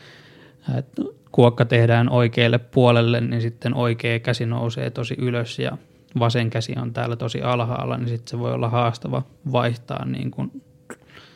että 0.76 1.02
kuokka 1.33 1.64
tehdään 1.64 2.09
oikealle 2.09 2.59
puolelle, 2.59 3.20
niin 3.20 3.42
sitten 3.42 3.74
oikea 3.74 4.18
käsi 4.18 4.46
nousee 4.46 4.90
tosi 4.90 5.14
ylös 5.18 5.59
ja 5.59 5.78
vasen 6.18 6.50
käsi 6.50 6.74
on 6.83 6.92
täällä 6.92 7.16
tosi 7.16 7.42
alhaalla, 7.42 7.96
niin 7.96 8.09
sitten 8.09 8.31
se 8.31 8.38
voi 8.38 8.52
olla 8.52 8.68
haastava 8.68 9.22
vaihtaa 9.52 10.04
niin 10.04 10.31
kuin 10.31 10.62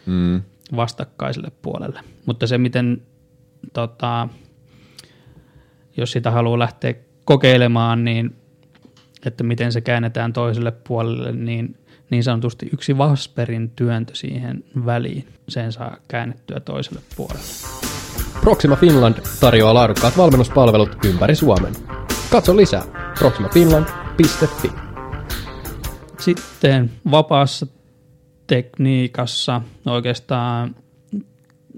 Mm. 0.07 0.43
vastakkaiselle 0.77 1.53
puolelle. 1.63 2.01
Mutta 2.27 2.47
se, 2.47 2.59
miten, 2.59 3.03
tota, 3.73 4.29
jos 5.97 6.13
sitä 6.13 6.31
haluaa 6.31 6.59
lähteä 6.59 6.95
kokeilemaan, 7.25 8.05
niin 8.05 8.37
että 9.27 9.45
miten 9.45 9.73
se 9.73 9.81
käännetään 9.81 10.33
toiselle 10.33 10.71
puolelle, 10.71 11.33
niin 11.33 11.77
niin 12.11 12.25
sanotusti 12.25 12.69
yksi 12.73 12.99
Vasperin 12.99 13.71
työntö 13.71 14.15
siihen 14.15 14.65
väliin. 14.87 15.29
Sen 15.49 15.73
saa 15.73 15.97
käännettyä 16.09 16.61
toiselle 16.61 17.01
puolelle. 17.17 18.02
Proxima 18.43 18.77
Finland 18.77 19.15
tarjoaa 19.41 19.75
laadukkaat 19.75 20.17
valmennuspalvelut 20.17 20.97
ympäri 21.05 21.35
Suomen. 21.35 21.73
Katso 22.31 22.57
lisää 22.57 22.83
proximafinland.fi. 23.19 24.73
Sitten 26.19 26.91
vapaassa 27.11 27.67
tekniikassa 28.47 29.63
oikeastaan 29.87 30.75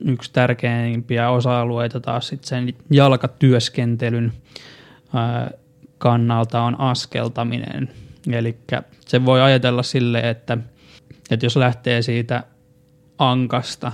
yksi 0.05 0.33
tärkeimpiä 0.33 1.31
osa-alueita 1.31 2.01
taas 2.01 2.29
sit 2.29 2.45
sen 2.45 2.75
jalkatyöskentelyn 2.91 4.33
kannalta 5.99 6.63
on 6.63 6.81
askeltaminen. 6.81 7.91
Eli 8.33 8.57
se 9.07 9.25
voi 9.25 9.43
ajatella 9.43 9.83
sille, 9.83 10.31
että, 10.31 10.59
että 11.31 11.47
jos 11.47 11.57
lähtee 11.57 12.03
siitä 12.03 12.45
ankasta 13.19 13.93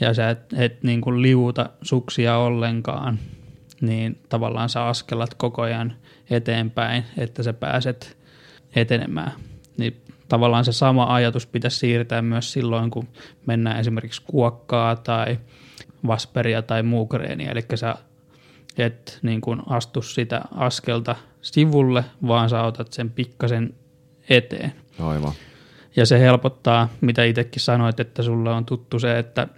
ja 0.00 0.14
sä 0.14 0.30
et, 0.30 0.52
et 0.56 0.82
niin 0.82 1.00
kuin 1.00 1.22
liuta 1.22 1.70
suksia 1.82 2.36
ollenkaan, 2.36 3.18
niin 3.80 4.18
tavallaan 4.28 4.68
sä 4.68 4.84
askelat 4.84 5.34
koko 5.34 5.62
ajan 5.62 5.96
eteenpäin, 6.30 7.04
että 7.18 7.42
sä 7.42 7.52
pääset 7.52 8.16
etenemään. 8.76 9.32
Niin 9.78 9.96
tavallaan 10.28 10.64
se 10.64 10.72
sama 10.72 11.14
ajatus 11.14 11.46
pitäisi 11.46 11.76
siirtää 11.76 12.22
myös 12.22 12.52
silloin, 12.52 12.90
kun 12.90 13.08
mennään 13.46 13.80
esimerkiksi 13.80 14.22
kuokkaa 14.26 14.96
tai 14.96 15.38
vasperia 16.06 16.62
tai 16.62 16.82
muukreenia, 16.82 17.50
eli 17.50 17.64
sä 17.74 17.94
et 18.78 19.18
niin 19.22 19.40
kuin 19.40 19.62
astu 19.66 20.02
sitä 20.02 20.40
askelta 20.54 21.16
sivulle, 21.42 22.04
vaan 22.26 22.50
sä 22.50 22.62
otat 22.62 22.92
sen 22.92 23.10
pikkasen 23.10 23.74
eteen. 24.28 24.72
Aivan. 25.00 25.32
Ja 25.96 26.06
se 26.06 26.20
helpottaa, 26.20 26.88
mitä 27.00 27.24
itsekin 27.24 27.62
sanoit, 27.62 28.00
että 28.00 28.22
sulle 28.22 28.50
on 28.50 28.64
tuttu 28.64 28.98
se, 28.98 29.18
että 29.18 29.48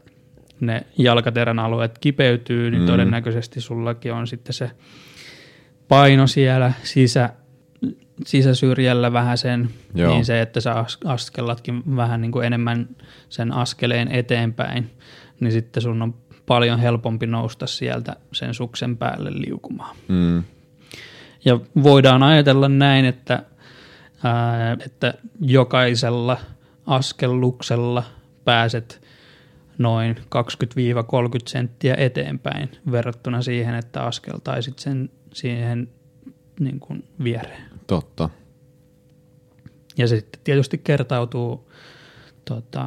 ne 0.62 0.87
jalkaterän 0.98 1.59
alueet 1.59 1.98
kipeytyy, 1.98 2.70
niin 2.70 2.83
Mm. 2.83 2.87
todennäköisesti 2.87 3.61
sullakin 3.61 4.12
on 4.12 4.27
sitten 4.27 4.53
se 4.53 4.70
paino 5.88 6.27
siellä 6.27 6.72
sisä, 6.83 7.31
sisäsyrjällä 8.27 9.12
vähän 9.12 9.38
sen, 9.38 9.70
Joo. 9.94 10.12
niin 10.14 10.25
se, 10.25 10.40
että 10.40 10.61
sä 10.61 10.72
as- 10.72 10.98
askellatkin 11.05 11.96
vähän 11.96 12.20
niin 12.20 12.33
kuin 12.33 12.46
enemmän 12.46 12.88
sen 13.29 13.53
askeleen 13.53 14.09
eteenpäin, 14.09 14.90
niin 15.40 15.53
sitten 15.53 15.83
sun 15.83 16.03
on 16.03 16.14
paljon 16.46 16.79
helpompi 16.79 17.27
nousta 17.27 17.66
sieltä 17.66 18.16
sen 18.33 18.55
suksen 18.55 18.96
päälle 18.96 19.31
liukumaan. 19.35 19.96
Mm. 20.09 20.42
Ja 21.44 21.61
voidaan 21.83 22.22
ajatella 22.22 22.68
näin, 22.68 23.05
että, 23.05 23.42
ää, 24.25 24.77
että 24.87 25.14
jokaisella 25.40 26.37
askelluksella 26.87 28.03
pääset 28.44 29.02
noin 29.79 30.17
20-30 30.17 30.21
senttiä 31.47 31.95
eteenpäin 31.95 32.71
verrattuna 32.93 33.43
siihen, 33.43 33.75
että 33.75 34.03
askeltaisit 34.03 34.79
sen 34.79 35.11
siihen 35.33 35.89
niin 36.61 36.81
kuin 36.81 37.05
viereen. 37.25 37.63
Totta. 37.87 38.29
Ja 39.97 40.09
se 40.09 40.17
sitten 40.17 40.41
tietysti 40.45 40.79
kertautuu 40.79 41.73
tota, 42.45 42.87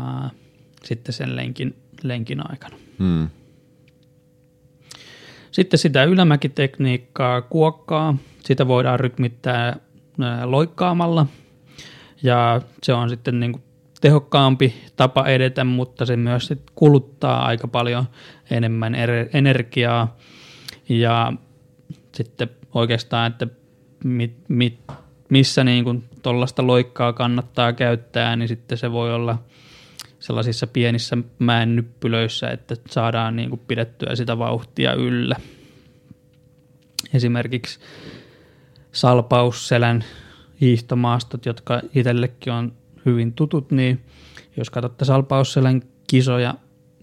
sitten 0.83 1.13
sen 1.13 1.35
lenkin, 1.35 1.75
lenkin 2.03 2.51
aikana. 2.51 2.77
Mm. 2.99 3.29
Sitten 5.51 5.79
sitä 5.79 6.03
ylämäkitekniikkaa, 6.03 7.41
kuokkaa, 7.41 8.17
sitä 8.43 8.67
voidaan 8.67 8.99
rytmittää 8.99 9.79
ää, 10.21 10.51
loikkaamalla 10.51 11.25
ja 12.23 12.61
se 12.83 12.93
on 12.93 13.09
sitten 13.09 13.39
niin 13.39 13.51
kuin 13.51 13.63
tehokkaampi 14.01 14.73
tapa 14.95 15.27
edetä, 15.27 15.63
mutta 15.63 16.05
se 16.05 16.17
myös 16.17 16.47
sit 16.47 16.61
kuluttaa 16.75 17.45
aika 17.45 17.67
paljon 17.67 18.05
enemmän 18.51 18.93
er- 18.93 19.29
energiaa 19.33 20.15
ja 20.89 21.33
sitten 22.13 22.49
oikeastaan, 22.73 23.31
että 23.31 23.47
mit, 24.03 24.35
mit, 24.47 24.79
missä 25.29 25.63
niin 25.63 26.03
tuollaista 26.23 26.67
loikkaa 26.67 27.13
kannattaa 27.13 27.73
käyttää, 27.73 28.35
niin 28.35 28.47
sitten 28.47 28.77
se 28.77 28.91
voi 28.91 29.13
olla 29.13 29.37
sellaisissa 30.19 30.67
pienissä 30.67 31.17
mäennyppylöissä, 31.39 32.49
että 32.49 32.75
saadaan 32.89 33.35
niin 33.35 33.49
kuin 33.49 33.61
pidettyä 33.67 34.15
sitä 34.15 34.37
vauhtia 34.37 34.93
yllä. 34.93 35.35
Esimerkiksi 37.13 37.79
salpausselän 38.91 40.03
hiihtomaastot, 40.61 41.45
jotka 41.45 41.81
itsellekin 41.95 42.53
on 42.53 42.73
hyvin 43.05 43.33
tutut, 43.33 43.71
niin 43.71 44.01
jos 44.57 44.69
katsotte 44.69 45.05
salpausselän 45.05 45.81
kisoja, 46.07 46.53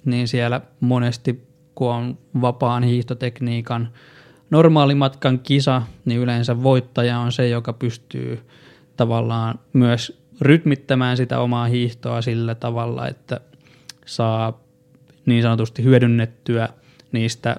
niin 0.05 0.29
siellä 0.29 0.61
monesti, 0.81 1.43
kun 1.75 1.93
on 1.93 2.19
vapaan 2.41 2.83
hiihtotekniikan 2.83 3.89
normaalimatkan 4.51 5.39
kisa, 5.39 5.83
niin 6.05 6.21
yleensä 6.21 6.63
voittaja 6.63 7.19
on 7.19 7.33
se, 7.33 7.49
joka 7.49 7.73
pystyy 7.73 8.41
tavallaan 8.97 9.59
myös 9.73 10.23
rytmittämään 10.41 11.17
sitä 11.17 11.41
omaa 11.41 11.67
hiihtoa 11.67 12.23
sillä 12.23 12.55
tavalla, 12.55 13.09
että 13.09 13.41
saa 14.07 14.61
niin 15.27 15.43
sanotusti 15.43 15.85
hyödynnettyä 15.85 16.69
niistä 17.13 17.57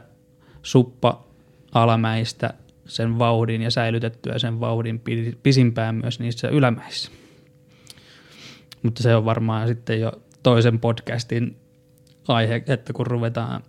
suppa-alamäistä 0.63 2.53
sen 2.85 3.19
vauhdin 3.19 3.61
ja 3.61 3.71
säilytettyä 3.71 4.39
sen 4.39 4.59
vauhdin 4.59 5.01
pisimpään 5.43 5.95
myös 5.95 6.19
niissä 6.19 6.47
ylämäissä. 6.47 7.11
Mutta 8.83 9.03
se 9.03 9.15
on 9.15 9.25
varmaan 9.25 9.67
sitten 9.67 9.99
jo 9.99 10.11
toisen 10.43 10.79
podcastin 10.79 11.57
aihe, 12.27 12.63
että 12.67 12.93
kun 12.93 13.07
ruvetaan 13.07 13.63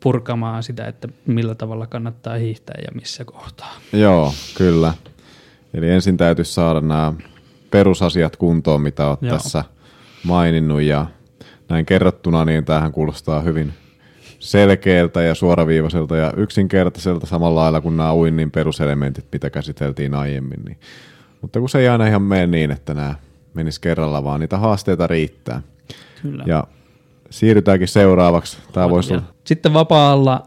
purkamaan 0.00 0.62
sitä, 0.62 0.86
että 0.86 1.08
millä 1.26 1.54
tavalla 1.54 1.86
kannattaa 1.86 2.34
hiihtää 2.34 2.76
ja 2.82 2.88
missä 2.94 3.24
kohtaa. 3.24 3.74
Joo, 3.92 4.32
kyllä. 4.56 4.94
Eli 5.74 5.90
ensin 5.90 6.16
täytyisi 6.16 6.52
saada 6.52 6.80
nämä 6.80 7.12
perusasiat 7.70 8.36
kuntoon, 8.36 8.80
mitä 8.80 9.08
olet 9.08 9.22
Joo. 9.22 9.32
tässä 9.32 9.64
maininnut 10.24 10.82
ja 10.82 11.06
näin 11.68 11.86
kerrottuna, 11.86 12.44
niin 12.44 12.64
tähän 12.64 12.92
kuulostaa 12.92 13.40
hyvin 13.40 13.72
selkeältä 14.38 15.22
ja 15.22 15.34
suoraviivaiselta 15.34 16.16
ja 16.16 16.32
yksinkertaiselta 16.36 17.26
samalla 17.26 17.60
lailla 17.60 17.80
kuin 17.80 17.96
nämä 17.96 18.14
uinnin 18.14 18.50
peruselementit, 18.50 19.26
mitä 19.32 19.50
käsiteltiin 19.50 20.14
aiemmin. 20.14 20.62
Niin. 20.64 20.78
Mutta 21.40 21.60
kun 21.60 21.68
se 21.68 21.78
ei 21.78 21.88
aina 21.88 22.06
ihan 22.06 22.22
mene 22.22 22.46
niin, 22.46 22.70
että 22.70 22.94
nämä 22.94 23.14
menisi 23.58 23.80
kerralla, 23.80 24.24
vaan 24.24 24.40
niitä 24.40 24.58
haasteita 24.58 25.06
riittää. 25.06 25.62
Kyllä. 26.22 26.44
Ja 26.46 26.64
siirrytäänkin 27.30 27.88
seuraavaksi. 27.88 28.58
Tämä 28.72 28.90
voisi 28.90 29.12
olla... 29.12 29.22
Sitten 29.44 29.72
vapaalla 29.74 30.46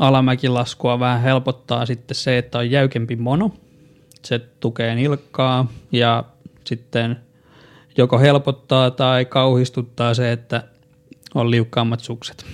alamäkilaskua 0.00 1.00
vähän 1.00 1.20
helpottaa 1.20 1.86
sitten 1.86 2.14
se, 2.14 2.38
että 2.38 2.58
on 2.58 2.70
jäykempi 2.70 3.16
mono. 3.16 3.50
Se 4.24 4.38
tukee 4.38 4.94
nilkkaa 4.94 5.66
ja 5.92 6.24
sitten 6.64 7.16
joko 7.96 8.18
helpottaa 8.18 8.90
tai 8.90 9.24
kauhistuttaa 9.24 10.14
se, 10.14 10.32
että 10.32 10.62
on 11.34 11.50
liukkaammat 11.50 12.00
sukset. 12.00 12.46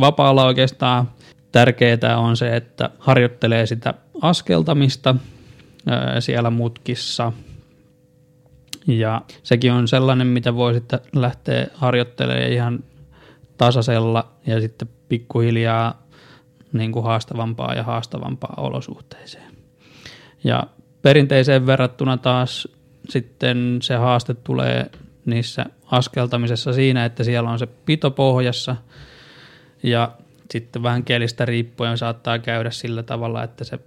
Vapaalla 0.00 0.44
oikeastaan 0.44 1.10
tärkeää 1.52 2.18
on 2.18 2.36
se, 2.36 2.56
että 2.56 2.90
harjoittelee 2.98 3.66
sitä 3.66 3.94
askeltamista 4.22 5.14
siellä 6.20 6.50
mutkissa. 6.50 7.32
Ja 8.86 9.22
sekin 9.42 9.72
on 9.72 9.88
sellainen, 9.88 10.26
mitä 10.26 10.54
voi 10.54 10.74
sitten 10.74 11.00
lähteä 11.12 11.66
harjoittelemaan 11.74 12.52
ihan 12.52 12.84
tasaisella 13.56 14.32
ja 14.46 14.60
sitten 14.60 14.88
pikkuhiljaa 15.08 16.02
niin 16.72 16.92
kuin 16.92 17.04
haastavampaa 17.04 17.74
ja 17.74 17.82
haastavampaa 17.82 18.54
olosuhteeseen. 18.56 19.54
Ja 20.44 20.66
perinteiseen 21.02 21.66
verrattuna 21.66 22.16
taas 22.16 22.68
sitten 23.08 23.78
se 23.82 23.94
haaste 23.94 24.34
tulee 24.34 24.90
niissä 25.24 25.66
askeltamisessa 25.90 26.72
siinä, 26.72 27.04
että 27.04 27.24
siellä 27.24 27.50
on 27.50 27.58
se 27.58 27.66
pito 27.66 28.10
pohjassa 28.10 28.76
ja 29.82 30.12
sitten 30.50 30.82
vähän 30.82 31.04
kielistä 31.04 31.44
riippuen 31.44 31.98
saattaa 31.98 32.38
käydä 32.38 32.70
sillä 32.70 33.02
tavalla, 33.02 33.42
että 33.42 33.64
se 33.64 33.78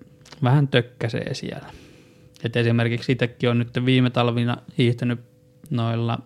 vähän 0.43 0.67
tökkäsee 0.67 1.33
siellä. 1.33 1.67
Et 2.43 2.55
esimerkiksi 2.55 3.11
itsekin 3.11 3.49
on 3.49 3.59
nyt 3.59 3.85
viime 3.85 4.09
talvina 4.09 4.57
hiihtänyt 4.77 5.19
noilla 5.69 6.19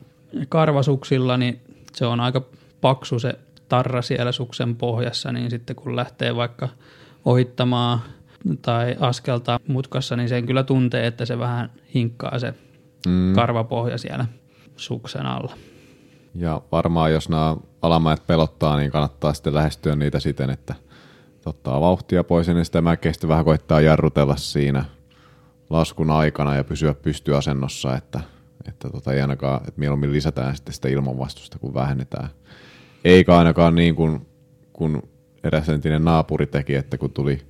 karvasuksilla, 0.49 1.37
niin 1.37 1.61
se 1.93 2.05
on 2.05 2.19
aika 2.19 2.41
paksu 2.81 3.19
se 3.19 3.39
tarra 3.69 4.01
siellä 4.01 4.31
suksen 4.31 4.75
pohjassa, 4.75 5.31
niin 5.31 5.49
sitten 5.49 5.75
kun 5.75 5.95
lähtee 5.95 6.35
vaikka 6.35 6.69
ohittamaan 7.25 7.99
tai 8.61 8.95
askeltaa 8.99 9.59
mutkassa, 9.67 10.15
niin 10.15 10.29
sen 10.29 10.45
kyllä 10.45 10.63
tuntee, 10.63 11.07
että 11.07 11.25
se 11.25 11.39
vähän 11.39 11.71
hinkkaa 11.93 12.39
se 12.39 12.53
mm. 13.07 13.33
karvapohja 13.35 13.97
siellä 13.97 14.25
suksen 14.75 15.25
alla. 15.25 15.53
Ja 16.35 16.61
varmaan 16.71 17.11
jos 17.11 17.29
nämä 17.29 17.55
alamäet 17.81 18.27
pelottaa, 18.27 18.77
niin 18.77 18.91
kannattaa 18.91 19.33
sitten 19.33 19.53
lähestyä 19.53 19.95
niitä 19.95 20.19
siten, 20.19 20.49
että 20.49 20.75
ottaa 21.45 21.81
vauhtia 21.81 22.23
pois 22.23 22.47
ja 22.47 22.63
sitä 22.63 22.81
mäkeä 22.81 23.13
sitten 23.13 23.27
vähän 23.27 23.45
koittaa 23.45 23.81
jarrutella 23.81 24.35
siinä 24.35 24.85
laskun 25.71 26.11
aikana 26.11 26.55
ja 26.55 26.63
pysyä 26.63 26.93
pystyasennossa, 26.93 27.95
että, 27.95 28.19
että 28.67 28.89
tota, 28.89 29.13
ei 29.13 29.21
ainakaan, 29.21 29.61
että 29.67 29.79
mieluummin 29.79 30.11
lisätään 30.11 30.55
sitten 30.55 30.73
sitä 30.73 30.89
ilmanvastusta, 30.89 31.59
kun 31.59 31.73
vähennetään. 31.73 32.29
Eikä 33.03 33.37
ainakaan 33.37 33.75
niin 33.75 33.95
kuin, 33.95 34.27
kun 34.73 35.03
eräs 35.43 35.69
entinen 35.69 36.03
naapuri 36.03 36.47
teki, 36.47 36.75
että 36.75 36.97
kun 36.97 37.11
tuli 37.11 37.41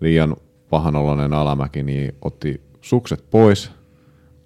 liian 0.00 0.36
pahanoloinen 0.70 1.32
alamäki, 1.32 1.82
niin 1.82 2.14
otti 2.22 2.62
sukset 2.80 3.24
pois 3.30 3.70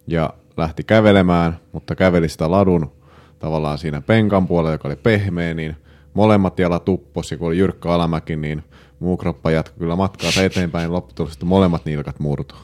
ja 0.06 0.30
lähti 0.56 0.84
kävelemään, 0.84 1.58
mutta 1.72 1.94
käveli 1.94 2.28
sitä 2.28 2.50
ladun 2.50 2.92
tavallaan 3.38 3.78
siinä 3.78 4.00
penkan 4.00 4.46
puolella, 4.46 4.72
joka 4.72 4.88
oli 4.88 4.96
pehmeä, 4.96 5.54
niin 5.54 5.76
molemmat 6.14 6.58
jalat 6.58 6.84
tupposi, 6.84 7.36
kun 7.36 7.48
oli 7.48 7.58
jyrkkä 7.58 7.88
alamäki, 7.88 8.36
niin 8.36 8.64
muu 9.00 9.16
kroppa 9.16 9.50
jatkoi 9.50 9.78
kyllä 9.78 9.96
matkaa 9.96 10.30
eteenpäin, 10.42 10.82
niin 10.82 10.92
lopputulosti 10.92 11.44
molemmat 11.44 11.84
nilkat 11.84 12.20
murtuu. 12.20 12.58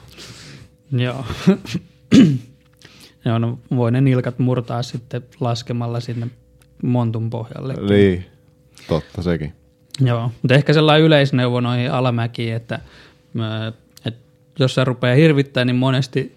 Joo. 0.92 1.24
Joo, 3.24 3.38
no 3.38 3.58
voi 3.76 3.92
ne 3.92 4.00
nilkat 4.00 4.38
murtaa 4.38 4.82
sitten 4.82 5.22
laskemalla 5.40 6.00
sinne 6.00 6.26
montun 6.82 7.30
pohjalle. 7.30 7.74
Niin, 7.74 8.26
totta 8.88 9.22
sekin. 9.22 9.52
Joo, 10.00 10.32
mutta 10.42 10.54
ehkä 10.54 10.72
sellainen 10.72 11.06
yleisneuvo 11.06 11.60
noihin 11.60 11.92
alamäkiin, 11.92 12.54
että, 12.54 12.80
että 14.04 14.20
jos 14.58 14.74
se 14.74 14.84
rupeaa 14.84 15.16
hirvittämään, 15.16 15.66
niin 15.66 15.76
monesti 15.76 16.36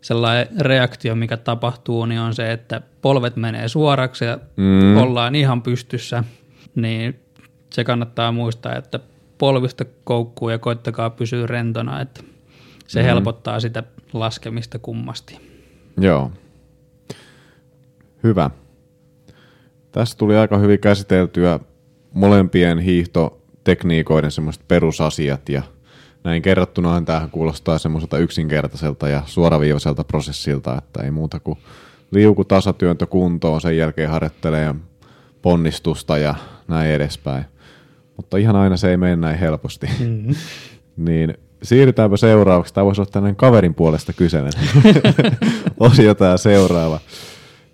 sellainen 0.00 0.48
reaktio, 0.60 1.14
mikä 1.14 1.36
tapahtuu, 1.36 2.06
niin 2.06 2.20
on 2.20 2.34
se, 2.34 2.52
että 2.52 2.80
polvet 3.02 3.36
menee 3.36 3.68
suoraksi 3.68 4.24
ja 4.24 4.38
mm. 4.56 4.96
ollaan 4.96 5.34
ihan 5.34 5.62
pystyssä, 5.62 6.24
niin 6.74 7.20
se 7.70 7.84
kannattaa 7.84 8.32
muistaa, 8.32 8.76
että 8.76 9.00
polvista 9.38 9.84
koukkuu 10.04 10.50
ja 10.50 10.58
koittakaa 10.58 11.10
pysyä 11.10 11.46
rentona, 11.46 12.00
että 12.00 12.20
se 12.90 13.00
mm. 13.00 13.04
helpottaa 13.04 13.60
sitä 13.60 13.82
laskemista 14.12 14.78
kummasti. 14.78 15.38
Joo. 16.00 16.32
Hyvä. 18.22 18.50
Tässä 19.92 20.18
tuli 20.18 20.36
aika 20.36 20.58
hyvin 20.58 20.80
käsiteltyä 20.80 21.60
molempien 22.12 22.78
hiihtotekniikoiden 22.78 24.30
semmoiset 24.30 24.68
perusasiat 24.68 25.48
ja– 25.48 25.62
näin 26.24 26.42
kerrottunahan 26.42 27.04
tämähän 27.04 27.30
kuulostaa 27.30 27.78
semmoiselta 27.78 28.18
yksinkertaiselta 28.18 29.08
ja 29.08 29.22
suoraviivaiselta 29.26 30.04
prosessilta, 30.04 30.78
että 30.78 31.02
ei 31.02 31.10
muuta 31.10 31.40
kuin 31.40 31.58
liuku 32.10 32.44
tasatyöntö 32.44 33.06
kuntoon, 33.06 33.60
sen 33.60 33.76
jälkeen 33.76 34.10
harjoittelee 34.10 34.74
ponnistusta 35.42 36.18
ja 36.18 36.34
näin 36.68 36.90
edespäin. 36.90 37.44
Mutta 38.16 38.36
ihan 38.36 38.56
aina 38.56 38.76
se 38.76 38.90
ei 38.90 38.96
mene 38.96 39.16
näin 39.16 39.38
helposti. 39.38 39.86
Mm-hmm. 39.86 40.34
niin 40.96 41.34
siirrytäänpä 41.62 42.16
seuraavaksi. 42.16 42.74
Tämä 42.74 42.84
voisi 42.84 43.00
olla 43.00 43.10
tämmöinen 43.10 43.36
kaverin 43.36 43.74
puolesta 43.74 44.12
kyselen. 44.12 44.52
Osio 45.80 46.14
tämä 46.14 46.36
seuraava. 46.36 47.00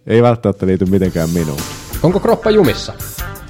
Ei 0.07 0.22
välttämättä 0.22 0.66
liity 0.66 0.84
mitenkään 0.84 1.30
minuun. 1.30 1.61
Onko 2.03 2.20
kroppa 2.20 2.51
jumissa? 2.51 2.93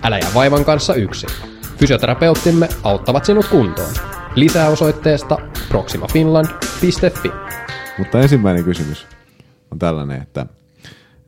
Älä 0.03 0.18
jää 0.18 0.30
vaivan 0.34 0.64
kanssa 0.64 0.95
yksin. 0.95 1.30
Fysioterapeuttimme 1.78 2.68
auttavat 2.82 3.24
sinut 3.24 3.49
kuntoon. 3.49 3.95
Lisää 4.34 4.68
osoitteesta 4.68 5.39
proximafinland.fi. 5.68 7.30
Mutta 7.99 8.20
ensimmäinen 8.20 8.64
kysymys 8.64 9.07
on 9.70 9.78
tällainen, 9.78 10.22
että 10.22 10.47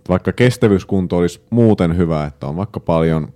vaikka 0.08 0.32
kestävyyskunto 0.32 1.16
olisi 1.16 1.40
muuten 1.50 1.96
hyvä, 1.96 2.24
että 2.24 2.46
on 2.46 2.56
vaikka 2.56 2.80
paljon 2.80 3.32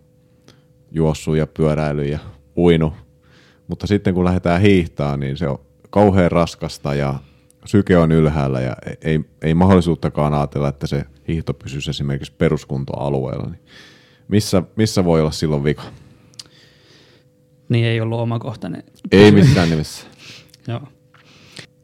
juossu 0.90 1.34
ja 1.34 1.46
pyöräily 1.46 2.04
ja 2.04 2.18
uinu, 2.56 2.92
mutta 3.72 3.86
sitten 3.86 4.14
kun 4.14 4.24
lähdetään 4.24 4.60
hiihtämään, 4.60 5.20
niin 5.20 5.36
se 5.36 5.48
on 5.48 5.60
kauhean 5.90 6.32
raskasta 6.32 6.94
ja 6.94 7.14
syke 7.64 7.96
on 7.96 8.12
ylhäällä 8.12 8.60
ja 8.60 8.76
ei, 9.04 9.20
ei 9.42 9.54
mahdollisuuttakaan 9.54 10.34
ajatella, 10.34 10.68
että 10.68 10.86
se 10.86 11.04
hiihto 11.28 11.54
pysyisi 11.54 11.90
esimerkiksi 11.90 12.32
peruskuntoalueella. 12.38 13.46
Niin 13.46 13.60
missä, 14.28 14.62
missä 14.76 15.04
voi 15.04 15.20
olla 15.20 15.30
silloin 15.30 15.64
vika? 15.64 15.82
niin 17.68 17.84
ei 17.84 18.00
ollut 18.00 18.20
omakohtainen. 18.20 18.84
Ei 19.12 19.32
missään 19.32 19.70
nimessä. 19.70 20.06
Joo. 20.68 20.80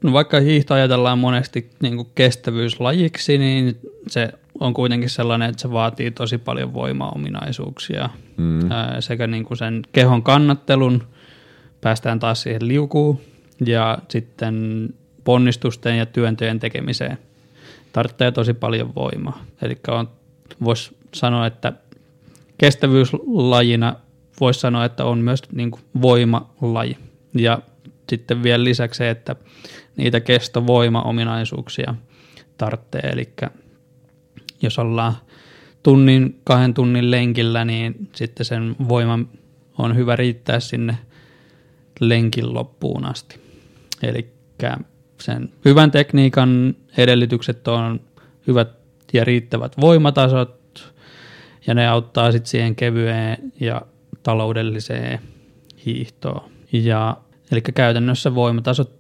No 0.05 0.12
vaikka 0.12 0.41
hiihto 0.41 0.74
ajatellaan 0.74 1.18
monesti 1.18 1.70
niin 1.82 1.97
kuin 1.97 2.09
kestävyyslajiksi, 2.14 3.39
niin 3.39 3.78
se 4.09 4.32
on 4.61 4.74
kuitenkin 4.74 5.11
sellainen, 5.11 5.51
että 5.51 5.62
se 5.62 5.70
vaatii 5.70 6.11
tosi 6.11 6.39
paljon 6.39 6.74
voimaominaisuuksia 6.74 8.11
mm. 8.36 8.61
sekä 9.01 9.26
niin 9.26 9.45
kuin 9.45 9.59
sen 9.59 9.82
kehon 9.93 10.22
kannattelun, 10.22 11.03
päästään 11.81 12.18
taas 12.18 12.43
siihen 12.43 12.68
liukuun, 12.68 13.20
ja 13.66 13.99
sitten 14.09 14.89
ponnistusten 15.24 15.99
ja 15.99 16.07
työntöjen 16.07 16.59
tekemiseen 16.59 17.18
tarvitsee 17.93 18.33
tosi 18.33 18.55
paljon 18.55 18.95
voimaa. 18.95 19.45
Eli 19.62 19.79
voisi 20.64 20.97
sanoa, 21.14 21.47
että 21.47 21.72
kestävyyslajina 22.59 23.97
voisi 24.41 24.61
sanoa, 24.61 24.85
että 24.85 25.05
on 25.05 25.18
myös 25.18 25.43
niin 25.53 25.70
kuin 25.70 25.83
voimalaji. 26.03 26.97
Ja 27.35 27.59
sitten 28.09 28.43
vielä 28.43 28.64
lisäksi 28.64 28.99
se, 28.99 29.11
että 29.11 29.37
niitä 29.97 30.20
kestovoima-ominaisuuksia 30.20 31.95
tarvitsee. 32.59 33.01
Eli 33.01 33.33
jos 34.62 34.79
ollaan 34.79 35.12
tunnin, 35.83 36.41
kahden 36.45 36.74
tunnin 36.74 37.11
lenkillä, 37.11 37.64
niin 37.64 38.09
sitten 38.14 38.47
sen 38.47 38.76
voiman 38.89 39.29
on 39.79 39.97
hyvä 39.97 40.16
riittää 40.16 40.61
sinne 40.61 40.99
lenkin 42.01 42.55
loppuun 42.55 43.05
asti. 43.05 43.40
Eli 44.03 44.32
sen 45.20 45.53
hyvän 45.64 45.90
tekniikan 45.90 46.76
edellytykset 46.96 47.68
on 47.68 48.01
hyvät 48.46 48.68
ja 49.12 49.24
riittävät 49.24 49.80
voimatasot, 49.80 50.94
ja 51.66 51.74
ne 51.74 51.88
auttaa 51.88 52.32
sitten 52.32 52.51
siihen 52.51 52.76
kevyeen 52.76 53.53
ja 53.61 53.82
taloudelliseen 54.22 55.20
hiihtoon. 55.86 56.51
Ja, 56.72 57.16
eli 57.51 57.61
käytännössä 57.61 58.34
voimatasot 58.34 58.99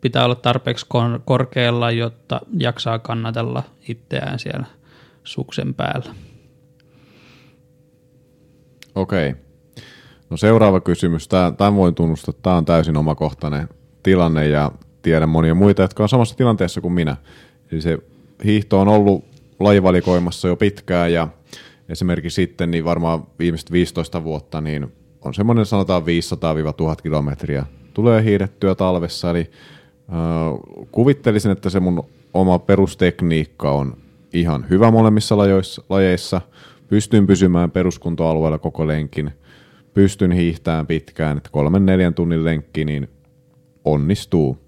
pitää 0.00 0.24
olla 0.24 0.34
tarpeeksi 0.34 0.86
korkealla, 1.24 1.90
jotta 1.90 2.40
jaksaa 2.58 2.98
kannatella 2.98 3.62
itseään 3.88 4.38
siellä 4.38 4.66
suksen 5.24 5.74
päällä. 5.74 6.14
Okei. 8.94 9.34
No 10.30 10.36
seuraava 10.36 10.80
kysymys. 10.80 11.28
Tämän 11.28 11.76
voin 11.76 11.94
tunnustaa, 11.94 12.34
tämä 12.42 12.56
on 12.56 12.64
täysin 12.64 12.96
omakohtainen 12.96 13.68
tilanne 14.02 14.48
ja 14.48 14.72
tiedän 15.02 15.28
monia 15.28 15.54
muita, 15.54 15.82
jotka 15.82 16.02
on 16.02 16.08
samassa 16.08 16.36
tilanteessa 16.36 16.80
kuin 16.80 16.92
minä. 16.92 17.16
Eli 17.72 17.80
se 17.80 17.98
hiihto 18.44 18.80
on 18.80 18.88
ollut 18.88 19.24
lajivalikoimassa 19.60 20.48
jo 20.48 20.56
pitkään 20.56 21.12
ja 21.12 21.28
esimerkiksi 21.88 22.34
sitten 22.34 22.70
niin 22.70 22.84
varmaan 22.84 23.26
viimeiset 23.38 23.72
15 23.72 24.24
vuotta 24.24 24.60
niin 24.60 24.92
on 25.24 25.34
semmoinen 25.34 25.66
sanotaan 25.66 26.02
500-1000 26.02 27.02
kilometriä 27.02 27.66
tulee 27.94 28.24
hiidettyä 28.24 28.74
talvessa, 28.74 29.30
eli 29.30 29.40
äh, 29.40 30.86
kuvittelisin, 30.92 31.50
että 31.50 31.70
se 31.70 31.80
mun 31.80 32.04
oma 32.34 32.58
perustekniikka 32.58 33.70
on 33.70 33.96
ihan 34.32 34.66
hyvä 34.70 34.90
molemmissa 34.90 35.36
lajoissa, 35.36 35.82
lajeissa. 35.88 36.40
Pystyn 36.88 37.26
pysymään 37.26 37.70
peruskuntoalueella 37.70 38.58
koko 38.58 38.86
lenkin, 38.86 39.30
pystyn 39.94 40.32
hiihtämään 40.32 40.86
pitkään, 40.86 41.36
että 41.36 41.50
kolmen 41.52 41.86
neljän 41.86 42.14
tunnin 42.14 42.44
lenkki 42.44 42.84
niin 42.84 43.08
onnistuu. 43.84 44.58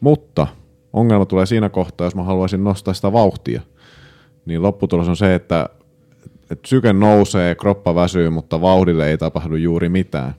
Mutta 0.00 0.46
ongelma 0.92 1.26
tulee 1.26 1.46
siinä 1.46 1.68
kohtaa, 1.68 2.06
jos 2.06 2.14
mä 2.14 2.22
haluaisin 2.22 2.64
nostaa 2.64 2.94
sitä 2.94 3.12
vauhtia. 3.12 3.60
Niin 4.46 4.62
lopputulos 4.62 5.08
on 5.08 5.16
se, 5.16 5.34
että, 5.34 5.68
että 6.50 6.68
syke 6.68 6.92
nousee, 6.92 7.54
kroppa 7.54 7.94
väsyy, 7.94 8.30
mutta 8.30 8.60
vauhdille 8.60 9.10
ei 9.10 9.18
tapahdu 9.18 9.56
juuri 9.56 9.88
mitään. 9.88 10.34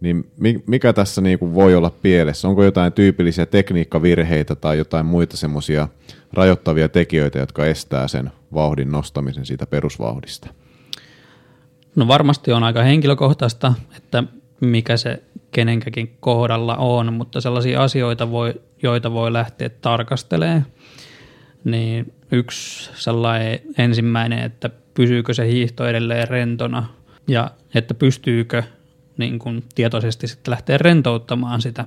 Niin 0.00 0.32
mikä 0.66 0.92
tässä 0.92 1.20
niin 1.20 1.38
kuin 1.38 1.54
voi 1.54 1.74
olla 1.74 1.90
pielessä? 1.90 2.48
Onko 2.48 2.64
jotain 2.64 2.92
tyypillisiä 2.92 3.46
tekniikkavirheitä 3.46 4.54
tai 4.54 4.78
jotain 4.78 5.06
muita 5.06 5.36
semmoisia 5.36 5.88
rajoittavia 6.32 6.88
tekijöitä, 6.88 7.38
jotka 7.38 7.66
estää 7.66 8.08
sen 8.08 8.30
vauhdin 8.54 8.92
nostamisen 8.92 9.46
siitä 9.46 9.66
perusvauhdista? 9.66 10.48
No 11.96 12.08
varmasti 12.08 12.52
on 12.52 12.64
aika 12.64 12.82
henkilökohtaista, 12.82 13.74
että 13.96 14.24
mikä 14.60 14.96
se 14.96 15.22
kenenkäkin 15.50 16.16
kohdalla 16.20 16.76
on, 16.76 17.12
mutta 17.12 17.40
sellaisia 17.40 17.82
asioita, 17.82 18.30
voi, 18.30 18.60
joita 18.82 19.12
voi 19.12 19.32
lähteä 19.32 19.68
tarkastelemaan, 19.68 20.66
niin 21.64 22.12
yksi 22.32 22.90
sellainen 22.94 23.60
ensimmäinen, 23.78 24.38
että 24.38 24.70
pysyykö 24.94 25.34
se 25.34 25.48
hiihto 25.48 25.86
edelleen 25.86 26.28
rentona 26.28 26.86
ja 27.28 27.50
että 27.74 27.94
pystyykö 27.94 28.62
niin 29.16 29.38
kuin 29.38 29.64
tietoisesti 29.74 30.28
sitten 30.28 30.52
lähteä 30.52 30.78
rentouttamaan 30.78 31.62
sitä 31.62 31.84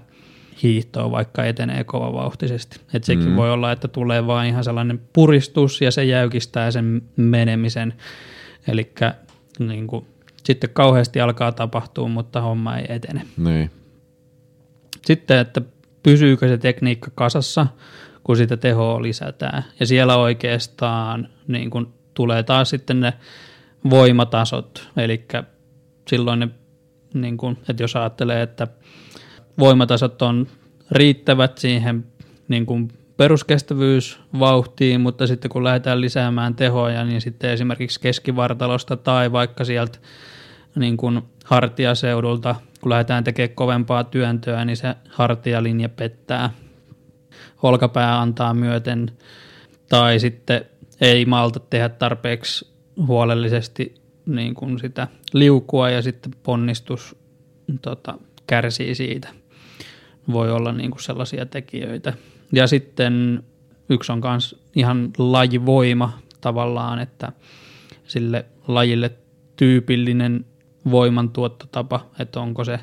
hiihtoa, 0.63 1.11
vaikka 1.11 1.43
etenee 1.43 1.83
kovavauhtisesti. 1.83 2.79
Et 2.93 3.03
sekin 3.03 3.29
mm. 3.29 3.35
voi 3.35 3.51
olla, 3.51 3.71
että 3.71 3.87
tulee 3.87 4.27
vain 4.27 4.49
ihan 4.49 4.63
sellainen 4.63 5.01
puristus 5.13 5.81
ja 5.81 5.91
se 5.91 6.03
jäykistää 6.03 6.71
sen 6.71 7.01
menemisen. 7.15 7.93
Eli 8.67 8.91
niin 9.59 9.87
kuin, 9.87 10.05
sitten 10.43 10.69
kauheasti 10.69 11.21
alkaa 11.21 11.51
tapahtua, 11.51 12.07
mutta 12.07 12.41
homma 12.41 12.77
ei 12.77 12.85
etene. 12.89 13.21
Niin. 13.37 13.71
Sitten, 15.05 15.39
että 15.39 15.61
pysyykö 16.03 16.47
se 16.47 16.57
tekniikka 16.57 17.11
kasassa, 17.15 17.67
kun 18.23 18.37
sitä 18.37 18.57
tehoa 18.57 19.01
lisätään. 19.01 19.63
Ja 19.79 19.85
siellä 19.85 20.17
oikeastaan 20.17 21.29
niin 21.47 21.69
kuin, 21.69 21.87
tulee 22.13 22.43
taas 22.43 22.69
sitten 22.69 22.99
ne 22.99 23.13
voimatasot, 23.89 24.89
eli 24.97 25.25
silloin 26.09 26.39
ne 26.39 26.49
niin 27.13 27.37
kuin, 27.37 27.57
että 27.69 27.83
jos 27.83 27.95
ajattelee, 27.95 28.41
että 28.41 28.67
voimatasot 29.59 30.21
on 30.21 30.47
riittävät 30.91 31.57
siihen 31.57 32.05
niin 32.47 32.65
kuin 32.65 32.91
peruskestävyysvauhtiin, 33.17 35.01
mutta 35.01 35.27
sitten 35.27 35.51
kun 35.51 35.63
lähdetään 35.63 36.01
lisäämään 36.01 36.55
tehoja, 36.55 37.03
niin 37.03 37.21
sitten 37.21 37.49
esimerkiksi 37.49 37.99
keskivartalosta 37.99 38.97
tai 38.97 39.31
vaikka 39.31 39.65
sieltä 39.65 39.99
niin 40.75 40.97
kuin 40.97 41.21
hartiaseudulta, 41.45 42.55
kun 42.81 42.89
lähdetään 42.89 43.23
tekemään 43.23 43.55
kovempaa 43.55 44.03
työntöä, 44.03 44.65
niin 44.65 44.77
se 44.77 44.95
hartialinja 45.09 45.89
pettää. 45.89 46.49
Olkapää 47.63 48.21
antaa 48.21 48.53
myöten 48.53 49.11
tai 49.89 50.19
sitten 50.19 50.65
ei 51.01 51.25
malta 51.25 51.59
tehdä 51.59 51.89
tarpeeksi 51.89 52.67
huolellisesti 53.07 53.95
niin 54.25 54.53
kuin 54.53 54.79
sitä 54.79 55.07
liukua 55.33 55.89
ja 55.89 56.01
sitten 56.01 56.31
ponnistus 56.43 57.15
tota, 57.81 58.17
kärsii 58.47 58.95
siitä. 58.95 59.27
Voi 60.31 60.51
olla 60.51 60.71
niin 60.71 60.91
kuin 60.91 61.03
sellaisia 61.03 61.45
tekijöitä. 61.45 62.13
Ja 62.51 62.67
sitten 62.67 63.43
yksi 63.89 64.11
on 64.11 64.21
myös 64.23 64.61
ihan 64.75 65.09
lajivoima 65.17 66.19
tavallaan, 66.41 66.99
että 66.99 67.31
sille 68.07 68.45
lajille 68.67 69.11
tyypillinen 69.55 70.45
voimantuottotapa, 70.91 72.05
että 72.19 72.39
onko 72.39 72.63
se 72.63 72.79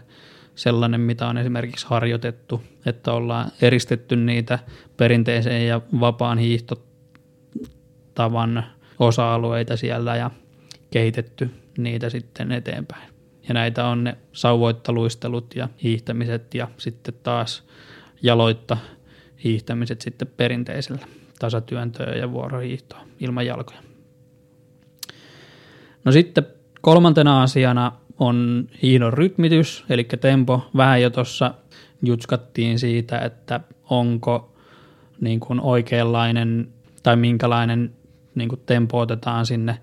sellainen, 0.54 1.00
mitä 1.00 1.28
on 1.28 1.38
esimerkiksi 1.38 1.86
harjoitettu, 1.88 2.62
että 2.86 3.12
ollaan 3.12 3.50
eristetty 3.62 4.16
niitä 4.16 4.58
perinteisen 4.96 5.66
ja 5.66 5.80
vapaan 6.00 6.38
hiihtotavan 6.38 6.84
osa-alueita 8.98 9.76
siellä 9.76 10.16
ja 10.16 10.30
kehitetty 10.90 11.50
niitä 11.78 12.10
sitten 12.10 12.52
eteenpäin. 12.52 13.14
Ja 13.48 13.54
näitä 13.54 13.86
on 13.86 14.04
ne 14.04 14.16
sauvoittaluistelut 14.32 15.56
ja 15.56 15.68
hiihtämiset 15.82 16.54
ja 16.54 16.68
sitten 16.76 17.14
taas 17.22 17.64
jaloitta 18.22 18.76
hiihtämiset 19.44 20.00
sitten 20.00 20.28
perinteisellä 20.36 21.06
tasatyöntöä 21.38 22.14
ja 22.14 22.32
vuorohiihtoa 22.32 23.00
ilman 23.20 23.46
jalkoja. 23.46 23.78
No 26.04 26.12
sitten 26.12 26.46
kolmantena 26.80 27.42
asiana 27.42 27.92
on 28.18 28.68
hiidon 28.82 29.12
rytmitys, 29.12 29.84
eli 29.88 30.04
tempo. 30.04 30.70
Vähän 30.76 31.02
jo 31.02 31.10
tuossa 31.10 31.54
jutskattiin 32.02 32.78
siitä, 32.78 33.18
että 33.18 33.60
onko 33.90 34.52
niin 35.20 35.40
kuin 35.40 35.60
oikeanlainen 35.60 36.68
tai 37.02 37.16
minkälainen 37.16 37.92
niin 38.34 38.48
kuin 38.48 38.60
tempo 38.66 38.98
otetaan 38.98 39.46
sinne 39.46 39.78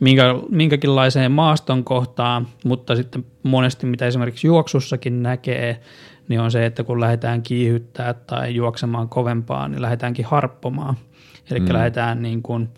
minkä, 0.00 0.34
minkäkinlaiseen 0.50 1.32
maaston 1.32 1.84
kohtaan, 1.84 2.48
mutta 2.64 2.96
sitten 2.96 3.24
monesti 3.42 3.86
mitä 3.86 4.06
esimerkiksi 4.06 4.46
juoksussakin 4.46 5.22
näkee, 5.22 5.80
niin 6.28 6.40
on 6.40 6.50
se, 6.50 6.66
että 6.66 6.84
kun 6.84 7.00
lähdetään 7.00 7.42
kiihyttää 7.42 8.14
tai 8.14 8.54
juoksemaan 8.54 9.08
kovempaa, 9.08 9.68
niin 9.68 9.82
lähdetäänkin 9.82 10.24
harppomaan. 10.24 10.96
Eli 11.50 11.60
mm. 11.60 11.72
lähdetään 11.72 12.22
niin 12.22 12.42
kuin, 12.42 12.68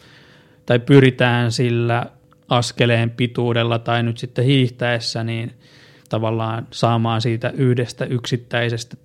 tai 0.66 0.78
pyritään 0.78 1.52
sillä 1.52 2.06
askeleen 2.48 3.10
pituudella 3.10 3.78
tai 3.78 4.02
nyt 4.02 4.18
sitten 4.18 4.44
hiihtäessä, 4.44 5.24
niin 5.24 5.52
tavallaan 6.08 6.66
saamaan 6.70 7.20
siitä 7.20 7.50
yhdestä 7.50 8.04
yksittäisestä 8.04 8.96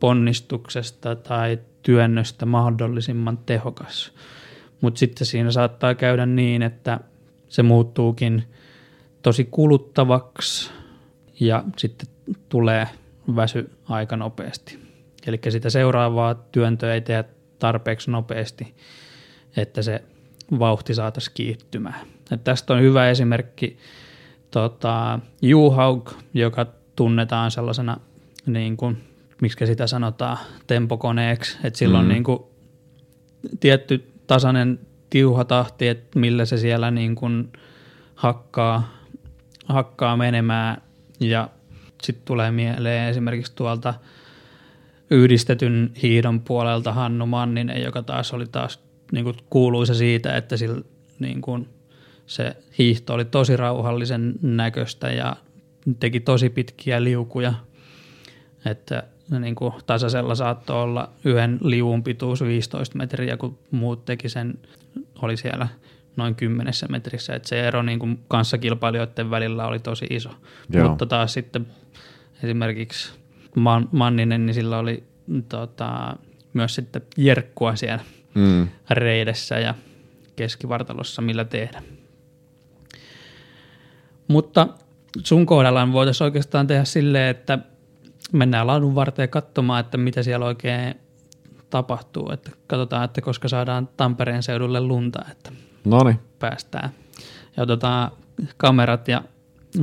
ponnistuksesta 0.00 1.16
tai 1.16 1.58
työnnöstä 1.82 2.46
mahdollisimman 2.46 3.38
tehokas. 3.38 4.12
Mutta 4.80 4.98
sitten 4.98 5.26
siinä 5.26 5.50
saattaa 5.50 5.94
käydä 5.94 6.26
niin, 6.26 6.62
että 6.62 7.00
se 7.48 7.62
muuttuukin 7.62 8.44
tosi 9.22 9.48
kuluttavaksi 9.50 10.70
ja 11.40 11.64
sitten 11.76 12.08
tulee 12.48 12.88
väsy 13.36 13.70
aika 13.88 14.16
nopeasti. 14.16 14.78
Eli 15.26 15.40
sitä 15.48 15.70
seuraavaa 15.70 16.34
työntöä 16.34 16.94
ei 16.94 17.00
tehdä 17.00 17.24
tarpeeksi 17.58 18.10
nopeasti, 18.10 18.74
että 19.56 19.82
se 19.82 20.02
vauhti 20.58 20.94
saataisiin 20.94 21.34
kiihtymään. 21.34 22.06
Et 22.30 22.44
tästä 22.44 22.74
on 22.74 22.80
hyvä 22.80 23.10
esimerkki 23.10 23.78
tota, 24.50 25.18
Juhaug, 25.42 26.10
joka 26.34 26.66
tunnetaan 26.96 27.50
sellaisena, 27.50 27.96
niin 28.46 28.76
kuin, 28.76 28.96
miksi 29.40 29.66
sitä 29.66 29.86
sanotaan, 29.86 30.38
tempokoneeksi, 30.66 31.58
että 31.64 31.78
sillä 31.78 31.98
on 31.98 32.04
mm. 32.04 32.08
niin 32.08 32.24
kuin, 32.24 32.38
tietty 33.60 34.12
tasainen 34.26 34.80
tiuha 35.10 35.44
tahti, 35.44 35.88
että 35.88 36.18
millä 36.18 36.44
se 36.44 36.56
siellä 36.56 36.90
niin 36.90 37.14
kuin 37.14 37.52
hakkaa 38.14 38.94
hakkaa 39.64 40.16
menemään 40.16 40.82
ja 41.20 41.48
sitten 42.04 42.26
tulee 42.26 42.50
mieleen 42.50 43.08
esimerkiksi 43.08 43.52
tuolta 43.54 43.94
yhdistetyn 45.10 45.90
hiidon 46.02 46.40
puolelta 46.40 46.92
Hannu 46.92 47.26
Manninen, 47.26 47.82
joka 47.82 48.02
taas 48.02 48.32
oli 48.32 48.46
taas 48.46 48.80
niin 49.12 49.24
kuin 49.24 49.36
kuuluisa 49.50 49.94
siitä, 49.94 50.36
että 50.36 50.56
sillä, 50.56 50.82
niin 51.18 51.40
kuin 51.40 51.68
se 52.26 52.56
hiihto 52.78 53.14
oli 53.14 53.24
tosi 53.24 53.56
rauhallisen 53.56 54.34
näköistä 54.42 55.10
ja 55.10 55.36
teki 56.00 56.20
tosi 56.20 56.50
pitkiä 56.50 57.04
liukuja, 57.04 57.54
että 58.64 59.02
niin 59.38 59.54
kuin 59.54 59.72
tasaisella 59.86 60.34
saattoi 60.34 60.82
olla 60.82 61.10
yhden 61.24 61.58
liuun 61.62 62.02
pituus 62.02 62.42
15 62.42 62.98
metriä, 62.98 63.36
kun 63.36 63.58
muut 63.70 64.04
teki 64.04 64.28
sen, 64.28 64.58
oli 65.22 65.36
siellä 65.36 65.68
noin 66.16 66.34
kymmenessä 66.34 66.86
metrissä, 66.88 67.34
että 67.34 67.48
se 67.48 67.60
ero 67.68 67.82
niin 67.82 67.98
kuin 67.98 68.20
kanssakilpailijoiden 68.28 69.30
välillä 69.30 69.66
oli 69.66 69.78
tosi 69.78 70.06
iso. 70.10 70.30
Joo. 70.70 70.88
Mutta 70.88 71.06
taas 71.06 71.32
sitten 71.32 71.66
esimerkiksi 72.44 73.12
Man- 73.54 73.88
Manninen, 73.92 74.46
niin 74.46 74.54
sillä 74.54 74.78
oli 74.78 75.04
tota, 75.48 76.16
myös 76.52 76.74
sitten 76.74 77.02
jerkkua 77.16 77.76
siellä 77.76 78.04
mm. 78.34 78.68
reidessä 78.90 79.58
ja 79.58 79.74
keskivartalossa, 80.36 81.22
millä 81.22 81.44
tehdä. 81.44 81.82
Mutta 84.28 84.68
sun 85.24 85.46
kohdalla 85.46 85.92
voitaisiin 85.92 86.24
oikeastaan 86.24 86.66
tehdä 86.66 86.84
silleen, 86.84 87.30
että 87.30 87.58
mennään 88.32 88.66
laadun 88.66 88.94
varteen 88.94 89.28
katsomaan, 89.28 89.80
että 89.80 89.96
mitä 89.98 90.22
siellä 90.22 90.46
oikein 90.46 90.94
tapahtuu. 91.70 92.30
Että 92.30 92.50
katsotaan, 92.66 93.04
että 93.04 93.20
koska 93.20 93.48
saadaan 93.48 93.88
Tampereen 93.96 94.42
seudulle 94.42 94.80
lunta, 94.80 95.24
että 95.30 95.52
Noniin. 95.84 96.20
päästään. 96.38 96.90
Ja 97.56 97.62
otetaan 97.62 98.10
kamerat 98.56 99.08
ja 99.08 99.22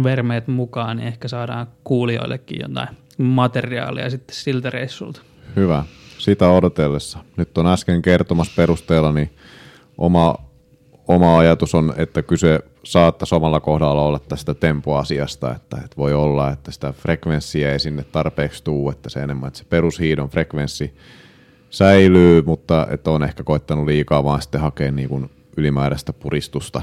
vermeet 0.04 0.48
mukaan, 0.48 0.98
niin 0.98 1.08
ehkä 1.08 1.28
saadaan 1.28 1.68
kuulijoillekin 1.84 2.60
jotain 2.62 2.88
materiaalia 3.18 4.10
sitten 4.10 4.36
siltä 4.36 4.70
reissulta. 4.70 5.22
Hyvä. 5.56 5.84
Sitä 6.18 6.50
odotellessa. 6.50 7.20
Nyt 7.38 7.58
on 7.58 7.68
äsken 7.68 8.02
kertomassa 8.02 8.54
perusteella, 8.56 9.12
niin 9.12 9.30
oma, 9.98 10.36
oma 11.08 11.38
ajatus 11.38 11.76
on, 11.76 11.94
että 11.98 12.22
kyse 12.22 12.60
saattaa 12.84 13.26
samalla 13.26 13.60
kohdalla 13.60 14.02
olla 14.02 14.20
tästä 14.20 14.54
tempoasiasta, 14.54 15.56
että, 15.56 15.78
että 15.78 15.98
voi 15.98 16.14
olla, 16.14 16.52
että 16.52 16.72
sitä 16.72 16.92
frekvenssiä 16.92 17.72
ei 17.72 17.80
sinne 17.80 18.04
tarpeeksi 18.04 18.64
tuu, 18.64 18.90
että 18.90 19.10
se 19.10 19.20
enemmän, 19.20 19.48
että 19.48 19.60
se 19.60 19.66
perushiidon 19.70 20.30
frekvenssi 20.30 20.94
säilyy, 21.70 22.42
mutta 22.42 22.88
että 22.90 23.12
on 23.12 23.24
ehkä 23.24 23.44
koittanut 23.44 23.86
liikaa 23.86 24.24
vaan 24.24 24.42
sitten 24.42 24.62
hakea 24.62 24.92
niin 24.92 25.10
kuin 25.10 25.30
ylimääräistä 25.58 26.14
puristusta 26.14 26.82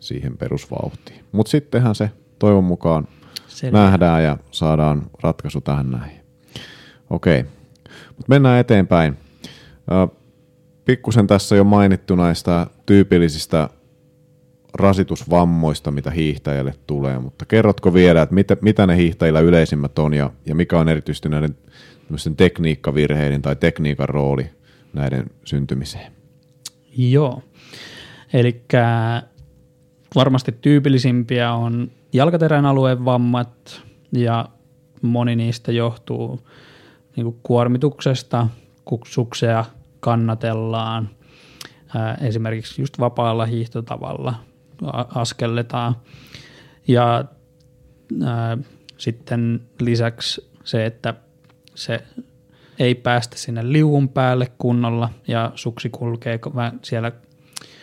siihen 0.00 0.36
perusvauhtiin. 0.36 1.24
Mutta 1.32 1.50
sittenhän 1.50 1.94
se 1.94 2.10
toivon 2.40 2.64
mukaan 2.64 3.08
Selvä. 3.48 3.78
nähdään 3.78 4.24
ja 4.24 4.38
saadaan 4.50 5.02
ratkaisu 5.22 5.60
tähän 5.60 5.90
näin. 5.90 6.20
Okei, 7.10 7.42
mutta 8.06 8.28
mennään 8.28 8.60
eteenpäin. 8.60 9.16
Pikkusen 10.84 11.26
tässä 11.26 11.56
jo 11.56 11.64
mainittu 11.64 12.16
näistä 12.16 12.66
tyypillisistä 12.86 13.68
rasitusvammoista, 14.74 15.90
mitä 15.90 16.10
hiihtäjälle 16.10 16.74
tulee, 16.86 17.18
mutta 17.18 17.46
kerrotko 17.46 17.94
vielä, 17.94 18.22
että 18.22 18.34
mitä, 18.34 18.56
mitä 18.60 18.86
ne 18.86 18.96
hiihtäjillä 18.96 19.40
yleisimmät 19.40 19.98
on 19.98 20.14
ja, 20.14 20.30
ja 20.46 20.54
mikä 20.54 20.78
on 20.78 20.88
erityisesti 20.88 21.28
näiden 21.28 21.56
tekniikkavirheiden 22.36 23.42
tai 23.42 23.56
tekniikan 23.56 24.08
rooli 24.08 24.50
näiden 24.92 25.26
syntymiseen? 25.44 26.12
Joo, 26.96 27.42
eli 28.32 28.62
varmasti 30.14 30.52
tyypillisimpiä 30.52 31.52
on 31.52 31.90
jalkaterän 32.12 32.66
alueen 32.66 33.04
vammat 33.04 33.82
ja 34.12 34.48
moni 35.02 35.36
niistä 35.36 35.72
johtuu 35.72 36.40
niin 37.16 37.38
kuormituksesta, 37.42 38.48
kuksuksia 38.84 39.64
kannatellaan, 40.00 41.08
esimerkiksi 42.20 42.82
just 42.82 42.98
vapaalla 42.98 43.46
hiihtotavalla 43.46 44.34
askelletaan. 45.14 45.96
Ja 46.88 47.24
ää, 48.24 48.58
sitten 48.98 49.60
lisäksi 49.80 50.50
se, 50.64 50.86
että 50.86 51.14
se 51.74 52.00
ei 52.78 52.94
päästä 52.94 53.36
sinne 53.38 53.72
liuun 53.72 54.08
päälle 54.08 54.52
kunnolla 54.58 55.08
ja 55.28 55.52
suksi 55.54 55.90
kulkee 55.90 56.40
siellä, 56.82 57.12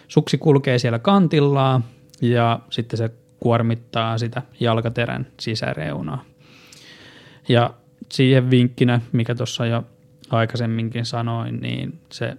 suksi 0.08 0.38
kulkee 0.38 0.80
siellä 0.80 1.00
kantillaan 1.00 1.84
ja 2.22 2.60
sitten 2.70 2.98
se 2.98 3.10
kuormittaa 3.40 4.18
sitä 4.18 4.42
jalkaterän 4.60 5.28
sisäreunaa. 5.40 6.26
Ja 7.50 7.74
siihen 8.12 8.50
vinkkinä, 8.50 9.02
mikä 9.12 9.36
tuossa 9.36 9.66
jo 9.66 9.84
aikaisemminkin 10.30 11.06
sanoin, 11.06 11.60
niin 11.62 12.00
se 12.12 12.38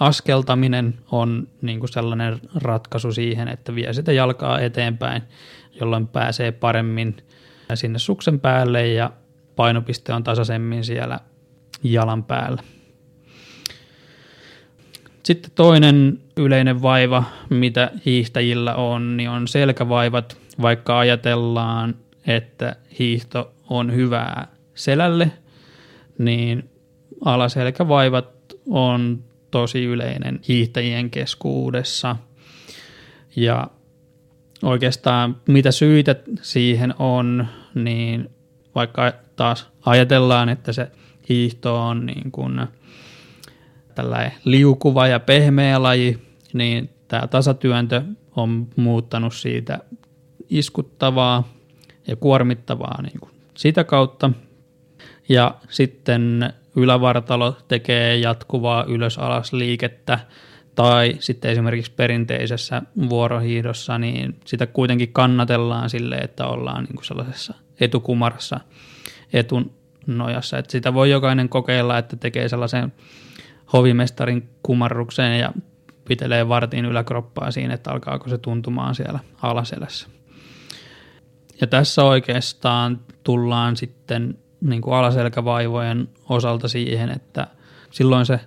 askeltaminen 0.00 0.94
on 1.10 1.48
niin 1.62 1.80
kuin 1.80 1.92
sellainen 1.92 2.40
ratkaisu 2.54 3.12
siihen, 3.12 3.48
että 3.48 3.74
vie 3.74 3.92
sitä 3.92 4.12
jalkaa 4.12 4.60
eteenpäin, 4.60 5.22
jolloin 5.80 6.08
pääsee 6.08 6.52
paremmin 6.52 7.16
sinne 7.74 7.98
suksen 7.98 8.40
päälle 8.40 8.86
ja 8.86 9.10
painopiste 9.56 10.12
on 10.12 10.24
tasaisemmin 10.24 10.84
siellä 10.84 11.20
jalan 11.82 12.24
päällä. 12.24 12.62
Sitten 15.22 15.50
toinen 15.54 16.18
yleinen 16.36 16.82
vaiva, 16.82 17.24
mitä 17.50 17.90
hiihtäjillä 18.06 18.74
on, 18.74 19.16
niin 19.16 19.30
on 19.30 19.48
selkävaivat, 19.48 20.36
vaikka 20.62 20.98
ajatellaan, 20.98 21.94
että 22.26 22.76
hiihto 22.98 23.52
on 23.70 23.94
hyvää 23.94 24.48
selälle, 24.74 25.32
niin 26.18 26.70
alaselkävaivat 27.24 28.28
on 28.70 29.24
tosi 29.50 29.84
yleinen 29.84 30.40
hiihtäjien 30.48 31.10
keskuudessa. 31.10 32.16
Ja 33.36 33.66
oikeastaan 34.62 35.36
mitä 35.48 35.70
syitä 35.70 36.16
siihen 36.42 36.94
on, 36.98 37.46
niin 37.74 38.30
vaikka 38.74 39.12
taas 39.36 39.68
ajatellaan, 39.86 40.48
että 40.48 40.72
se 40.72 40.90
hiihto 41.28 41.82
on 41.82 42.06
niin 42.06 42.32
kuin 42.32 42.60
tällainen 43.94 44.32
liukuva 44.44 45.06
ja 45.06 45.20
pehmeä 45.20 45.82
laji, 45.82 46.18
niin 46.52 46.90
tämä 47.08 47.26
tasatyöntö 47.26 48.02
on 48.36 48.68
muuttanut 48.76 49.34
siitä 49.34 49.78
iskuttavaa 50.48 51.48
ja 52.06 52.16
kuormittavaa 52.16 53.02
niin 53.02 53.20
kuin 53.20 53.30
sitä 53.56 53.84
kautta. 53.84 54.30
Ja 55.28 55.54
sitten 55.68 56.52
ylävartalo 56.76 57.56
tekee 57.68 58.16
jatkuvaa 58.16 58.84
ylös-alas 58.84 59.52
liikettä, 59.52 60.18
tai 60.74 61.16
sitten 61.20 61.50
esimerkiksi 61.50 61.92
perinteisessä 61.96 62.82
vuorohiidossa, 63.08 63.98
niin 63.98 64.36
sitä 64.44 64.66
kuitenkin 64.66 65.12
kannatellaan 65.12 65.90
sille, 65.90 66.16
että 66.16 66.46
ollaan 66.46 66.84
niin 66.84 66.94
kuin 66.94 67.04
sellaisessa 67.04 67.54
etukumarassa 67.80 68.60
etun 69.32 69.72
nojassa. 70.06 70.58
Että 70.58 70.72
sitä 70.72 70.94
voi 70.94 71.10
jokainen 71.10 71.48
kokeilla, 71.48 71.98
että 71.98 72.16
tekee 72.16 72.48
sellaisen 72.48 72.92
hovimestarin 73.72 74.48
kumarrukseen 74.62 75.40
ja 75.40 75.52
pitelee 76.08 76.48
vartin 76.48 76.84
yläkroppaa 76.84 77.50
siinä, 77.50 77.74
että 77.74 77.92
alkaako 77.92 78.28
se 78.28 78.38
tuntumaan 78.38 78.94
siellä 78.94 79.18
alaselässä. 79.42 80.08
Ja 81.60 81.66
tässä 81.66 82.04
oikeastaan 82.04 83.00
tullaan 83.24 83.76
sitten 83.76 84.38
niin 84.60 84.82
kuin 84.82 84.94
alaselkävaivojen 84.94 86.08
osalta 86.28 86.68
siihen, 86.68 87.08
että 87.10 87.46
silloin 87.90 88.26
se 88.26 88.40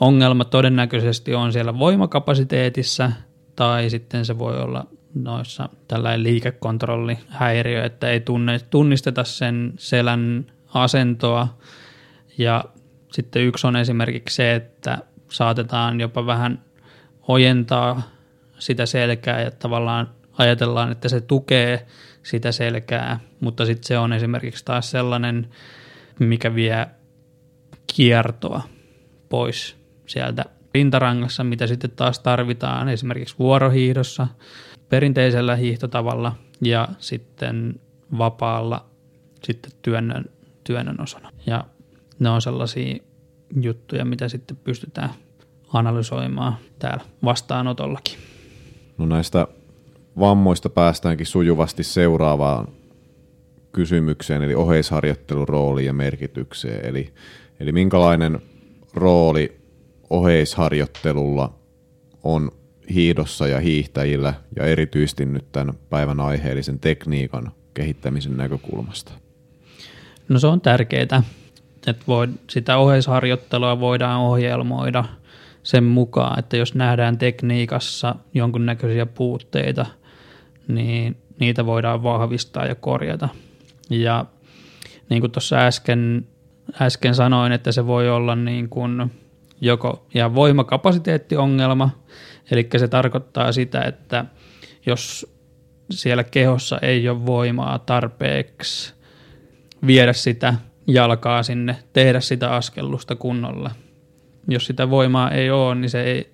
ongelma 0.00 0.44
todennäköisesti 0.44 1.34
on 1.34 1.52
siellä 1.52 1.78
voimakapasiteetissa 1.78 3.12
tai 3.56 3.90
sitten 3.90 4.24
se 4.24 4.38
voi 4.38 4.60
olla 4.60 4.86
noissa 5.14 5.68
tällainen 5.88 6.22
liikekontrollihäiriö, 6.22 7.84
että 7.84 8.08
ei 8.08 8.20
tunne, 8.20 8.58
tunnisteta 8.58 9.24
sen 9.24 9.72
selän 9.76 10.46
asentoa 10.74 11.48
ja 12.38 12.64
sitten 13.14 13.42
yksi 13.42 13.66
on 13.66 13.76
esimerkiksi 13.76 14.36
se, 14.36 14.54
että 14.54 14.98
saatetaan 15.30 16.00
jopa 16.00 16.26
vähän 16.26 16.62
ojentaa 17.28 18.02
sitä 18.58 18.86
selkää 18.86 19.40
ja 19.42 19.50
tavallaan 19.50 20.10
ajatellaan, 20.38 20.92
että 20.92 21.08
se 21.08 21.20
tukee 21.20 21.86
sitä 22.22 22.52
selkää, 22.52 23.20
mutta 23.40 23.66
sitten 23.66 23.86
se 23.86 23.98
on 23.98 24.12
esimerkiksi 24.12 24.64
taas 24.64 24.90
sellainen, 24.90 25.48
mikä 26.18 26.54
vie 26.54 26.86
kiertoa 27.96 28.62
pois 29.28 29.76
sieltä 30.06 30.44
rintarangassa, 30.74 31.44
mitä 31.44 31.66
sitten 31.66 31.90
taas 31.90 32.18
tarvitaan 32.18 32.88
esimerkiksi 32.88 33.34
vuorohiihdossa, 33.38 34.26
perinteisellä 34.88 35.56
hiihtotavalla 35.56 36.34
ja 36.60 36.88
sitten 36.98 37.80
vapaalla 38.18 38.86
sitten 39.42 39.72
työnnön, 39.82 40.24
työnnön 40.64 41.00
osana. 41.00 41.30
Ja 41.46 41.64
ne 42.24 42.30
on 42.30 42.42
sellaisia 42.42 42.96
juttuja, 43.60 44.04
mitä 44.04 44.28
sitten 44.28 44.56
pystytään 44.56 45.10
analysoimaan 45.72 46.56
täällä 46.78 47.04
vastaanotollakin. 47.24 48.18
No 48.98 49.06
näistä 49.06 49.46
vammoista 50.18 50.70
päästäänkin 50.70 51.26
sujuvasti 51.26 51.84
seuraavaan 51.84 52.68
kysymykseen, 53.72 54.42
eli 54.42 54.54
oheisharjoittelun 54.54 55.48
rooliin 55.48 55.86
ja 55.86 55.92
merkitykseen. 55.92 56.86
Eli, 56.86 57.12
eli 57.60 57.72
minkälainen 57.72 58.38
rooli 58.94 59.60
oheisharjoittelulla 60.10 61.54
on 62.22 62.50
hiidossa 62.94 63.46
ja 63.46 63.60
hiihtäjillä 63.60 64.34
ja 64.56 64.64
erityisesti 64.66 65.26
nyt 65.26 65.52
tämän 65.52 65.74
päivän 65.90 66.20
aiheellisen 66.20 66.80
tekniikan 66.80 67.52
kehittämisen 67.74 68.36
näkökulmasta? 68.36 69.12
No 70.28 70.38
se 70.38 70.46
on 70.46 70.60
tärkeää, 70.60 71.22
että 71.86 72.04
voi, 72.08 72.28
sitä 72.50 72.76
oheisharjoittelua 72.76 73.80
voidaan 73.80 74.20
ohjelmoida 74.20 75.04
sen 75.62 75.84
mukaan, 75.84 76.38
että 76.38 76.56
jos 76.56 76.74
nähdään 76.74 77.18
tekniikassa 77.18 78.14
jonkunnäköisiä 78.34 79.06
puutteita, 79.06 79.86
niin 80.68 81.16
niitä 81.40 81.66
voidaan 81.66 82.02
vahvistaa 82.02 82.66
ja 82.66 82.74
korjata. 82.74 83.28
Ja 83.90 84.26
niin 85.08 85.20
kuin 85.20 85.30
tuossa 85.30 85.56
äsken, 85.56 86.26
äsken 86.80 87.14
sanoin, 87.14 87.52
että 87.52 87.72
se 87.72 87.86
voi 87.86 88.10
olla 88.10 88.36
niin 88.36 88.68
kuin 88.68 89.12
joko 89.60 90.06
ihan 90.14 90.34
voimakapasiteettiongelma, 90.34 91.90
eli 92.50 92.68
se 92.76 92.88
tarkoittaa 92.88 93.52
sitä, 93.52 93.82
että 93.82 94.24
jos 94.86 95.34
siellä 95.90 96.24
kehossa 96.24 96.78
ei 96.82 97.08
ole 97.08 97.26
voimaa 97.26 97.78
tarpeeksi 97.78 98.94
viedä 99.86 100.12
sitä 100.12 100.54
jalkaa 100.86 101.42
sinne, 101.42 101.76
tehdä 101.92 102.20
sitä 102.20 102.54
askellusta 102.54 103.16
kunnolla. 103.16 103.70
Jos 104.48 104.66
sitä 104.66 104.90
voimaa 104.90 105.30
ei 105.30 105.50
ole, 105.50 105.74
niin 105.74 105.90
se, 105.90 106.02
ei, 106.02 106.32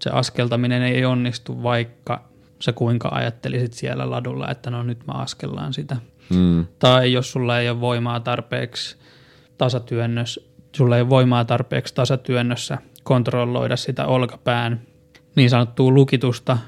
se 0.00 0.10
askeltaminen 0.10 0.82
ei 0.82 1.04
onnistu, 1.04 1.62
vaikka 1.62 2.24
sä 2.60 2.72
kuinka 2.72 3.08
ajattelisit 3.12 3.72
siellä 3.72 4.10
ladulla, 4.10 4.50
että 4.50 4.70
no 4.70 4.82
nyt 4.82 5.06
mä 5.06 5.12
askellaan 5.12 5.72
sitä. 5.72 5.96
Mm. 6.30 6.66
Tai 6.78 7.12
jos 7.12 7.32
sulla 7.32 7.58
ei 7.58 7.70
ole 7.70 7.80
voimaa 7.80 8.20
tarpeeksi 8.20 8.96
tasatyönnössä, 9.58 10.40
sulla 10.76 10.96
ei 10.96 11.02
ole 11.02 11.10
voimaa 11.10 11.44
tarpeeksi 11.44 11.94
tasatyönnössä 11.94 12.78
kontrolloida 13.02 13.76
sitä 13.76 14.06
olkapään 14.06 14.80
niin 15.36 15.50
sanottua 15.50 15.90
lukitusta, 15.90 16.58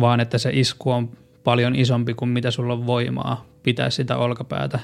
vaan 0.00 0.20
että 0.20 0.38
se 0.38 0.50
isku 0.52 0.90
on 0.90 1.10
paljon 1.44 1.74
isompi 1.74 2.14
kuin 2.14 2.28
mitä 2.28 2.50
sulla 2.50 2.72
on 2.72 2.86
voimaa 2.86 3.44
pitää 3.62 3.90
sitä 3.90 4.16
olkapäätä 4.16 4.80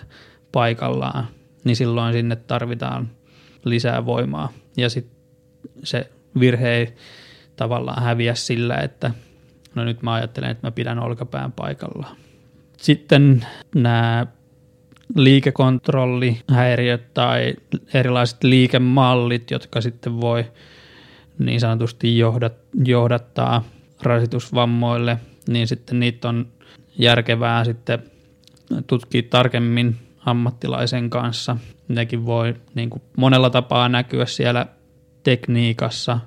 paikallaan, 0.53 1.29
niin 1.67 1.77
silloin 1.77 2.13
sinne 2.13 2.37
tarvitaan 2.37 3.11
lisää 3.65 4.07
voimaa. 4.07 4.53
Ja 4.77 4.91
sitten 4.91 5.17
se 5.85 6.11
virhe 6.41 6.69
ei 6.69 6.95
tavallaan 7.57 8.03
häviä 8.03 8.35
sillä, 8.35 8.77
että 8.77 9.11
no 9.75 9.85
nyt 9.85 10.03
mä 10.03 10.15
ajattelen, 10.15 10.51
että 10.51 10.67
mä 10.67 10.71
pidän 10.71 10.99
olkapään 10.99 11.53
paikallaan. 11.53 12.17
Sitten 12.77 13.47
nämä 13.75 14.27
liikekontrollihäiriöt 15.15 17.15
tai 17.15 17.55
erilaiset 17.95 18.45
liikemallit, 18.45 19.51
jotka 19.51 19.81
sitten 19.81 20.21
voi 20.21 20.45
niin 21.39 21.61
sanotusti 21.61 22.19
johdattaa 22.85 23.65
rasitusvammoille, 24.03 25.19
niin 25.49 25.69
sitten 25.69 26.01
niitä 26.01 26.29
on 26.29 26.47
järkevää 26.99 27.65
sitten 27.65 28.03
tutkia 28.87 29.23
tarkemmin 29.31 30.06
ammattilaisen 30.27 31.11
kanssa. 31.11 31.57
Nekin 31.89 32.27
voi 32.27 32.55
niin 32.75 32.91
kuin 32.91 33.03
monella 33.17 33.51
tapaa 33.51 33.89
näkyä 33.89 34.27
siellä 34.27 34.67
tekniikassa 35.23 36.19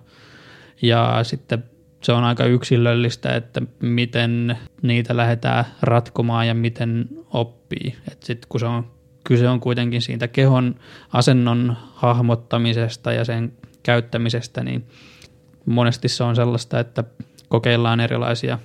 ja 0.81 1.19
sitten 1.23 1.63
se 2.03 2.11
on 2.11 2.23
aika 2.23 2.45
yksilöllistä, 2.45 3.35
että 3.35 3.61
miten 3.81 4.57
niitä 4.81 5.17
lähdetään 5.17 5.65
ratkomaan 5.81 6.47
ja 6.47 6.53
miten 6.53 7.09
oppii. 7.33 7.95
Et 8.11 8.23
sit 8.23 8.45
kun 8.45 8.59
se 8.59 8.65
on, 8.65 8.91
kyse 9.23 9.49
on 9.49 9.59
kuitenkin 9.59 10.01
siitä 10.01 10.27
kehon 10.27 10.75
asennon 11.13 11.77
hahmottamisesta 11.93 13.13
ja 13.13 13.25
sen 13.25 13.53
käyttämisestä, 13.83 14.63
niin 14.63 14.85
monesti 15.65 16.09
se 16.09 16.23
on 16.23 16.35
sellaista, 16.35 16.79
että 16.79 17.03
kokeillaan 17.49 17.99
erilaisia 17.99 18.59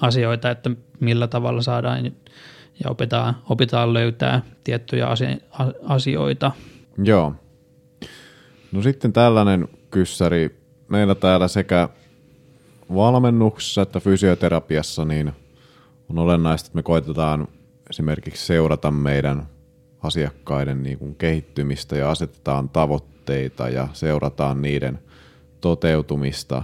asioita, 0.00 0.50
että 0.50 0.70
millä 1.00 1.26
tavalla 1.26 1.62
saadaan 1.62 2.12
ja 2.84 2.90
opitaan, 2.90 3.36
opitaan 3.48 3.94
löytää 3.94 4.42
tiettyjä 4.64 5.06
asioita. 5.86 6.52
Joo. 7.04 7.34
No 8.72 8.82
sitten 8.82 9.12
tällainen 9.12 9.68
kyssäri. 9.90 10.60
Meillä 10.88 11.14
täällä 11.14 11.48
sekä 11.48 11.88
valmennuksessa 12.94 13.82
että 13.82 14.00
fysioterapiassa 14.00 15.04
niin 15.04 15.32
on 16.08 16.18
olennaista, 16.18 16.66
että 16.66 16.76
me 16.76 16.82
koitetaan 16.82 17.48
esimerkiksi 17.90 18.46
seurata 18.46 18.90
meidän 18.90 19.46
asiakkaiden 20.02 20.82
niin 20.82 20.98
kuin 20.98 21.14
kehittymistä 21.14 21.96
ja 21.96 22.10
asetetaan 22.10 22.68
tavoitteita 22.68 23.68
ja 23.68 23.88
seurataan 23.92 24.62
niiden 24.62 24.98
toteutumista. 25.60 26.62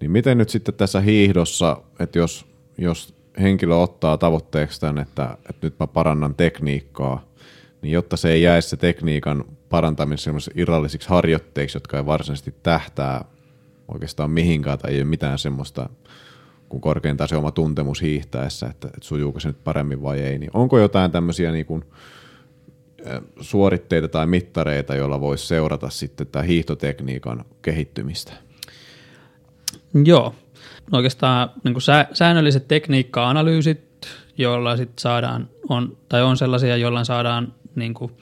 Niin 0.00 0.10
miten 0.10 0.38
nyt 0.38 0.48
sitten 0.48 0.74
tässä 0.74 1.00
hiihdossa, 1.00 1.82
että 2.00 2.18
jos, 2.18 2.46
jos 2.78 3.17
henkilö 3.40 3.76
ottaa 3.76 4.18
tavoitteeksi 4.18 4.80
tämän, 4.80 4.98
että, 4.98 5.38
että 5.50 5.66
nyt 5.66 5.74
mä 5.80 5.86
parannan 5.86 6.34
tekniikkaa, 6.34 7.24
niin 7.82 7.92
jotta 7.92 8.16
se 8.16 8.32
ei 8.32 8.42
jäisi 8.42 8.68
se 8.68 8.76
tekniikan 8.76 9.44
parantaminen 9.68 10.18
irrallisiksi 10.54 11.08
harjoitteiksi, 11.08 11.76
jotka 11.76 11.96
ei 11.96 12.06
varsinaisesti 12.06 12.54
tähtää 12.62 13.24
oikeastaan 13.88 14.30
mihinkään 14.30 14.78
tai 14.78 14.92
ei 14.92 15.00
ole 15.00 15.04
mitään 15.04 15.38
semmoista 15.38 15.88
kuin 16.68 16.80
korkeintaan 16.80 17.28
se 17.28 17.36
oma 17.36 17.50
tuntemus 17.50 18.02
hiihtäessä, 18.02 18.66
että, 18.66 18.88
että 18.88 19.00
sujuuko 19.00 19.40
se 19.40 19.48
nyt 19.48 19.64
paremmin 19.64 20.02
vai 20.02 20.20
ei, 20.20 20.38
niin 20.38 20.50
onko 20.54 20.78
jotain 20.78 21.10
tämmöisiä 21.10 21.52
niin 21.52 21.66
kuin, 21.66 21.84
suoritteita 23.40 24.08
tai 24.08 24.26
mittareita, 24.26 24.94
joilla 24.94 25.20
voisi 25.20 25.46
seurata 25.46 25.90
sitten 25.90 26.26
tämä 26.26 26.42
hiihtotekniikan 26.42 27.44
kehittymistä? 27.62 28.32
Joo, 30.04 30.34
oikeastaan 30.92 31.50
niin 31.64 31.74
kuin 31.74 31.82
säännölliset 32.12 32.68
tekniikka-analyysit, 32.68 34.08
joilla 34.38 34.76
sit 34.76 34.98
saadaan, 34.98 35.48
on, 35.68 35.96
tai 36.08 36.22
on 36.22 36.36
sellaisia, 36.36 36.76
joilla 36.76 37.04
saadaan 37.04 37.52
niin 37.74 37.94
kuin 37.94 38.12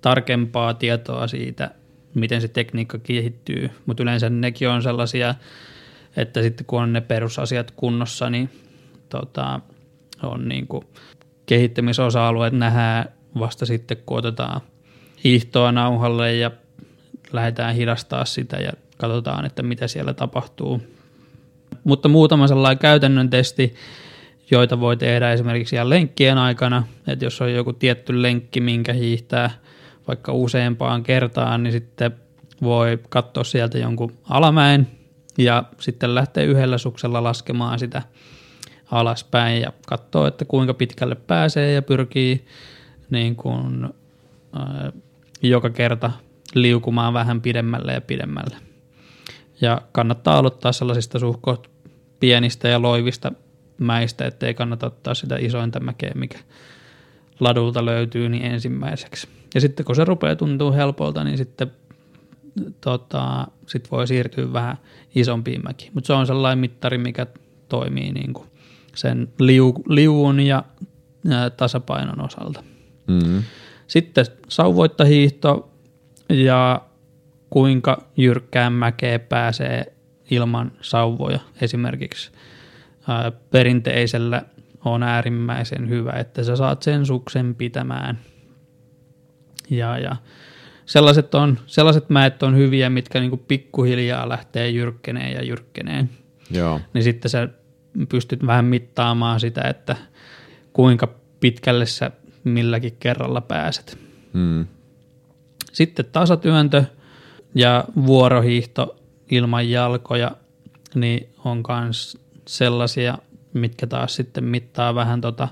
tarkempaa 0.00 0.74
tietoa 0.74 1.26
siitä, 1.26 1.70
miten 2.14 2.40
se 2.40 2.48
tekniikka 2.48 2.98
kehittyy, 2.98 3.70
mutta 3.86 4.02
yleensä 4.02 4.30
nekin 4.30 4.68
on 4.68 4.82
sellaisia, 4.82 5.34
että 6.16 6.42
sitten 6.42 6.66
kun 6.66 6.82
on 6.82 6.92
ne 6.92 7.00
perusasiat 7.00 7.70
kunnossa, 7.70 8.30
niin 8.30 8.50
tota, 9.08 9.60
on 10.22 10.48
niin 10.48 10.66
kuin 10.66 10.84
kehittämisosa-alueet 11.46 12.52
nähdään 12.52 13.04
vasta 13.38 13.66
sitten, 13.66 13.96
kun 14.06 14.18
otetaan 14.18 14.60
hiihtoa 15.24 15.72
nauhalle 15.72 16.34
ja 16.34 16.50
lähdetään 17.32 17.74
hidastaa 17.74 18.24
sitä 18.24 18.56
ja 18.56 18.72
katsotaan, 18.96 19.44
että 19.44 19.62
mitä 19.62 19.88
siellä 19.88 20.14
tapahtuu 20.14 20.82
mutta 21.84 22.08
muutama 22.08 22.46
sellainen 22.46 22.78
käytännön 22.78 23.30
testi, 23.30 23.74
joita 24.50 24.80
voi 24.80 24.96
tehdä 24.96 25.32
esimerkiksi 25.32 25.76
ihan 25.76 25.90
lenkkien 25.90 26.38
aikana, 26.38 26.86
että 27.06 27.24
jos 27.24 27.40
on 27.40 27.52
joku 27.52 27.72
tietty 27.72 28.22
lenkki, 28.22 28.60
minkä 28.60 28.92
hiihtää 28.92 29.50
vaikka 30.08 30.32
useampaan 30.32 31.02
kertaan, 31.02 31.62
niin 31.62 31.72
sitten 31.72 32.12
voi 32.62 32.98
katsoa 33.08 33.44
sieltä 33.44 33.78
jonkun 33.78 34.12
alamäen 34.28 34.86
ja 35.38 35.64
sitten 35.78 36.14
lähteä 36.14 36.44
yhdellä 36.44 36.78
suksella 36.78 37.22
laskemaan 37.22 37.78
sitä 37.78 38.02
alaspäin 38.90 39.62
ja 39.62 39.72
katsoa, 39.86 40.28
että 40.28 40.44
kuinka 40.44 40.74
pitkälle 40.74 41.14
pääsee 41.14 41.72
ja 41.72 41.82
pyrkii 41.82 42.44
niin 43.10 43.36
kuin, 43.36 43.88
ää, 44.52 44.92
joka 45.42 45.70
kerta 45.70 46.10
liukumaan 46.54 47.14
vähän 47.14 47.40
pidemmälle 47.40 47.92
ja 47.92 48.00
pidemmälle. 48.00 48.69
Ja 49.60 49.82
kannattaa 49.92 50.38
aloittaa 50.38 50.72
sellaisista 50.72 51.18
suhkoht 51.18 51.66
pienistä 52.20 52.68
ja 52.68 52.82
loivista 52.82 53.32
mäistä, 53.78 54.26
ettei 54.26 54.54
kannata 54.54 54.86
ottaa 54.86 55.14
sitä 55.14 55.36
isointa 55.36 55.80
mäkeä, 55.80 56.12
mikä 56.14 56.38
ladulta 57.40 57.84
löytyy, 57.84 58.28
niin 58.28 58.44
ensimmäiseksi. 58.44 59.28
Ja 59.54 59.60
sitten 59.60 59.86
kun 59.86 59.96
se 59.96 60.04
rupeaa 60.04 60.36
tuntua 60.36 60.72
helpolta, 60.72 61.24
niin 61.24 61.38
sitten 61.38 61.72
tota, 62.80 63.46
sit 63.66 63.90
voi 63.90 64.06
siirtyä 64.06 64.52
vähän 64.52 64.76
isompiin 65.14 65.62
mäkiin. 65.64 65.90
Mutta 65.94 66.06
se 66.06 66.12
on 66.12 66.26
sellainen 66.26 66.58
mittari, 66.58 66.98
mikä 66.98 67.26
toimii 67.68 68.12
niin 68.12 68.32
kuin 68.32 68.48
sen 68.94 69.28
liu, 69.38 69.74
liuun 69.88 70.40
ja 70.40 70.64
ää, 71.30 71.50
tasapainon 71.50 72.24
osalta. 72.24 72.62
Mm-hmm. 73.06 73.42
Sitten 73.86 74.24
sauvoittahiihto 74.48 75.70
ja 76.28 76.82
kuinka 77.50 78.02
jyrkkään 78.16 78.72
mäkeä 78.72 79.18
pääsee 79.18 79.92
ilman 80.30 80.72
sauvoja 80.80 81.40
esimerkiksi. 81.60 82.30
Ää, 83.08 83.30
perinteisellä 83.30 84.42
on 84.84 85.02
äärimmäisen 85.02 85.88
hyvä, 85.88 86.12
että 86.12 86.44
sä 86.44 86.56
saat 86.56 86.82
sen 86.82 87.06
suksen 87.06 87.54
pitämään. 87.54 88.18
Ja, 89.70 89.98
ja 89.98 90.16
sellaiset, 90.86 91.34
on, 91.34 91.58
sellaiset 91.66 92.10
mäet 92.10 92.42
on 92.42 92.56
hyviä, 92.56 92.90
mitkä 92.90 93.20
niinku 93.20 93.36
pikkuhiljaa 93.36 94.28
lähtee 94.28 94.70
jyrkkeneen 94.70 95.32
ja 95.32 95.42
jyrkkeneen. 95.42 96.10
Joo. 96.50 96.80
Niin 96.94 97.04
sitten 97.04 97.30
se 97.30 97.48
pystyt 98.08 98.46
vähän 98.46 98.64
mittaamaan 98.64 99.40
sitä, 99.40 99.62
että 99.62 99.96
kuinka 100.72 101.08
pitkälle 101.40 101.86
sä 101.86 102.10
milläkin 102.44 102.96
kerralla 103.00 103.40
pääset. 103.40 103.98
Mm. 104.32 104.66
Sitten 105.72 106.04
tasatyöntö 106.12 106.84
ja 107.54 107.84
vuorohiihto 108.06 108.96
ilman 109.30 109.70
jalkoja, 109.70 110.30
niin 110.94 111.28
on 111.44 111.62
myös 111.68 112.18
sellaisia, 112.48 113.18
mitkä 113.52 113.86
taas 113.86 114.14
sitten 114.14 114.44
mittaa 114.44 114.94
vähän 114.94 115.20
tota 115.20 115.48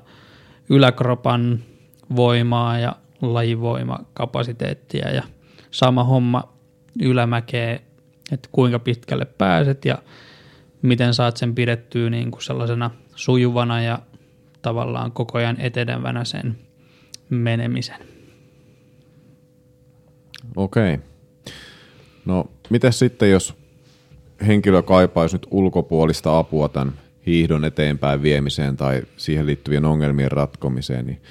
yläkropan 0.69 1.59
voimaa 2.17 2.79
ja 2.79 2.97
lajivoimakapasiteettia 3.23 5.11
ja 5.11 5.23
sama 5.71 6.05
homma 6.05 6.53
ylämäkeä, 7.03 7.81
että 8.33 8.49
kuinka 8.53 8.79
pitkälle 8.79 9.25
pääset 9.25 9.85
ja 9.85 9.99
miten 10.83 11.15
saat 11.15 11.37
sen 11.37 11.55
pidettyä 11.55 12.11
niin 12.11 12.31
kuin 12.31 12.43
sellaisena 12.43 12.91
sujuvana 13.15 13.83
ja 13.83 13.99
tavallaan 14.63 15.13
koko 15.13 15.39
ajan 15.39 15.61
etenevänä 15.61 16.25
sen 16.25 16.59
menemisen. 17.31 18.01
Okei. 20.57 20.99
No, 22.29 22.45
miten 22.71 22.93
sitten, 22.93 23.31
jos 23.31 23.55
henkilö 24.47 24.83
kaipaisi 24.83 25.35
nyt 25.35 25.47
ulkopuolista 25.51 26.39
apua 26.39 26.69
tämän 26.69 26.93
hiihdon 27.27 27.65
eteenpäin 27.65 28.23
viemiseen 28.23 28.77
tai 28.77 29.03
siihen 29.17 29.47
liittyvien 29.47 29.85
ongelmien 29.85 30.33
ratkomiseen, 30.33 31.07
niin 31.07 31.23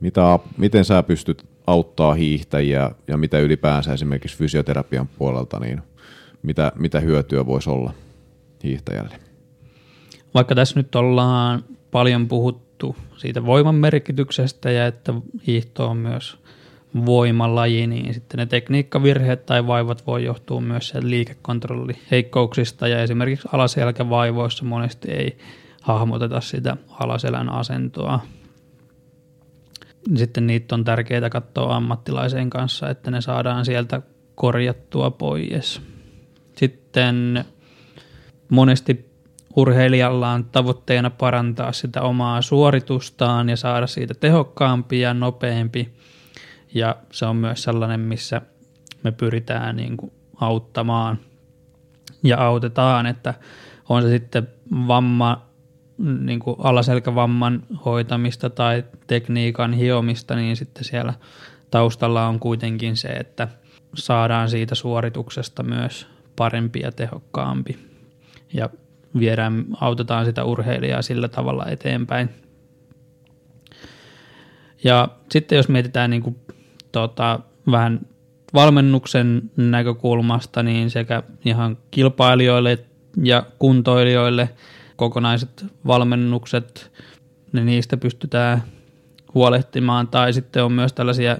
mitä, 0.00 0.38
miten 0.56 0.84
sä 0.84 1.02
pystyt 1.02 1.44
auttaa 1.66 2.14
hiihtäjiä 2.14 2.90
ja 3.08 3.16
mitä 3.16 3.38
ylipäänsä 3.38 3.92
esimerkiksi 3.92 4.36
fysioterapian 4.36 5.08
puolelta, 5.18 5.60
niin 5.60 5.82
mitä, 6.42 6.72
mitä 6.74 7.00
hyötyä 7.00 7.46
voisi 7.46 7.70
olla 7.70 7.92
hiihtäjälle? 8.64 9.16
Vaikka 10.34 10.54
tässä 10.54 10.80
nyt 10.80 10.94
ollaan 10.94 11.64
paljon 11.90 12.28
puhuttu 12.28 12.96
siitä 13.16 13.46
voiman 13.46 13.74
merkityksestä 13.74 14.70
ja 14.70 14.86
että 14.86 15.14
hiihto 15.46 15.88
on 15.88 15.96
myös 15.96 16.38
voimalaji, 17.06 17.86
niin 17.86 18.14
sitten 18.14 18.38
ne 18.38 18.46
tekniikkavirheet 18.46 19.46
tai 19.46 19.66
vaivat 19.66 20.06
voi 20.06 20.24
johtua 20.24 20.60
myös 20.60 20.88
sen 20.88 21.10
liikekontrolliheikkouksista 21.10 22.88
ja 22.88 23.02
esimerkiksi 23.02 23.48
alaselkävaivoissa 23.52 24.64
monesti 24.64 25.10
ei 25.10 25.38
hahmoteta 25.80 26.40
sitä 26.40 26.76
alaselän 26.90 27.48
asentoa. 27.48 28.20
Sitten 30.14 30.46
niitä 30.46 30.74
on 30.74 30.84
tärkeää 30.84 31.30
katsoa 31.30 31.76
ammattilaisen 31.76 32.50
kanssa, 32.50 32.90
että 32.90 33.10
ne 33.10 33.20
saadaan 33.20 33.64
sieltä 33.64 34.02
korjattua 34.34 35.10
pois. 35.10 35.82
Sitten 36.56 37.44
monesti 38.48 39.12
urheilijalla 39.56 40.30
on 40.30 40.44
tavoitteena 40.44 41.10
parantaa 41.10 41.72
sitä 41.72 42.02
omaa 42.02 42.42
suoritustaan 42.42 43.48
ja 43.48 43.56
saada 43.56 43.86
siitä 43.86 44.14
tehokkaampi 44.14 45.00
ja 45.00 45.14
nopeampi– 45.14 45.88
ja 46.74 46.96
se 47.12 47.26
on 47.26 47.36
myös 47.36 47.62
sellainen, 47.62 48.00
missä 48.00 48.40
me 49.02 49.12
pyritään 49.12 49.76
niin 49.76 49.96
kuin 49.96 50.12
auttamaan 50.40 51.18
ja 52.22 52.46
autetaan, 52.46 53.06
että 53.06 53.34
on 53.88 54.02
se 54.02 54.08
sitten 54.08 54.48
vamma, 54.88 55.46
niin 55.98 56.40
kuin 56.40 56.56
alaselkävamman 56.58 57.62
hoitamista 57.84 58.50
tai 58.50 58.84
tekniikan 59.06 59.72
hiomista, 59.72 60.36
niin 60.36 60.56
sitten 60.56 60.84
siellä 60.84 61.14
taustalla 61.70 62.26
on 62.28 62.40
kuitenkin 62.40 62.96
se, 62.96 63.08
että 63.08 63.48
saadaan 63.94 64.50
siitä 64.50 64.74
suorituksesta 64.74 65.62
myös 65.62 66.06
parempi 66.36 66.80
ja 66.80 66.92
tehokkaampi 66.92 67.78
ja 68.52 68.70
viedään, 69.18 69.64
autetaan 69.80 70.24
sitä 70.24 70.44
urheilijaa 70.44 71.02
sillä 71.02 71.28
tavalla 71.28 71.66
eteenpäin. 71.66 72.28
Ja 74.84 75.08
sitten 75.30 75.56
jos 75.56 75.68
mietitään 75.68 76.10
niin 76.10 76.22
kuin 76.22 76.36
tota, 76.92 77.40
vähän 77.70 78.00
valmennuksen 78.54 79.50
näkökulmasta, 79.56 80.62
niin 80.62 80.90
sekä 80.90 81.22
ihan 81.44 81.78
kilpailijoille 81.90 82.78
ja 83.22 83.42
kuntoilijoille 83.58 84.48
kokonaiset 84.96 85.66
valmennukset, 85.86 86.92
niin 87.52 87.66
niistä 87.66 87.96
pystytään 87.96 88.62
huolehtimaan, 89.34 90.08
tai 90.08 90.32
sitten 90.32 90.64
on 90.64 90.72
myös 90.72 90.92
tällaisia 90.92 91.38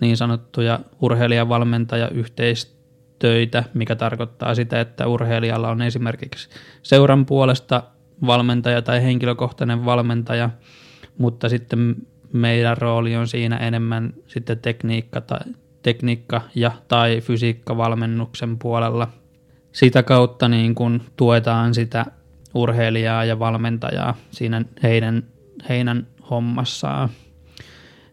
niin 0.00 0.16
sanottuja 0.16 0.80
urheilijavalmentaja-yhteistöitä, 1.00 3.64
mikä 3.74 3.96
tarkoittaa 3.96 4.54
sitä, 4.54 4.80
että 4.80 5.06
urheilijalla 5.06 5.70
on 5.70 5.82
esimerkiksi 5.82 6.48
seuran 6.82 7.26
puolesta 7.26 7.82
valmentaja 8.26 8.82
tai 8.82 9.02
henkilökohtainen 9.02 9.84
valmentaja, 9.84 10.50
mutta 11.18 11.48
sitten 11.48 11.96
meidän 12.32 12.76
rooli 12.76 13.16
on 13.16 13.28
siinä 13.28 13.56
enemmän 13.56 14.14
sitten 14.26 14.58
tekniikka, 14.58 15.20
tai, 15.20 15.40
tekniikka 15.82 16.40
ja 16.54 16.72
tai 16.88 17.20
fysiikkavalmennuksen 17.20 18.58
puolella. 18.58 19.08
Sitä 19.72 20.02
kautta 20.02 20.48
niin 20.48 20.74
kun 20.74 21.02
tuetaan 21.16 21.74
sitä 21.74 22.06
urheilijaa 22.54 23.24
ja 23.24 23.38
valmentajaa 23.38 24.16
siinä 24.30 24.62
heidän, 24.82 25.22
heidän 25.68 26.06
hommassaan. 26.30 27.08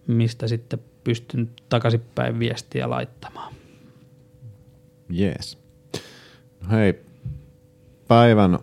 mistä 0.07 0.47
sitten 0.47 0.79
pystyn 1.03 1.49
takaisinpäin 1.69 2.39
viestiä 2.39 2.89
laittamaan. 2.89 3.53
Yes. 5.19 5.57
Hei, 6.71 7.01
päivän 8.07 8.59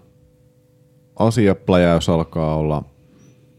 asiapläjäys 1.17 2.09
alkaa 2.09 2.55
olla 2.55 2.85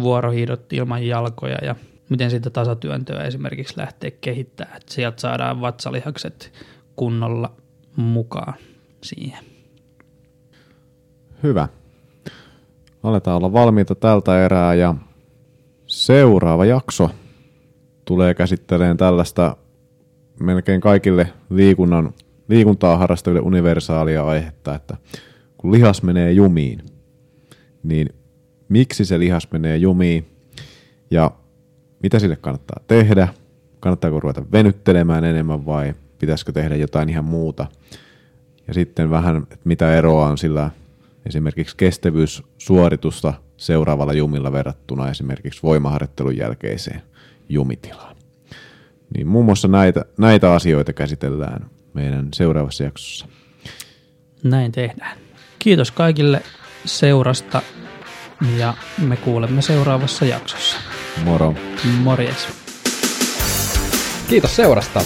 vuorohiidot 0.00 0.72
ilman 0.72 1.06
jalkoja 1.06 1.58
ja 1.62 1.74
miten 2.08 2.30
sitä 2.30 2.50
tasatyöntöä 2.50 3.24
esimerkiksi 3.24 3.74
lähtee 3.76 4.10
kehittämään, 4.10 4.76
että 4.76 4.94
sieltä 4.94 5.20
saadaan 5.20 5.60
vatsalihakset 5.60 6.52
kunnolla 6.96 7.52
mukaan 7.96 8.54
siihen. 9.02 9.44
Hyvä. 11.42 11.68
Aletaan 13.02 13.36
olla 13.36 13.52
valmiita 13.52 13.94
tältä 13.94 14.44
erää 14.44 14.74
ja 14.74 14.94
seuraava 15.86 16.64
jakso 16.64 17.10
tulee 18.04 18.34
käsittelemään 18.34 18.96
tällaista 18.96 19.56
melkein 20.40 20.80
kaikille 20.80 21.32
liikunnan, 21.50 22.12
liikuntaa 22.48 22.96
harrastaville 22.96 23.40
universaalia 23.40 24.24
aihetta, 24.24 24.74
että 24.74 24.96
kun 25.56 25.72
lihas 25.72 26.02
menee 26.02 26.32
jumiin, 26.32 26.82
niin 27.82 28.08
miksi 28.68 29.04
se 29.04 29.18
lihas 29.18 29.48
menee 29.52 29.76
jumiin 29.76 30.26
ja 31.10 31.30
mitä 32.06 32.18
sille 32.18 32.36
kannattaa 32.36 32.80
tehdä, 32.86 33.28
kannattaako 33.80 34.20
ruveta 34.20 34.44
venyttelemään 34.52 35.24
enemmän 35.24 35.66
vai 35.66 35.94
pitäisikö 36.18 36.52
tehdä 36.52 36.76
jotain 36.76 37.08
ihan 37.08 37.24
muuta. 37.24 37.66
Ja 38.68 38.74
sitten 38.74 39.10
vähän, 39.10 39.36
että 39.36 39.58
mitä 39.64 39.96
eroa 39.96 40.26
on 40.26 40.38
sillä 40.38 40.70
esimerkiksi 41.26 41.76
kestävyyssuoritusta 41.76 43.34
seuraavalla 43.56 44.12
jumilla 44.12 44.52
verrattuna 44.52 45.10
esimerkiksi 45.10 45.62
voimaharjoittelun 45.62 46.36
jälkeiseen 46.36 47.02
jumitilaan. 47.48 48.16
Niin 49.16 49.26
muun 49.26 49.44
muassa 49.44 49.68
näitä, 49.68 50.04
näitä 50.18 50.52
asioita 50.52 50.92
käsitellään 50.92 51.70
meidän 51.94 52.28
seuraavassa 52.34 52.84
jaksossa. 52.84 53.26
Näin 54.42 54.72
tehdään. 54.72 55.18
Kiitos 55.58 55.90
kaikille 55.90 56.42
seurasta 56.84 57.62
ja 58.58 58.74
me 59.06 59.16
kuulemme 59.16 59.62
seuraavassa 59.62 60.24
jaksossa. 60.24 60.95
Moro. 61.24 61.54
Morjes. 62.02 62.48
Kiitos 64.28 64.56
seurasta. 64.56 65.00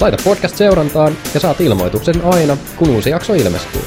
Laita 0.00 0.22
podcast 0.24 0.56
seurantaan 0.56 1.16
ja 1.34 1.40
saat 1.40 1.60
ilmoituksen 1.60 2.24
aina, 2.24 2.56
kun 2.76 2.90
uusi 2.90 3.10
jakso 3.10 3.34
ilmestyy. 3.34 3.82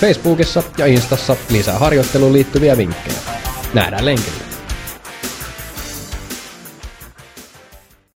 Facebookissa 0.00 0.62
ja 0.78 0.86
Instassa 0.86 1.36
lisää 1.50 1.78
harjoitteluun 1.78 2.32
liittyviä 2.32 2.76
vinkkejä. 2.76 3.18
Nähdään 3.74 4.04
lenkillä. 4.04 4.41